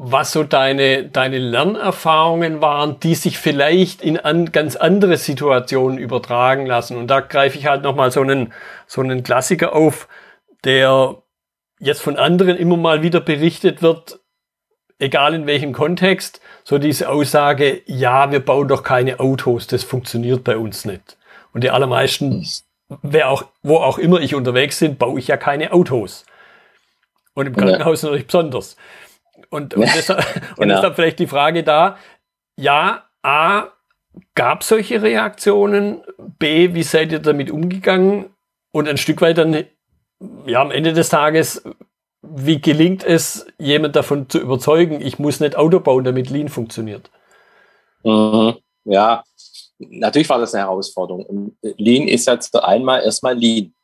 was 0.00 0.30
so 0.30 0.44
deine, 0.44 1.08
deine 1.08 1.38
Lernerfahrungen 1.38 2.60
waren, 2.60 3.00
die 3.00 3.16
sich 3.16 3.36
vielleicht 3.36 4.00
in 4.00 4.16
an, 4.16 4.52
ganz 4.52 4.76
andere 4.76 5.16
Situationen 5.16 5.98
übertragen 5.98 6.66
lassen. 6.66 6.96
Und 6.96 7.08
da 7.08 7.18
greife 7.18 7.58
ich 7.58 7.66
halt 7.66 7.82
nochmal 7.82 8.12
so 8.12 8.20
einen, 8.20 8.52
so 8.86 9.00
einen 9.00 9.24
Klassiker 9.24 9.74
auf, 9.74 10.06
der 10.62 11.16
jetzt 11.80 12.00
von 12.00 12.16
anderen 12.16 12.56
immer 12.56 12.76
mal 12.76 13.02
wieder 13.02 13.18
berichtet 13.18 13.82
wird, 13.82 14.20
egal 15.00 15.34
in 15.34 15.48
welchem 15.48 15.72
Kontext, 15.72 16.40
so 16.62 16.78
diese 16.78 17.08
Aussage, 17.08 17.82
ja, 17.86 18.30
wir 18.30 18.40
bauen 18.40 18.68
doch 18.68 18.84
keine 18.84 19.18
Autos, 19.18 19.66
das 19.66 19.82
funktioniert 19.82 20.44
bei 20.44 20.56
uns 20.56 20.84
nicht. 20.84 21.16
Und 21.52 21.64
die 21.64 21.70
allermeisten, 21.70 22.46
wer 23.02 23.30
auch, 23.30 23.46
wo 23.64 23.78
auch 23.78 23.98
immer 23.98 24.20
ich 24.20 24.36
unterwegs 24.36 24.78
bin, 24.78 24.96
baue 24.96 25.18
ich 25.18 25.26
ja 25.26 25.36
keine 25.36 25.72
Autos. 25.72 26.24
Und 27.34 27.46
im 27.46 27.56
Krankenhaus 27.56 28.04
natürlich 28.04 28.26
besonders. 28.26 28.76
Und, 29.50 29.74
und, 29.76 29.82
deshalb, 29.82 30.18
und 30.56 30.62
genau. 30.62 30.74
deshalb 30.74 30.94
vielleicht 30.94 31.18
die 31.18 31.26
Frage 31.26 31.62
da, 31.62 31.96
ja, 32.56 33.04
A, 33.22 33.68
gab 34.34 34.64
solche 34.64 35.02
Reaktionen? 35.02 36.02
B, 36.38 36.74
wie 36.74 36.82
seid 36.82 37.12
ihr 37.12 37.20
damit 37.20 37.50
umgegangen? 37.50 38.30
Und 38.72 38.88
ein 38.88 38.96
Stück 38.96 39.20
weit 39.20 39.38
dann, 39.38 39.64
ja, 40.46 40.60
am 40.60 40.70
Ende 40.70 40.92
des 40.92 41.08
Tages, 41.08 41.62
wie 42.22 42.60
gelingt 42.60 43.04
es, 43.04 43.46
jemand 43.58 43.96
davon 43.96 44.28
zu 44.28 44.38
überzeugen, 44.38 45.00
ich 45.00 45.18
muss 45.18 45.40
nicht 45.40 45.56
Auto 45.56 45.80
bauen, 45.80 46.04
damit 46.04 46.30
Lean 46.30 46.48
funktioniert? 46.48 47.10
Mhm. 48.04 48.56
Ja, 48.84 49.24
natürlich 49.78 50.28
war 50.28 50.38
das 50.38 50.54
eine 50.54 50.64
Herausforderung. 50.64 51.24
Und 51.24 51.56
Lean 51.62 52.08
ist 52.08 52.26
jetzt 52.26 52.54
einmal 52.56 53.02
erstmal 53.02 53.36
Lean. 53.36 53.74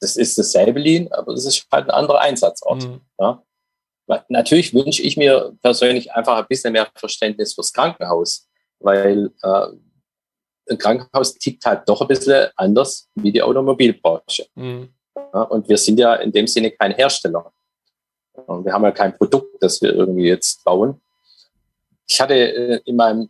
Das 0.00 0.16
ist 0.16 0.38
dasselbe 0.38 0.80
Lean, 0.80 1.08
aber 1.12 1.34
das 1.34 1.44
ist 1.44 1.66
halt 1.70 1.86
ein 1.86 1.90
anderer 1.90 2.20
Einsatzort. 2.20 2.84
Mhm. 2.84 3.00
Ja? 3.18 3.42
Natürlich 4.28 4.74
wünsche 4.74 5.02
ich 5.02 5.16
mir 5.16 5.52
persönlich 5.62 6.12
einfach 6.12 6.38
ein 6.38 6.46
bisschen 6.48 6.72
mehr 6.72 6.88
Verständnis 6.94 7.54
fürs 7.54 7.72
Krankenhaus, 7.72 8.48
weil 8.80 9.30
äh, 9.42 9.66
ein 10.70 10.78
Krankenhaus 10.78 11.34
tickt 11.34 11.64
halt 11.64 11.88
doch 11.88 12.00
ein 12.00 12.08
bisschen 12.08 12.48
anders 12.56 13.08
wie 13.14 13.32
die 13.32 13.42
Automobilbranche. 13.42 14.46
Mhm. 14.54 14.88
Ja, 15.14 15.42
und 15.42 15.68
wir 15.68 15.76
sind 15.76 15.98
ja 15.98 16.14
in 16.14 16.32
dem 16.32 16.46
Sinne 16.46 16.70
kein 16.70 16.92
Hersteller. 16.92 17.52
Und 18.46 18.64
wir 18.64 18.72
haben 18.72 18.84
ja 18.84 18.90
kein 18.90 19.16
Produkt, 19.16 19.62
das 19.62 19.80
wir 19.82 19.94
irgendwie 19.94 20.28
jetzt 20.28 20.64
bauen. 20.64 21.00
Ich 22.08 22.20
hatte 22.20 22.34
äh, 22.34 22.80
in, 22.84 22.96
meinem, 22.96 23.28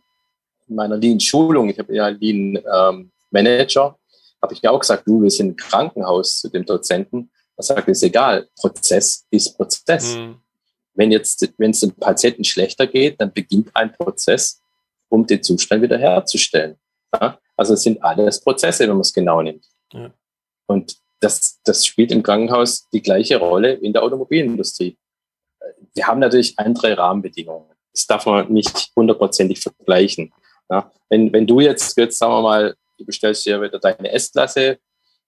in 0.67 0.75
meiner 0.75 0.97
Lean-Schulung, 0.97 1.69
ich 1.69 1.79
habe 1.79 1.93
ja 1.93 2.07
Lean-Manager, 2.07 3.85
ähm, 3.85 3.95
habe 4.41 4.53
ich 4.53 4.63
mir 4.63 4.71
auch 4.71 4.79
gesagt, 4.79 5.07
du, 5.07 5.21
wir 5.21 5.29
sind 5.29 5.49
ein 5.49 5.55
Krankenhaus 5.55 6.39
zu 6.39 6.49
dem 6.49 6.65
Dozenten. 6.65 7.29
Er 7.57 7.63
sagt, 7.63 7.87
ist 7.87 8.03
egal, 8.03 8.47
Prozess 8.55 9.25
ist 9.29 9.55
Prozess. 9.55 10.15
Mhm. 10.15 10.41
Wenn 10.93 11.11
jetzt, 11.11 11.53
wenn 11.57 11.71
es 11.71 11.79
dem 11.79 11.93
Patienten 11.93 12.43
schlechter 12.43 12.87
geht, 12.87 13.19
dann 13.21 13.31
beginnt 13.31 13.69
ein 13.73 13.93
Prozess, 13.93 14.61
um 15.09 15.25
den 15.25 15.43
Zustand 15.43 15.81
wiederherzustellen. 15.81 16.77
Ja? 17.13 17.39
Also 17.55 17.73
es 17.73 17.83
sind 17.83 18.03
alles 18.03 18.41
Prozesse, 18.41 18.83
wenn 18.83 18.91
man 18.95 19.01
es 19.01 19.13
genau 19.13 19.41
nimmt. 19.41 19.65
Ja. 19.93 20.11
Und 20.67 20.97
das, 21.19 21.59
das 21.63 21.85
spielt 21.85 22.11
im 22.11 22.23
Krankenhaus 22.23 22.89
die 22.89 23.01
gleiche 23.01 23.37
Rolle 23.37 23.73
in 23.73 23.93
der 23.93 24.03
Automobilindustrie. 24.03 24.97
Wir 25.93 26.07
haben 26.07 26.19
natürlich 26.19 26.57
andere 26.57 26.97
Rahmenbedingungen. 26.97 27.69
Das 27.93 28.07
darf 28.07 28.25
man 28.25 28.51
nicht 28.51 28.91
hundertprozentig 28.95 29.59
vergleichen. 29.59 30.33
Ja? 30.69 30.91
Wenn, 31.09 31.31
wenn 31.33 31.45
du 31.45 31.59
jetzt, 31.59 31.97
jetzt 31.97 32.17
sagen 32.17 32.33
wir 32.33 32.41
mal, 32.41 32.75
du 32.97 33.05
bestellst 33.05 33.45
dir 33.45 33.61
wieder 33.61 33.79
deine 33.79 34.11
S-Klasse 34.11 34.79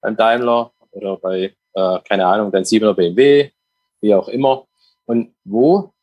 beim 0.01 0.15
Daimler 0.15 0.71
oder 0.91 1.17
bei, 1.17 1.55
äh, 1.73 1.99
keine 2.07 2.25
Ahnung, 2.25 2.51
dein 2.51 2.63
7er 2.63 2.93
BMW, 2.93 3.51
wie 4.01 4.13
auch 4.13 4.27
immer, 4.27 4.65
und 5.05 5.33
wo 5.43 5.93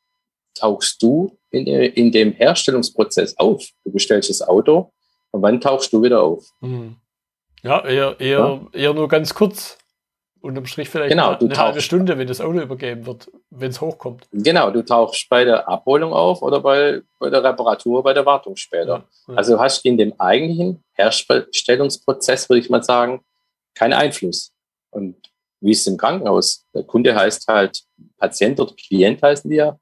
tauchst 0.55 1.03
du 1.03 1.39
in, 1.51 1.67
in 1.67 2.13
dem 2.13 2.33
Herstellungsprozess 2.33 3.37
auf? 3.39 3.65
Du 3.85 3.93
bestellst 3.93 4.31
das 4.31 4.43
Auto 4.43 4.93
und 5.31 5.43
wann 5.43 5.61
tauchst 5.61 5.93
du 5.93 6.03
wieder 6.03 6.23
auf? 6.23 6.45
Hm. 6.61 6.97
Ja, 7.63 7.85
eher, 7.85 8.19
eher, 8.19 8.39
ja? 8.39 8.61
eher 8.73 8.95
nur 8.95 9.09
ganz 9.09 9.35
kurz. 9.35 9.77
Unterm 10.43 10.65
Strich 10.65 10.89
vielleicht 10.89 11.11
genau, 11.11 11.33
eine, 11.33 11.41
eine 11.41 11.57
halbe 11.59 11.83
Stunde, 11.83 12.17
wenn 12.17 12.27
das 12.27 12.41
Auto 12.41 12.61
übergeben 12.61 13.05
wird, 13.05 13.31
wenn 13.51 13.71
es 13.71 13.81
hochkommt. 13.83 14.27
Genau, 14.33 14.71
du 14.71 14.83
tauchst 14.83 15.29
bei 15.29 15.45
der 15.45 15.69
Abholung 15.69 16.15
auf 16.15 16.41
oder 16.41 16.61
bei, 16.61 17.03
bei 17.19 17.29
der 17.29 17.45
Reparatur, 17.45 18.03
bei 18.03 18.15
der 18.15 18.25
Wartung 18.25 18.57
später. 18.57 18.87
Ja, 18.87 19.05
ja. 19.29 19.35
Also 19.35 19.57
du 19.57 19.61
hast 19.61 19.85
in 19.85 19.99
dem 19.99 20.19
eigentlichen 20.19 20.83
Herstellungsprozess, 20.95 22.49
würde 22.49 22.61
ich 22.61 22.71
mal 22.71 22.83
sagen, 22.83 23.21
keinen 23.75 23.93
Einfluss. 23.93 24.55
Und 24.89 25.30
wie 25.61 25.73
ist 25.73 25.81
es 25.81 25.87
im 25.87 25.97
Krankenhaus? 25.97 26.67
Der 26.75 26.85
Kunde 26.85 27.15
heißt 27.15 27.47
halt 27.49 27.83
Patient 28.19 28.59
oder 28.61 28.75
Klient 28.75 29.23
heißen 29.23 29.51
die 29.51 29.57
ja. 29.57 29.79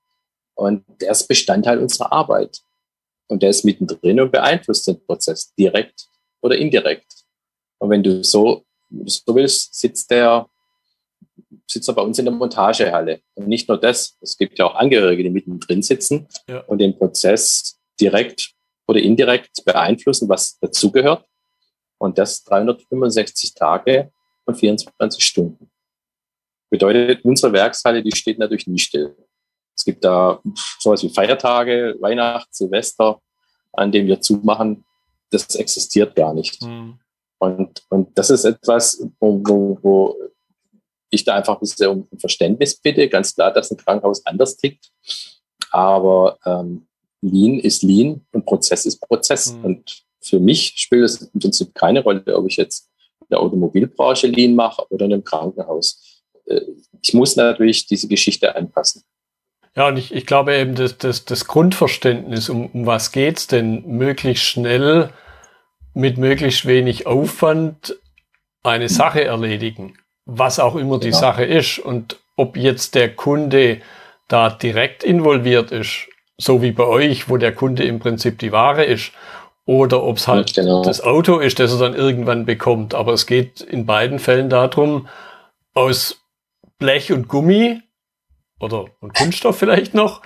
Und 0.55 0.85
der 1.01 1.13
ist 1.13 1.29
Bestandteil 1.29 1.79
unserer 1.79 2.13
Arbeit. 2.13 2.61
Und 3.29 3.43
der 3.43 3.51
ist 3.51 3.65
mittendrin 3.65 4.21
und 4.21 4.33
beeinflusst 4.33 4.87
den 4.89 5.05
Prozess 5.05 5.55
direkt 5.55 6.09
oder 6.41 6.57
indirekt. 6.57 7.25
Und 7.79 7.91
wenn 7.91 8.03
du 8.03 8.25
so, 8.25 8.65
so 9.05 9.35
willst, 9.35 9.75
sitzt 9.75 10.11
der, 10.11 10.49
sitzt 11.67 11.89
er 11.89 11.95
bei 11.95 12.03
uns 12.03 12.19
in 12.19 12.25
der 12.25 12.35
Montagehalle. 12.35 13.21
Und 13.35 13.49
nicht 13.49 13.69
nur 13.69 13.79
das, 13.79 14.17
es 14.21 14.37
gibt 14.37 14.59
ja 14.59 14.65
auch 14.67 14.75
Angehörige, 14.75 15.23
die 15.23 15.31
mittendrin 15.31 15.83
sitzen 15.83 16.27
ja. 16.49 16.61
und 16.61 16.79
den 16.79 16.99
Prozess 16.99 17.79
direkt 18.01 18.53
oder 18.89 19.01
indirekt 19.01 19.65
beeinflussen, 19.65 20.29
was 20.29 20.59
dazugehört. 20.59 21.25
Und 21.99 22.19
das 22.19 22.43
365 22.45 23.55
Tage 23.55 24.11
und 24.49 24.57
24 24.57 25.23
Stunden. 25.23 25.71
Bedeutet, 26.71 27.25
unsere 27.25 27.53
Werkshalle, 27.53 28.03
die 28.03 28.15
steht 28.15 28.39
natürlich 28.39 28.67
nie 28.67 28.79
still. 28.79 29.17
Es 29.77 29.85
gibt 29.85 30.05
da 30.05 30.41
sowas 30.81 31.03
wie 31.03 31.09
Feiertage, 31.09 31.97
Weihnachten, 32.01 32.53
Silvester, 32.53 33.21
an 33.73 33.93
dem 33.93 34.07
wir 34.07 34.21
zumachen. 34.21 34.85
Das 35.31 35.55
existiert 35.55 36.17
gar 36.17 36.35
nicht. 36.35 36.61
Mhm. 36.63 36.99
Und, 37.39 37.83
und 37.91 38.19
das 38.19 38.31
ist 38.31 38.45
etwas, 38.45 39.07
wo, 39.21 39.41
wo, 39.47 39.79
wo 39.83 40.17
ich 41.11 41.25
da 41.25 41.37
einfach 41.37 41.55
ein 41.55 41.61
bisschen 41.61 42.07
um 42.11 42.19
Verständnis 42.19 42.77
bitte. 42.77 43.09
Ganz 43.09 43.35
klar, 43.35 43.53
dass 43.53 43.71
ein 43.71 43.77
Krankenhaus 43.77 44.25
anders 44.27 44.57
tickt. 44.57 44.91
Aber 45.71 46.39
ähm, 46.45 46.87
Lean 47.21 47.61
ist 47.61 47.83
Lean 47.83 48.27
und 48.33 48.45
Prozess 48.45 48.85
ist 48.87 49.01
Prozess. 49.01 49.53
Mhm. 49.53 49.65
Und 49.65 50.05
für 50.21 50.41
mich 50.41 50.75
spielt 50.77 51.05
es 51.05 51.23
im 51.23 51.41
Prinzip 51.41 51.75
keine 51.75 52.03
Rolle, 52.03 52.37
ob 52.37 52.47
ich 52.47 52.57
jetzt 52.57 52.91
der 53.31 53.41
Automobilbranche 53.41 54.27
Lean 54.27 54.55
mache 54.55 54.85
oder 54.91 55.07
in 55.07 55.13
einem 55.13 55.25
Krankenhaus. 55.25 56.23
Äh, 56.47 56.61
ich 57.03 57.15
muss 57.15 57.37
natürlich 57.37 57.87
diese 57.87 58.09
Geschichte 58.09 58.55
anpassen. 58.55 59.03
Ja, 59.77 59.89
und 59.89 59.97
ich, 59.97 60.13
ich 60.13 60.27
glaube 60.27 60.57
eben, 60.57 60.75
das, 60.75 60.99
das, 60.99 61.25
das 61.25 61.47
Grundverständnis, 61.47 62.49
um, 62.49 62.67
um 62.67 62.87
was 62.87 63.13
geht's 63.13 63.47
denn, 63.47 63.87
möglichst 63.87 64.45
schnell 64.45 65.11
mit 65.95 66.17
möglichst 66.19 66.67
wenig 66.67 67.07
Aufwand 67.07 67.97
eine 68.63 68.89
Sache 68.89 69.25
erledigen, 69.25 69.95
was 70.27 70.59
auch 70.59 70.77
immer 70.77 70.99
die 70.99 71.09
genau. 71.09 71.21
Sache 71.21 71.45
ist. 71.45 71.79
Und 71.79 72.19
ob 72.37 72.57
jetzt 72.57 72.95
der 72.95 73.15
Kunde 73.15 73.81
da 74.29 74.51
direkt 74.51 75.03
involviert 75.03 75.71
ist, 75.73 76.09
so 76.37 76.63
wie 76.63 76.73
bei 76.73 76.85
euch, 76.85 77.29
wo 77.29 77.37
der 77.37 77.53
Kunde 77.53 77.85
im 77.85 77.99
Prinzip 77.99 78.39
die 78.39 78.53
Ware 78.53 78.85
ist, 78.85 79.13
oder 79.69 80.03
ob 80.03 80.17
es 80.17 80.27
halt 80.27 80.55
genau. 80.55 80.83
das 80.83 81.03
Auto 81.03 81.41
ist, 81.41 81.59
das 81.59 81.75
er 81.75 81.79
dann 81.79 81.95
irgendwann 81.95 82.47
bekommt. 82.47 82.95
Aber 82.95 83.13
es 83.13 83.27
geht 83.27 83.61
in 83.61 83.85
beiden 83.85 84.19
Fällen 84.19 84.49
darum, 84.49 85.09
aus 85.75 86.23
Blech 86.79 87.13
und 87.13 87.29
Gummi 87.29 87.83
oder 88.61 88.87
und 89.01 89.13
Kunststoff 89.13 89.59
vielleicht 89.59 89.93
noch 89.93 90.23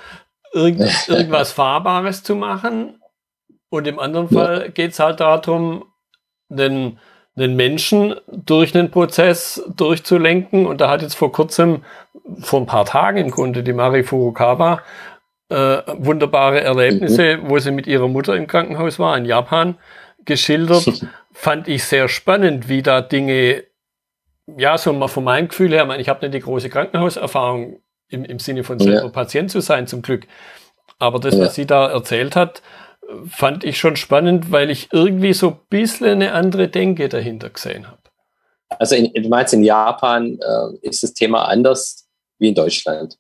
irgend, 0.53 1.09
irgendwas 1.09 1.51
Fahrbares 1.51 2.23
zu 2.23 2.37
machen. 2.37 3.01
Und 3.69 3.89
im 3.89 3.99
anderen 3.99 4.29
Fall 4.29 4.71
geht 4.71 4.93
es 4.93 5.01
halt 5.01 5.19
darum, 5.19 5.87
den, 6.49 7.01
den 7.35 7.57
Menschen 7.57 8.15
durch 8.29 8.77
einen 8.77 8.93
Prozess 8.93 9.61
durchzulenken. 9.75 10.67
Und 10.67 10.81
da 10.81 10.89
hat 10.89 11.03
jetzt 11.03 11.17
vor 11.17 11.33
kurzem, 11.33 11.83
vor 12.43 12.61
ein 12.61 12.67
paar 12.67 12.85
Tagen 12.85 13.19
im 13.19 13.33
Grunde, 13.33 13.65
die 13.65 13.73
Mari 13.73 14.05
Furukawa 14.05 14.83
äh, 15.53 15.83
wunderbare 15.99 16.61
Erlebnisse, 16.61 17.39
mhm. 17.39 17.51
wo 17.51 17.59
sie 17.59 17.71
mit 17.71 17.87
ihrer 17.87 18.09
Mutter 18.09 18.37
im 18.37 18.47
Krankenhaus 18.47 18.99
war, 18.99 19.17
in 19.17 19.25
Japan, 19.25 19.77
geschildert. 20.25 21.07
Fand 21.33 21.67
ich 21.67 21.85
sehr 21.85 22.09
spannend, 22.09 22.69
wie 22.69 22.83
da 22.83 23.01
Dinge 23.01 23.65
ja, 24.57 24.77
so 24.77 24.93
mal 24.93 25.09
von 25.09 25.25
meinem 25.25 25.49
Gefühl 25.49 25.73
her, 25.73 25.89
ich 25.99 26.09
habe 26.09 26.27
nicht 26.27 26.35
die 26.35 26.41
große 26.41 26.69
Krankenhauserfahrung 26.69 27.81
im, 28.09 28.25
im 28.25 28.39
Sinne 28.39 28.65
von 28.65 28.79
selber 28.79 29.05
ja. 29.05 29.09
Patient 29.09 29.51
zu 29.51 29.61
sein, 29.61 29.87
zum 29.87 30.03
Glück. 30.03 30.27
Aber 30.99 31.19
das, 31.19 31.35
ja. 31.35 31.41
was 31.41 31.55
sie 31.55 31.67
da 31.67 31.91
erzählt 31.91 32.37
hat, 32.37 32.63
fand 33.29 33.65
ich 33.65 33.79
schon 33.79 33.97
spannend, 33.97 34.53
weil 34.53 34.71
ich 34.71 34.89
irgendwie 34.93 35.33
so 35.33 35.51
ein 35.51 35.59
bisschen 35.69 36.23
eine 36.23 36.33
andere 36.33 36.69
Denke 36.69 37.09
dahinter 37.09 37.51
gesehen 37.51 37.87
habe. 37.87 37.99
Also 38.79 38.95
in, 38.95 39.13
du 39.13 39.29
meinst, 39.29 39.53
in 39.53 39.65
Japan 39.65 40.39
äh, 40.39 40.87
ist 40.87 41.03
das 41.03 41.13
Thema 41.13 41.47
anders 41.47 42.09
wie 42.39 42.49
in 42.49 42.55
Deutschland? 42.55 43.19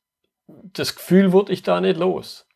Das 0.73 0.95
Gefühl 0.95 1.33
wurde 1.33 1.53
ich 1.53 1.63
da 1.63 1.81
nicht 1.81 1.99
los. 1.99 2.47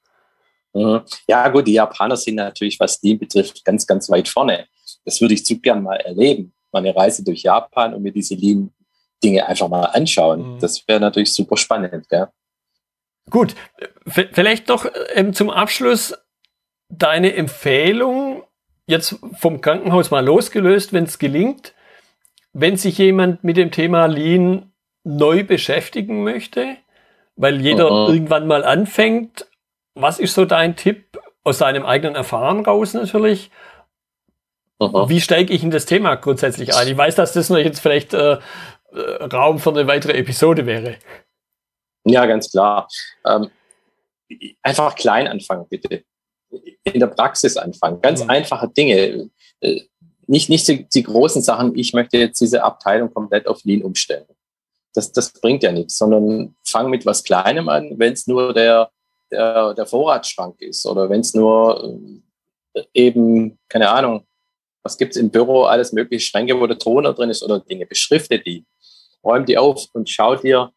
Mhm. 0.72 1.02
Ja 1.28 1.48
gut, 1.48 1.66
die 1.66 1.74
Japaner 1.74 2.16
sind 2.16 2.36
natürlich, 2.36 2.78
was 2.80 3.00
die 3.00 3.14
betrifft, 3.14 3.64
ganz, 3.64 3.86
ganz 3.86 4.10
weit 4.10 4.28
vorne. 4.28 4.66
Das 5.04 5.20
würde 5.20 5.34
ich 5.34 5.44
zu 5.44 5.60
gern 5.60 5.82
mal 5.82 5.96
erleben 5.96 6.52
mal 6.76 6.86
eine 6.86 6.96
Reise 6.96 7.24
durch 7.24 7.42
Japan 7.42 7.94
und 7.94 8.02
mir 8.02 8.12
diese 8.12 8.34
Lean-Dinge 8.34 9.46
einfach 9.46 9.68
mal 9.68 9.84
anschauen. 9.84 10.54
Mhm. 10.54 10.58
Das 10.58 10.86
wäre 10.86 11.00
natürlich 11.00 11.32
super 11.32 11.56
spannend. 11.56 12.08
Gell? 12.08 12.28
Gut, 13.30 13.54
vielleicht 14.06 14.68
noch 14.68 14.86
ähm, 15.14 15.32
zum 15.32 15.50
Abschluss 15.50 16.14
deine 16.88 17.34
Empfehlung, 17.34 18.44
jetzt 18.86 19.16
vom 19.38 19.60
Krankenhaus 19.60 20.10
mal 20.10 20.24
losgelöst, 20.24 20.92
wenn 20.92 21.04
es 21.04 21.18
gelingt, 21.18 21.74
wenn 22.52 22.76
sich 22.76 22.98
jemand 22.98 23.42
mit 23.42 23.56
dem 23.56 23.70
Thema 23.70 24.06
Lean 24.06 24.72
neu 25.02 25.44
beschäftigen 25.44 26.22
möchte, 26.22 26.76
weil 27.36 27.60
jeder 27.60 27.90
uh 27.90 27.94
-uh. 27.94 28.12
irgendwann 28.12 28.46
mal 28.46 28.64
anfängt, 28.64 29.46
was 29.94 30.18
ist 30.18 30.34
so 30.34 30.44
dein 30.44 30.76
Tipp 30.76 31.18
aus 31.44 31.58
deinem 31.58 31.86
eigenen 31.86 32.16
Erfahren 32.16 32.64
raus 32.64 32.94
natürlich? 32.94 33.50
Uh 34.78 35.08
Wie 35.08 35.20
steige 35.20 35.54
ich 35.54 35.62
in 35.62 35.70
das 35.70 35.86
Thema 35.86 36.16
grundsätzlich 36.16 36.74
ein? 36.74 36.88
Ich 36.88 36.96
weiß, 36.96 37.14
dass 37.14 37.32
das 37.32 37.48
noch 37.48 37.58
jetzt 37.58 37.80
vielleicht 37.80 38.12
äh, 38.12 38.38
äh, 38.92 39.24
Raum 39.32 39.58
für 39.58 39.70
eine 39.70 39.86
weitere 39.86 40.12
Episode 40.12 40.66
wäre. 40.66 40.96
Ja, 42.04 42.26
ganz 42.26 42.50
klar. 42.50 42.88
Ähm, 43.24 43.50
einfach 44.62 44.94
klein 44.94 45.28
anfangen, 45.28 45.66
bitte. 45.68 46.04
In 46.84 47.00
der 47.00 47.08
Praxis 47.08 47.56
anfangen. 47.56 48.00
Ganz 48.00 48.22
mhm. 48.22 48.30
einfache 48.30 48.68
Dinge. 48.68 49.30
Äh, 49.60 49.80
nicht, 50.26 50.48
nicht 50.48 50.66
die, 50.68 50.88
die, 50.88 51.02
großen 51.02 51.42
Sachen, 51.42 51.76
ich 51.76 51.92
möchte 51.92 52.18
jetzt 52.18 52.40
diese 52.40 52.62
Abteilung 52.62 53.12
komplett 53.12 53.46
auf 53.46 53.64
Lean 53.64 53.82
umstellen. 53.82 54.26
Das, 54.96 55.12
das 55.12 55.32
bringt 55.32 55.62
ja 55.62 55.72
nichts, 55.72 55.98
sondern 55.98 56.56
fang 56.64 56.90
mit 56.90 57.04
was 57.04 57.22
Kleinem 57.22 57.68
an, 57.68 57.98
wenn 57.98 58.12
es 58.12 58.26
nur 58.26 58.54
der, 58.54 58.90
der, 59.30 59.74
der 59.74 59.86
Vorratsschrank 59.86 60.60
ist 60.62 60.86
oder 60.86 61.10
wenn 61.10 61.20
es 61.20 61.34
nur 61.34 61.98
äh, 62.74 62.84
eben, 62.94 63.58
keine 63.68 63.90
Ahnung, 63.90 64.26
was 64.82 64.96
gibt 64.96 65.16
es 65.16 65.20
im 65.20 65.30
Büro, 65.30 65.64
alles 65.64 65.92
mögliche 65.92 66.24
Schränke, 66.24 66.58
wo 66.58 66.66
der 66.66 66.78
Toner 66.78 67.12
drin 67.12 67.30
ist 67.30 67.42
oder 67.42 67.60
Dinge, 67.60 67.86
beschrifte 67.86 68.38
die, 68.38 68.64
räum 69.24 69.44
die 69.44 69.58
auf 69.58 69.86
und 69.92 70.08
schau 70.08 70.36
dir 70.36 70.72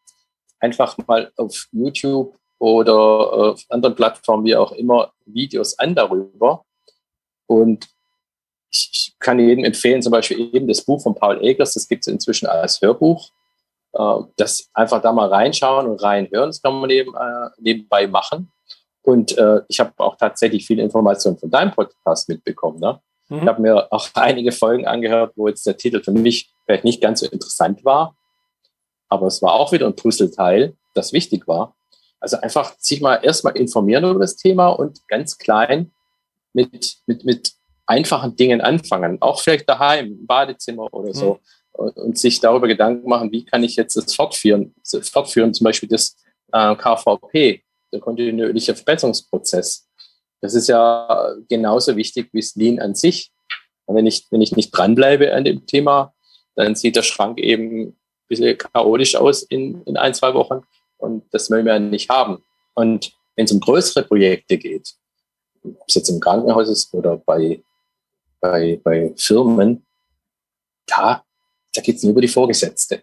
einfach 0.58 0.98
mal 1.06 1.32
auf 1.36 1.66
YouTube 1.72 2.36
oder 2.58 2.98
auf 3.32 3.64
anderen 3.68 3.94
Plattformen, 3.94 4.44
wie 4.44 4.56
auch 4.56 4.72
immer, 4.72 5.12
Videos 5.24 5.78
an 5.78 5.94
darüber. 5.94 6.64
Und 7.46 7.88
ich, 8.70 9.14
kann 9.18 9.38
jedem 9.38 9.64
empfehlen, 9.64 10.02
zum 10.02 10.12
Beispiel 10.12 10.54
eben 10.54 10.66
das 10.66 10.82
Buch 10.82 11.02
von 11.02 11.14
Paul 11.14 11.42
Eglers, 11.42 11.74
das 11.74 11.86
gibt 11.86 12.06
es 12.06 12.12
inzwischen 12.12 12.46
als 12.46 12.80
Hörbuch. 12.80 13.30
Äh, 13.92 14.14
das 14.36 14.68
einfach 14.72 15.02
da 15.02 15.12
mal 15.12 15.28
reinschauen 15.28 15.86
und 15.86 16.02
reinhören, 16.02 16.48
das 16.48 16.62
kann 16.62 16.80
man 16.80 16.90
eben, 16.90 17.14
äh, 17.14 17.50
nebenbei 17.58 18.06
machen. 18.06 18.50
Und 19.02 19.36
äh, 19.38 19.62
ich 19.68 19.80
habe 19.80 19.92
auch 19.98 20.16
tatsächlich 20.16 20.66
viele 20.66 20.82
Informationen 20.82 21.38
von 21.38 21.50
deinem 21.50 21.72
Podcast 21.72 22.28
mitbekommen. 22.28 22.78
Ne? 22.78 23.00
Mhm. 23.28 23.38
Ich 23.38 23.46
habe 23.46 23.62
mir 23.62 23.92
auch 23.92 24.08
einige 24.14 24.52
Folgen 24.52 24.86
angehört, 24.86 25.32
wo 25.36 25.48
jetzt 25.48 25.66
der 25.66 25.76
Titel 25.76 26.02
für 26.02 26.12
mich 26.12 26.52
vielleicht 26.64 26.84
nicht 26.84 27.00
ganz 27.00 27.20
so 27.20 27.26
interessant 27.26 27.84
war. 27.84 28.16
Aber 29.08 29.26
es 29.26 29.42
war 29.42 29.54
auch 29.54 29.72
wieder 29.72 29.86
ein 29.86 29.96
Puzzleteil, 29.96 30.76
das 30.94 31.12
wichtig 31.12 31.48
war. 31.48 31.74
Also 32.20 32.36
einfach 32.36 32.74
sich 32.78 33.00
mal 33.00 33.16
erstmal 33.16 33.56
informieren 33.56 34.04
über 34.04 34.20
das 34.20 34.36
Thema 34.36 34.68
und 34.68 35.00
ganz 35.08 35.38
klein 35.38 35.90
mit, 36.52 36.98
mit, 37.06 37.24
mit 37.24 37.52
einfachen 37.86 38.36
Dingen 38.36 38.60
anfangen. 38.60 39.20
Auch 39.20 39.40
vielleicht 39.40 39.68
daheim, 39.68 40.06
im 40.06 40.26
Badezimmer 40.26 40.92
oder 40.92 41.12
so. 41.12 41.34
Mhm. 41.34 41.38
Und, 41.72 42.18
sich 42.18 42.40
darüber 42.40 42.68
Gedanken 42.68 43.08
machen, 43.08 43.32
wie 43.32 43.44
kann 43.44 43.62
ich 43.62 43.76
jetzt 43.76 43.96
das 43.96 44.14
fortführen? 44.14 44.74
Fortführen 44.84 45.54
zum 45.54 45.64
Beispiel 45.64 45.88
das 45.88 46.16
äh, 46.52 46.74
KVP, 46.76 47.62
der 47.92 48.00
kontinuierliche 48.00 48.74
Verbesserungsprozess. 48.74 49.88
Das 50.40 50.54
ist 50.54 50.68
ja 50.68 51.34
genauso 51.48 51.96
wichtig 51.96 52.28
wie 52.32 52.40
das 52.40 52.54
Lean 52.56 52.80
an 52.80 52.94
sich. 52.94 53.30
Und 53.86 53.96
wenn 53.96 54.06
ich, 54.06 54.26
wenn 54.30 54.42
ich 54.42 54.56
nicht 54.56 54.70
dranbleibe 54.70 55.32
an 55.32 55.44
dem 55.44 55.66
Thema, 55.66 56.12
dann 56.54 56.74
sieht 56.74 56.96
der 56.96 57.02
Schrank 57.02 57.38
eben 57.38 57.96
bisschen 58.30 58.56
chaotisch 58.56 59.16
aus 59.16 59.42
in, 59.42 59.82
in 59.82 59.96
ein, 59.98 60.14
zwei 60.14 60.32
Wochen. 60.32 60.62
Und 60.96 61.24
das 61.32 61.50
wollen 61.50 61.66
wir 61.66 61.78
nicht 61.78 62.08
haben. 62.08 62.42
Und 62.74 63.12
wenn 63.36 63.44
es 63.44 63.52
um 63.52 63.60
größere 63.60 64.04
Projekte 64.04 64.56
geht, 64.56 64.94
ob 65.62 65.88
es 65.88 65.96
jetzt 65.96 66.08
im 66.08 66.20
Krankenhaus 66.20 66.68
ist 66.68 66.94
oder 66.94 67.18
bei, 67.18 67.62
bei, 68.40 68.80
bei 68.82 69.12
Firmen, 69.16 69.84
da, 70.86 71.24
da 71.74 71.80
geht 71.80 71.96
es 71.96 72.02
nur 72.02 72.12
über 72.12 72.20
die 72.20 72.28
Vorgesetzte. 72.28 73.02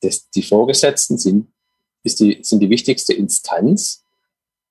Das, 0.00 0.28
die 0.30 0.42
Vorgesetzten 0.42 1.18
sind, 1.18 1.48
ist 2.02 2.20
die, 2.20 2.38
sind 2.42 2.60
die 2.60 2.70
wichtigste 2.70 3.14
Instanz, 3.14 4.04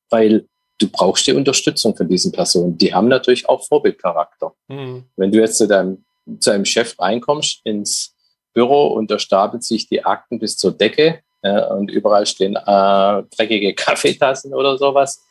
weil 0.09 0.47
du 0.77 0.87
brauchst 0.89 1.25
die 1.27 1.33
Unterstützung 1.33 1.95
von 1.95 2.07
diesen 2.07 2.31
Personen. 2.31 2.77
Die 2.77 2.93
haben 2.93 3.07
natürlich 3.07 3.49
auch 3.49 3.65
Vorbildcharakter. 3.65 4.53
Mhm. 4.67 5.05
Wenn 5.15 5.31
du 5.31 5.39
jetzt 5.39 5.57
zu 5.57 5.67
deinem, 5.67 6.05
zu 6.39 6.51
einem 6.51 6.65
Chef 6.65 6.99
reinkommst 6.99 7.61
ins, 7.63 8.13
Büro 8.53 8.87
und 8.87 9.09
da 9.11 9.19
stapelt 9.19 9.63
sich 9.63 9.87
die 9.87 10.05
Akten 10.05 10.39
bis 10.39 10.57
zur 10.57 10.71
Decke 10.71 11.21
äh, 11.41 11.65
und 11.65 11.91
überall 11.91 12.25
stehen 12.25 12.55
äh, 12.55 13.23
dreckige 13.35 13.73
Kaffeetassen 13.75 14.53
oder 14.53 14.77
sowas. 14.77 15.23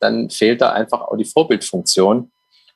Dann 0.00 0.28
fehlt 0.28 0.60
da 0.60 0.72
einfach 0.72 1.00
auch 1.00 1.16
die 1.16 1.24
Vorbildfunktion 1.24 2.30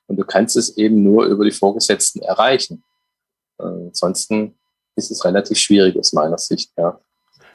und 0.07 0.17
du 0.17 0.25
kannst 0.25 0.57
es 0.57 0.77
eben 0.79 1.03
nur 1.03 1.27
über 1.27 1.45
die 1.45 1.51
Vorgesetzten 1.51 2.23
erreichen. 2.23 2.83
Ansonsten 3.59 4.55
ist 4.97 5.11
es 5.11 5.25
relativ 5.25 5.59
schwierig 5.59 5.97
aus 5.97 6.13
meiner 6.13 6.39
Sicht, 6.39 6.71
ja. 6.77 6.99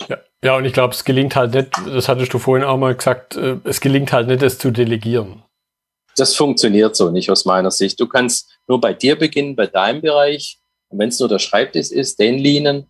Ja, 0.08 0.18
ja 0.44 0.58
und 0.58 0.66
ich 0.66 0.74
glaube, 0.74 0.94
es 0.94 1.04
gelingt 1.04 1.36
halt 1.36 1.54
nicht, 1.54 1.72
das 1.88 2.08
hattest 2.08 2.34
du 2.34 2.40
vorhin 2.40 2.66
auch 2.66 2.78
mal 2.78 2.96
gesagt, 2.96 3.36
äh, 3.36 3.58
es 3.64 3.82
gelingt 3.82 4.12
halt 4.12 4.28
nicht, 4.28 4.42
es 4.42 4.58
zu 4.58 4.72
delegieren. 4.72 5.44
Das 6.16 6.36
funktioniert 6.36 6.96
so 6.96 7.10
nicht 7.10 7.32
aus 7.32 7.46
meiner 7.46 7.72
Sicht. 7.72 8.00
Du 8.00 8.08
kannst 8.08 8.58
nur 8.68 8.80
bei 8.80 8.94
dir 8.94 9.18
beginnen, 9.18 9.56
bei 9.56 9.68
deinem 9.68 10.02
Bereich 10.02 10.60
und 10.90 11.00
wenn 11.00 11.10
es 11.10 11.20
nur 11.20 11.30
der 11.30 11.40
Schreibtisch 11.40 11.92
ist, 11.92 12.20
den 12.20 12.38
Linien 12.38 12.88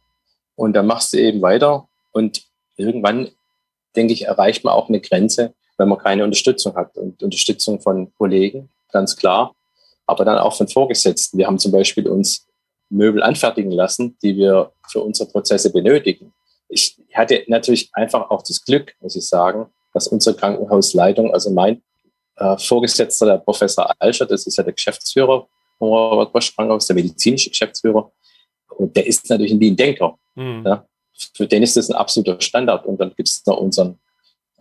und 0.55 0.73
dann 0.73 0.87
machst 0.87 1.13
du 1.13 1.17
eben 1.17 1.41
weiter. 1.41 1.87
Und 2.11 2.43
irgendwann, 2.75 3.29
denke 3.95 4.13
ich, 4.13 4.25
erreicht 4.25 4.63
man 4.63 4.73
auch 4.73 4.89
eine 4.89 4.99
Grenze, 4.99 5.53
wenn 5.77 5.89
man 5.89 5.99
keine 5.99 6.23
Unterstützung 6.23 6.75
hat. 6.75 6.97
Und 6.97 7.23
Unterstützung 7.23 7.79
von 7.79 8.13
Kollegen, 8.15 8.69
ganz 8.91 9.15
klar, 9.15 9.55
aber 10.05 10.25
dann 10.25 10.37
auch 10.37 10.55
von 10.55 10.67
Vorgesetzten. 10.67 11.37
Wir 11.37 11.47
haben 11.47 11.59
zum 11.59 11.71
Beispiel 11.71 12.07
uns 12.07 12.45
Möbel 12.93 13.23
anfertigen 13.23 13.71
lassen, 13.71 14.17
die 14.21 14.35
wir 14.35 14.71
für 14.89 15.01
unsere 15.01 15.29
Prozesse 15.29 15.71
benötigen. 15.71 16.33
Ich 16.69 16.97
hatte 17.13 17.43
natürlich 17.47 17.89
einfach 17.93 18.29
auch 18.29 18.43
das 18.43 18.63
Glück, 18.63 18.95
muss 19.01 19.15
ich 19.15 19.27
sagen, 19.27 19.67
dass 19.93 20.07
unsere 20.07 20.35
Krankenhausleitung, 20.35 21.33
also 21.33 21.51
mein 21.51 21.81
äh, 22.37 22.57
Vorgesetzter, 22.57 23.25
der 23.25 23.37
Professor 23.37 23.93
Alscher, 23.99 24.25
das 24.25 24.47
ist 24.47 24.57
ja 24.57 24.63
der 24.63 24.73
Geschäftsführer 24.73 25.47
Robert 25.83 26.31
Bosch 26.31 26.55
Krankenhaus, 26.55 26.87
der 26.87 26.95
medizinische 26.95 27.49
Geschäftsführer. 27.49 28.11
Und 28.77 28.95
der 28.95 29.05
ist 29.05 29.29
natürlich 29.29 29.51
ein 29.51 29.59
Lean-Denker. 29.59 30.17
Mhm. 30.35 30.63
Ja. 30.65 30.85
Für 31.35 31.47
den 31.47 31.63
ist 31.63 31.77
das 31.77 31.89
ein 31.89 31.95
absoluter 31.95 32.39
Standard. 32.41 32.85
Und 32.85 32.99
dann 32.99 33.13
gibt 33.15 33.29
es 33.29 33.45
noch 33.45 33.57
unseren 33.57 33.99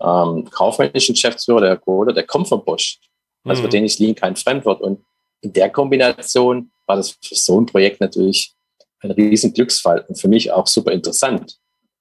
ähm, 0.01 0.49
kaufmännischen 0.51 1.15
Geschäftsführer, 1.15 1.61
der 1.61 1.71
Herr 1.71 1.79
Kohle, 1.79 2.13
der 2.13 2.25
kommt 2.25 2.49
von 2.49 2.65
Bosch. 2.65 2.99
Also 3.45 3.61
mhm. 3.63 3.65
für 3.65 3.71
den 3.71 3.85
ist 3.85 3.99
Lean 4.01 4.15
kein 4.15 4.37
Fremdwort. 4.37 4.81
Und 4.81 5.05
in 5.41 5.53
der 5.53 5.71
Kombination 5.71 6.71
war 6.87 6.97
das 6.97 7.17
für 7.23 7.35
so 7.35 7.61
ein 7.61 7.67
Projekt 7.67 8.01
natürlich 8.01 8.55
ein 9.01 9.11
riesen 9.11 9.53
Glücksfall 9.53 10.05
und 10.09 10.21
für 10.21 10.29
mich 10.29 10.53
auch 10.53 10.67
super 10.67 10.93
interessant, 10.93 11.59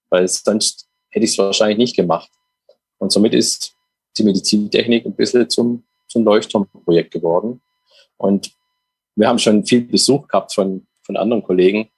weil 0.09 0.27
sonst 0.27 0.87
hätte 1.09 1.25
ich 1.25 1.31
es 1.31 1.37
wahrscheinlich 1.37 1.77
nicht 1.77 1.95
gemacht. 1.95 2.29
Und 2.97 3.11
somit 3.11 3.33
ist 3.33 3.73
die 4.17 4.23
Medizintechnik 4.23 5.05
ein 5.05 5.15
bisschen 5.15 5.49
zum, 5.49 5.83
zum 6.07 6.23
Leuchtturmprojekt 6.23 7.11
geworden. 7.11 7.61
Und 8.17 8.51
wir 9.15 9.27
haben 9.27 9.39
schon 9.39 9.65
viel 9.65 9.81
Besuch 9.81 10.27
gehabt 10.27 10.53
von, 10.53 10.85
von 11.03 11.17
anderen 11.17 11.43
Kollegen 11.43 11.89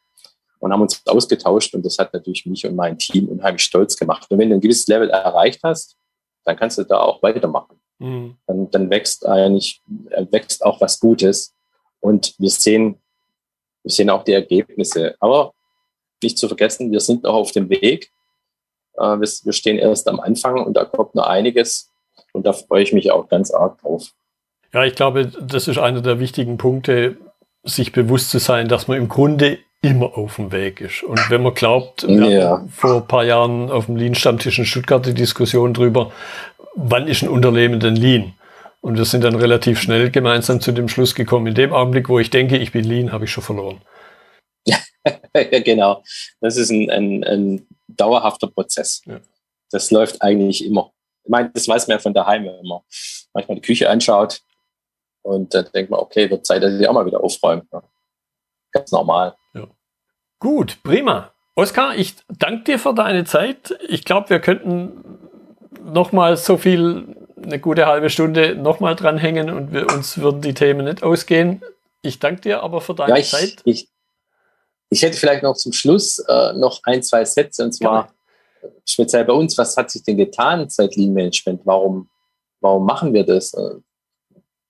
und 0.59 0.71
haben 0.71 0.81
uns 0.81 1.01
ausgetauscht 1.05 1.75
und 1.75 1.85
das 1.85 1.97
hat 1.97 2.13
natürlich 2.13 2.45
mich 2.45 2.65
und 2.65 2.75
mein 2.75 2.97
Team 2.97 3.27
unheimlich 3.27 3.63
stolz 3.63 3.97
gemacht. 3.97 4.27
Und 4.29 4.39
wenn 4.39 4.49
du 4.49 4.55
ein 4.55 4.61
gewisses 4.61 4.87
Level 4.87 5.09
erreicht 5.09 5.59
hast, 5.63 5.97
dann 6.45 6.55
kannst 6.55 6.77
du 6.77 6.83
da 6.83 6.99
auch 6.99 7.21
weitermachen. 7.21 7.79
Mhm. 7.99 8.37
Dann, 8.47 8.71
dann 8.71 8.89
wächst 8.89 9.25
eigentlich, 9.25 9.81
wächst 10.31 10.63
auch 10.63 10.79
was 10.79 10.99
Gutes 10.99 11.52
und 12.03 12.35
wir 12.37 12.49
sehen, 12.49 12.97
wir 13.83 13.91
sehen 13.91 14.09
auch 14.09 14.23
die 14.23 14.33
Ergebnisse. 14.33 15.15
Aber 15.19 15.53
nicht 16.21 16.37
zu 16.37 16.47
vergessen, 16.47 16.91
wir 16.91 16.99
sind 16.99 17.23
noch 17.23 17.33
auf 17.33 17.51
dem 17.51 17.69
Weg. 17.69 18.11
Äh, 18.97 19.19
wir 19.19 19.53
stehen 19.53 19.77
erst 19.77 20.07
am 20.09 20.19
Anfang 20.19 20.63
und 20.63 20.75
da 20.75 20.83
kommt 20.85 21.15
noch 21.15 21.27
einiges 21.27 21.89
und 22.33 22.45
da 22.45 22.51
freue 22.53 22.83
ich 22.83 22.93
mich 22.93 23.11
auch 23.11 23.29
ganz 23.29 23.51
arg 23.51 23.81
drauf. 23.81 24.11
Ja, 24.73 24.83
ich 24.83 24.95
glaube, 24.95 25.27
das 25.27 25.67
ist 25.67 25.77
einer 25.77 26.01
der 26.01 26.19
wichtigen 26.19 26.57
Punkte, 26.57 27.17
sich 27.63 27.93
bewusst 27.93 28.31
zu 28.31 28.39
sein, 28.39 28.67
dass 28.67 28.87
man 28.87 28.97
im 28.97 29.07
Grunde 29.07 29.59
immer 29.81 30.17
auf 30.17 30.35
dem 30.35 30.51
Weg 30.51 30.81
ist. 30.81 31.03
Und 31.03 31.29
wenn 31.29 31.43
man 31.43 31.53
glaubt, 31.53 32.05
wir 32.07 32.29
ja. 32.29 32.65
vor 32.69 32.95
ein 32.95 33.07
paar 33.07 33.23
Jahren 33.23 33.69
auf 33.69 33.85
dem 33.85 33.95
Lean-Stammtisch 33.95 34.59
in 34.59 34.65
Stuttgart 34.65 35.05
die 35.05 35.13
Diskussion 35.13 35.73
drüber, 35.73 36.11
wann 36.75 37.07
ist 37.07 37.21
ein 37.21 37.29
Unternehmen 37.29 37.79
denn 37.79 37.95
Lean? 37.95 38.33
Und 38.83 38.97
wir 38.97 39.05
sind 39.05 39.23
dann 39.23 39.35
relativ 39.35 39.79
schnell 39.79 40.11
gemeinsam 40.11 40.59
zu 40.59 40.73
dem 40.73 40.89
Schluss 40.89 41.15
gekommen, 41.15 41.47
in 41.47 41.55
dem 41.55 41.71
Augenblick, 41.71 42.09
wo 42.09 42.19
ich 42.19 42.29
denke, 42.29 42.57
ich 42.57 42.73
bin 42.73 42.83
Lean, 42.83 43.13
habe 43.13 43.23
ich 43.23 43.31
schon 43.31 43.43
verloren. 43.43 43.81
ja, 44.67 44.77
genau. 45.33 46.03
Das 46.41 46.57
ist 46.57 46.69
ein, 46.69 46.89
ein, 46.89 47.23
ein 47.23 47.67
dauerhafter 47.87 48.47
Prozess. 48.47 49.01
Ja. 49.05 49.21
Das 49.71 49.89
läuft 49.89 50.21
eigentlich 50.21 50.65
immer. 50.65 50.91
Ich 51.23 51.29
meine, 51.29 51.49
das 51.53 51.65
weiß 51.65 51.87
man 51.87 51.95
ja 51.95 51.99
von 51.99 52.13
daheim, 52.13 52.43
wenn 52.43 52.67
man 52.67 52.81
manchmal 53.33 53.55
die 53.55 53.61
Küche 53.61 53.89
anschaut. 53.89 54.41
Und 55.21 55.53
dann 55.53 55.69
denkt 55.73 55.89
man, 55.89 56.01
okay, 56.01 56.29
wird 56.29 56.45
Zeit, 56.45 56.61
dass 56.61 56.73
ich 56.73 56.85
auch 56.85 56.93
mal 56.93 57.05
wieder 57.05 57.23
aufräume. 57.23 57.65
Ganz 58.73 58.91
normal. 58.91 59.33
Ja. 59.53 59.67
Gut, 60.39 60.83
prima. 60.83 61.31
Oskar, 61.55 61.95
ich 61.95 62.15
danke 62.27 62.63
dir 62.65 62.79
für 62.79 62.93
deine 62.93 63.23
Zeit. 63.23 63.77
Ich 63.87 64.03
glaube, 64.03 64.29
wir 64.29 64.41
könnten 64.41 65.19
nochmal 65.85 66.35
so 66.35 66.57
viel, 66.57 67.15
eine 67.43 67.59
gute 67.59 67.85
halbe 67.85 68.09
Stunde 68.09 68.55
nochmal 68.55 68.95
dranhängen 68.95 69.49
und 69.49 69.71
wir, 69.71 69.89
uns 69.91 70.17
würden 70.17 70.41
die 70.41 70.53
Themen 70.53 70.85
nicht 70.85 71.03
ausgehen. 71.03 71.61
Ich 72.01 72.19
danke 72.19 72.41
dir 72.41 72.63
aber 72.63 72.81
für 72.81 72.93
deine 72.93 73.11
ja, 73.11 73.17
ich, 73.17 73.29
Zeit. 73.29 73.61
Ich, 73.65 73.89
ich 74.89 75.01
hätte 75.01 75.17
vielleicht 75.17 75.43
noch 75.43 75.55
zum 75.55 75.73
Schluss 75.73 76.19
äh, 76.19 76.53
noch 76.53 76.81
ein, 76.83 77.01
zwei 77.03 77.25
Sätze 77.25 77.63
und 77.63 77.71
zwar 77.71 78.13
Gerne. 78.61 78.75
speziell 78.85 79.25
bei 79.25 79.33
uns, 79.33 79.57
was 79.57 79.75
hat 79.77 79.91
sich 79.91 80.03
denn 80.03 80.17
getan 80.17 80.69
seit 80.69 80.95
Lean 80.95 81.13
Management? 81.13 81.61
Warum, 81.65 82.09
warum 82.59 82.85
machen 82.85 83.13
wir 83.13 83.25
das? 83.25 83.53
Äh, 83.53 83.75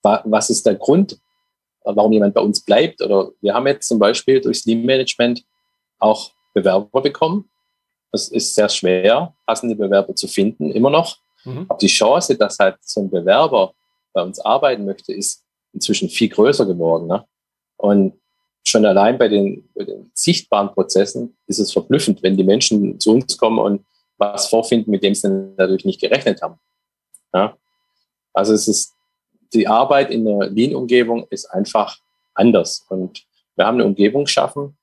was 0.04 0.50
ist 0.50 0.66
der 0.66 0.76
Grund, 0.76 1.18
warum 1.84 2.12
jemand 2.12 2.34
bei 2.34 2.42
uns 2.42 2.64
bleibt? 2.64 3.02
Oder 3.02 3.32
wir 3.42 3.54
haben 3.54 3.68
jetzt 3.68 3.88
zum 3.88 4.00
Beispiel 4.00 4.42
durchs 4.42 4.66
Lean 4.66 4.84
Management 4.84 5.46
auch 6.00 6.32
Bewerber 6.54 7.02
bekommen. 7.02 7.50
Es 8.12 8.28
ist 8.28 8.54
sehr 8.54 8.70
schwer, 8.70 9.34
passende 9.46 9.76
Bewerber 9.76 10.16
zu 10.16 10.28
finden, 10.28 10.72
immer 10.72 10.90
noch. 10.90 11.23
Mhm. 11.46 11.66
Aber 11.70 11.78
die 11.78 11.88
Chance, 11.88 12.38
dass 12.38 12.60
halt 12.60 12.78
so 12.82 13.02
ein 13.02 13.10
Bewerber 13.10 13.74
bei 14.14 14.22
uns 14.22 14.40
arbeiten 14.40 14.86
möchte, 14.86 15.14
ist 15.14 15.44
inzwischen 15.74 16.10
viel 16.10 16.30
größer 16.30 16.66
geworden. 16.66 17.08
Ne? 17.08 17.26
Und 17.78 18.14
schon 18.64 18.86
allein 18.86 19.18
bei 19.18 19.28
den, 19.28 19.70
bei 19.76 19.84
den 19.84 20.12
sichtbaren 20.14 20.72
Prozessen 20.72 21.36
ist 21.48 21.60
es 21.60 21.72
verblüffend, 21.72 22.24
wenn 22.24 22.38
die 22.38 22.44
Menschen 22.44 23.00
zu 23.00 23.12
uns 23.12 23.38
kommen 23.38 23.60
und 23.60 23.86
was 24.18 24.48
vorfinden, 24.48 24.92
mit 24.92 25.04
dem 25.04 25.16
sie 25.16 25.30
natürlich 25.58 25.86
nicht 25.86 26.00
gerechnet 26.00 26.42
haben. 26.42 26.60
Ja? 27.34 27.58
Also 28.34 28.54
es 28.54 28.68
ist 28.68 28.94
die 29.54 29.68
Arbeit 29.68 30.10
in 30.10 30.26
der 30.26 30.50
Lean-Umgebung 30.50 31.28
ist 31.30 31.46
einfach 31.46 31.98
anders. 32.34 32.86
Und 32.90 33.24
wir 33.56 33.66
haben 33.66 33.76
eine 33.76 33.86
Umgebung 33.86 34.26
geschaffen, 34.26 34.78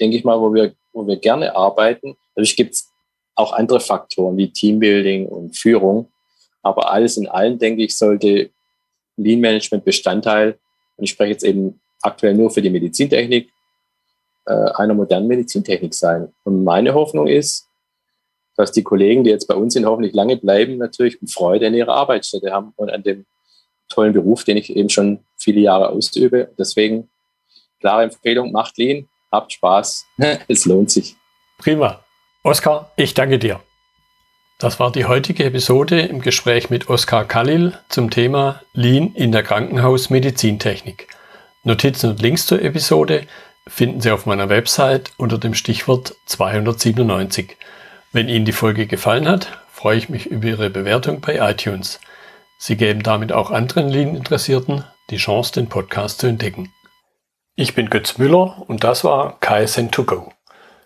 denke 0.00 0.16
ich 0.16 0.24
mal, 0.24 0.40
wo 0.40 0.52
wir, 0.52 0.74
wo 0.92 1.06
wir 1.06 1.16
gerne 1.16 1.54
arbeiten. 1.54 2.16
Natürlich 2.34 2.56
gibt 2.56 2.74
es 2.74 2.90
auch 3.34 3.52
andere 3.52 3.80
Faktoren 3.80 4.36
wie 4.36 4.52
Teambuilding 4.52 5.26
und 5.26 5.56
Führung. 5.56 6.10
Aber 6.62 6.90
alles 6.92 7.16
in 7.16 7.28
allem, 7.28 7.58
denke 7.58 7.82
ich, 7.82 7.96
sollte 7.96 8.50
Lean 9.16 9.40
Management 9.40 9.84
Bestandteil, 9.84 10.58
und 10.96 11.04
ich 11.04 11.10
spreche 11.10 11.32
jetzt 11.32 11.44
eben 11.44 11.80
aktuell 12.02 12.34
nur 12.34 12.50
für 12.50 12.62
die 12.62 12.70
Medizintechnik, 12.70 13.50
äh, 14.46 14.52
einer 14.52 14.94
modernen 14.94 15.26
Medizintechnik 15.26 15.94
sein. 15.94 16.32
Und 16.44 16.64
meine 16.64 16.94
Hoffnung 16.94 17.26
ist, 17.26 17.68
dass 18.56 18.72
die 18.72 18.82
Kollegen, 18.82 19.24
die 19.24 19.30
jetzt 19.30 19.48
bei 19.48 19.54
uns 19.54 19.74
sind, 19.74 19.86
hoffentlich 19.86 20.14
lange 20.14 20.36
bleiben, 20.36 20.78
natürlich 20.78 21.18
Freude 21.26 21.66
an 21.66 21.74
ihrer 21.74 21.94
Arbeitsstätte 21.94 22.52
haben 22.52 22.72
und 22.76 22.90
an 22.90 23.02
dem 23.02 23.26
tollen 23.88 24.12
Beruf, 24.12 24.44
den 24.44 24.56
ich 24.56 24.74
eben 24.74 24.88
schon 24.88 25.20
viele 25.36 25.60
Jahre 25.60 25.88
ausübe. 25.90 26.50
Deswegen 26.58 27.08
klare 27.80 28.04
Empfehlung, 28.04 28.52
macht 28.52 28.78
Lean, 28.78 29.08
habt 29.32 29.52
Spaß, 29.52 30.06
es 30.48 30.64
lohnt 30.66 30.90
sich. 30.90 31.16
Prima. 31.58 32.03
Oskar, 32.46 32.92
ich 32.96 33.14
danke 33.14 33.38
dir. 33.38 33.60
Das 34.58 34.78
war 34.78 34.92
die 34.92 35.06
heutige 35.06 35.44
Episode 35.44 36.02
im 36.02 36.20
Gespräch 36.20 36.68
mit 36.68 36.90
Oskar 36.90 37.24
Khalil 37.24 37.72
zum 37.88 38.10
Thema 38.10 38.60
Lean 38.74 39.14
in 39.14 39.32
der 39.32 39.42
Krankenhausmedizintechnik. 39.42 41.08
Notizen 41.62 42.10
und 42.10 42.20
Links 42.20 42.44
zur 42.44 42.60
Episode 42.60 43.26
finden 43.66 44.02
Sie 44.02 44.10
auf 44.10 44.26
meiner 44.26 44.50
Website 44.50 45.12
unter 45.16 45.38
dem 45.38 45.54
Stichwort 45.54 46.16
297. 46.26 47.56
Wenn 48.12 48.28
Ihnen 48.28 48.44
die 48.44 48.52
Folge 48.52 48.86
gefallen 48.86 49.26
hat, 49.26 49.48
freue 49.72 49.96
ich 49.96 50.10
mich 50.10 50.26
über 50.26 50.48
Ihre 50.48 50.68
Bewertung 50.68 51.22
bei 51.22 51.36
iTunes. 51.38 51.98
Sie 52.58 52.76
geben 52.76 53.02
damit 53.02 53.32
auch 53.32 53.52
anderen 53.52 53.88
Lean-Interessierten 53.88 54.84
die 55.08 55.16
Chance, 55.16 55.54
den 55.54 55.70
Podcast 55.70 56.18
zu 56.18 56.26
entdecken. 56.26 56.70
Ich 57.56 57.74
bin 57.74 57.88
Götz 57.88 58.18
Müller 58.18 58.62
und 58.66 58.84
das 58.84 59.02
war 59.02 59.38
KSN2Go. 59.40 60.33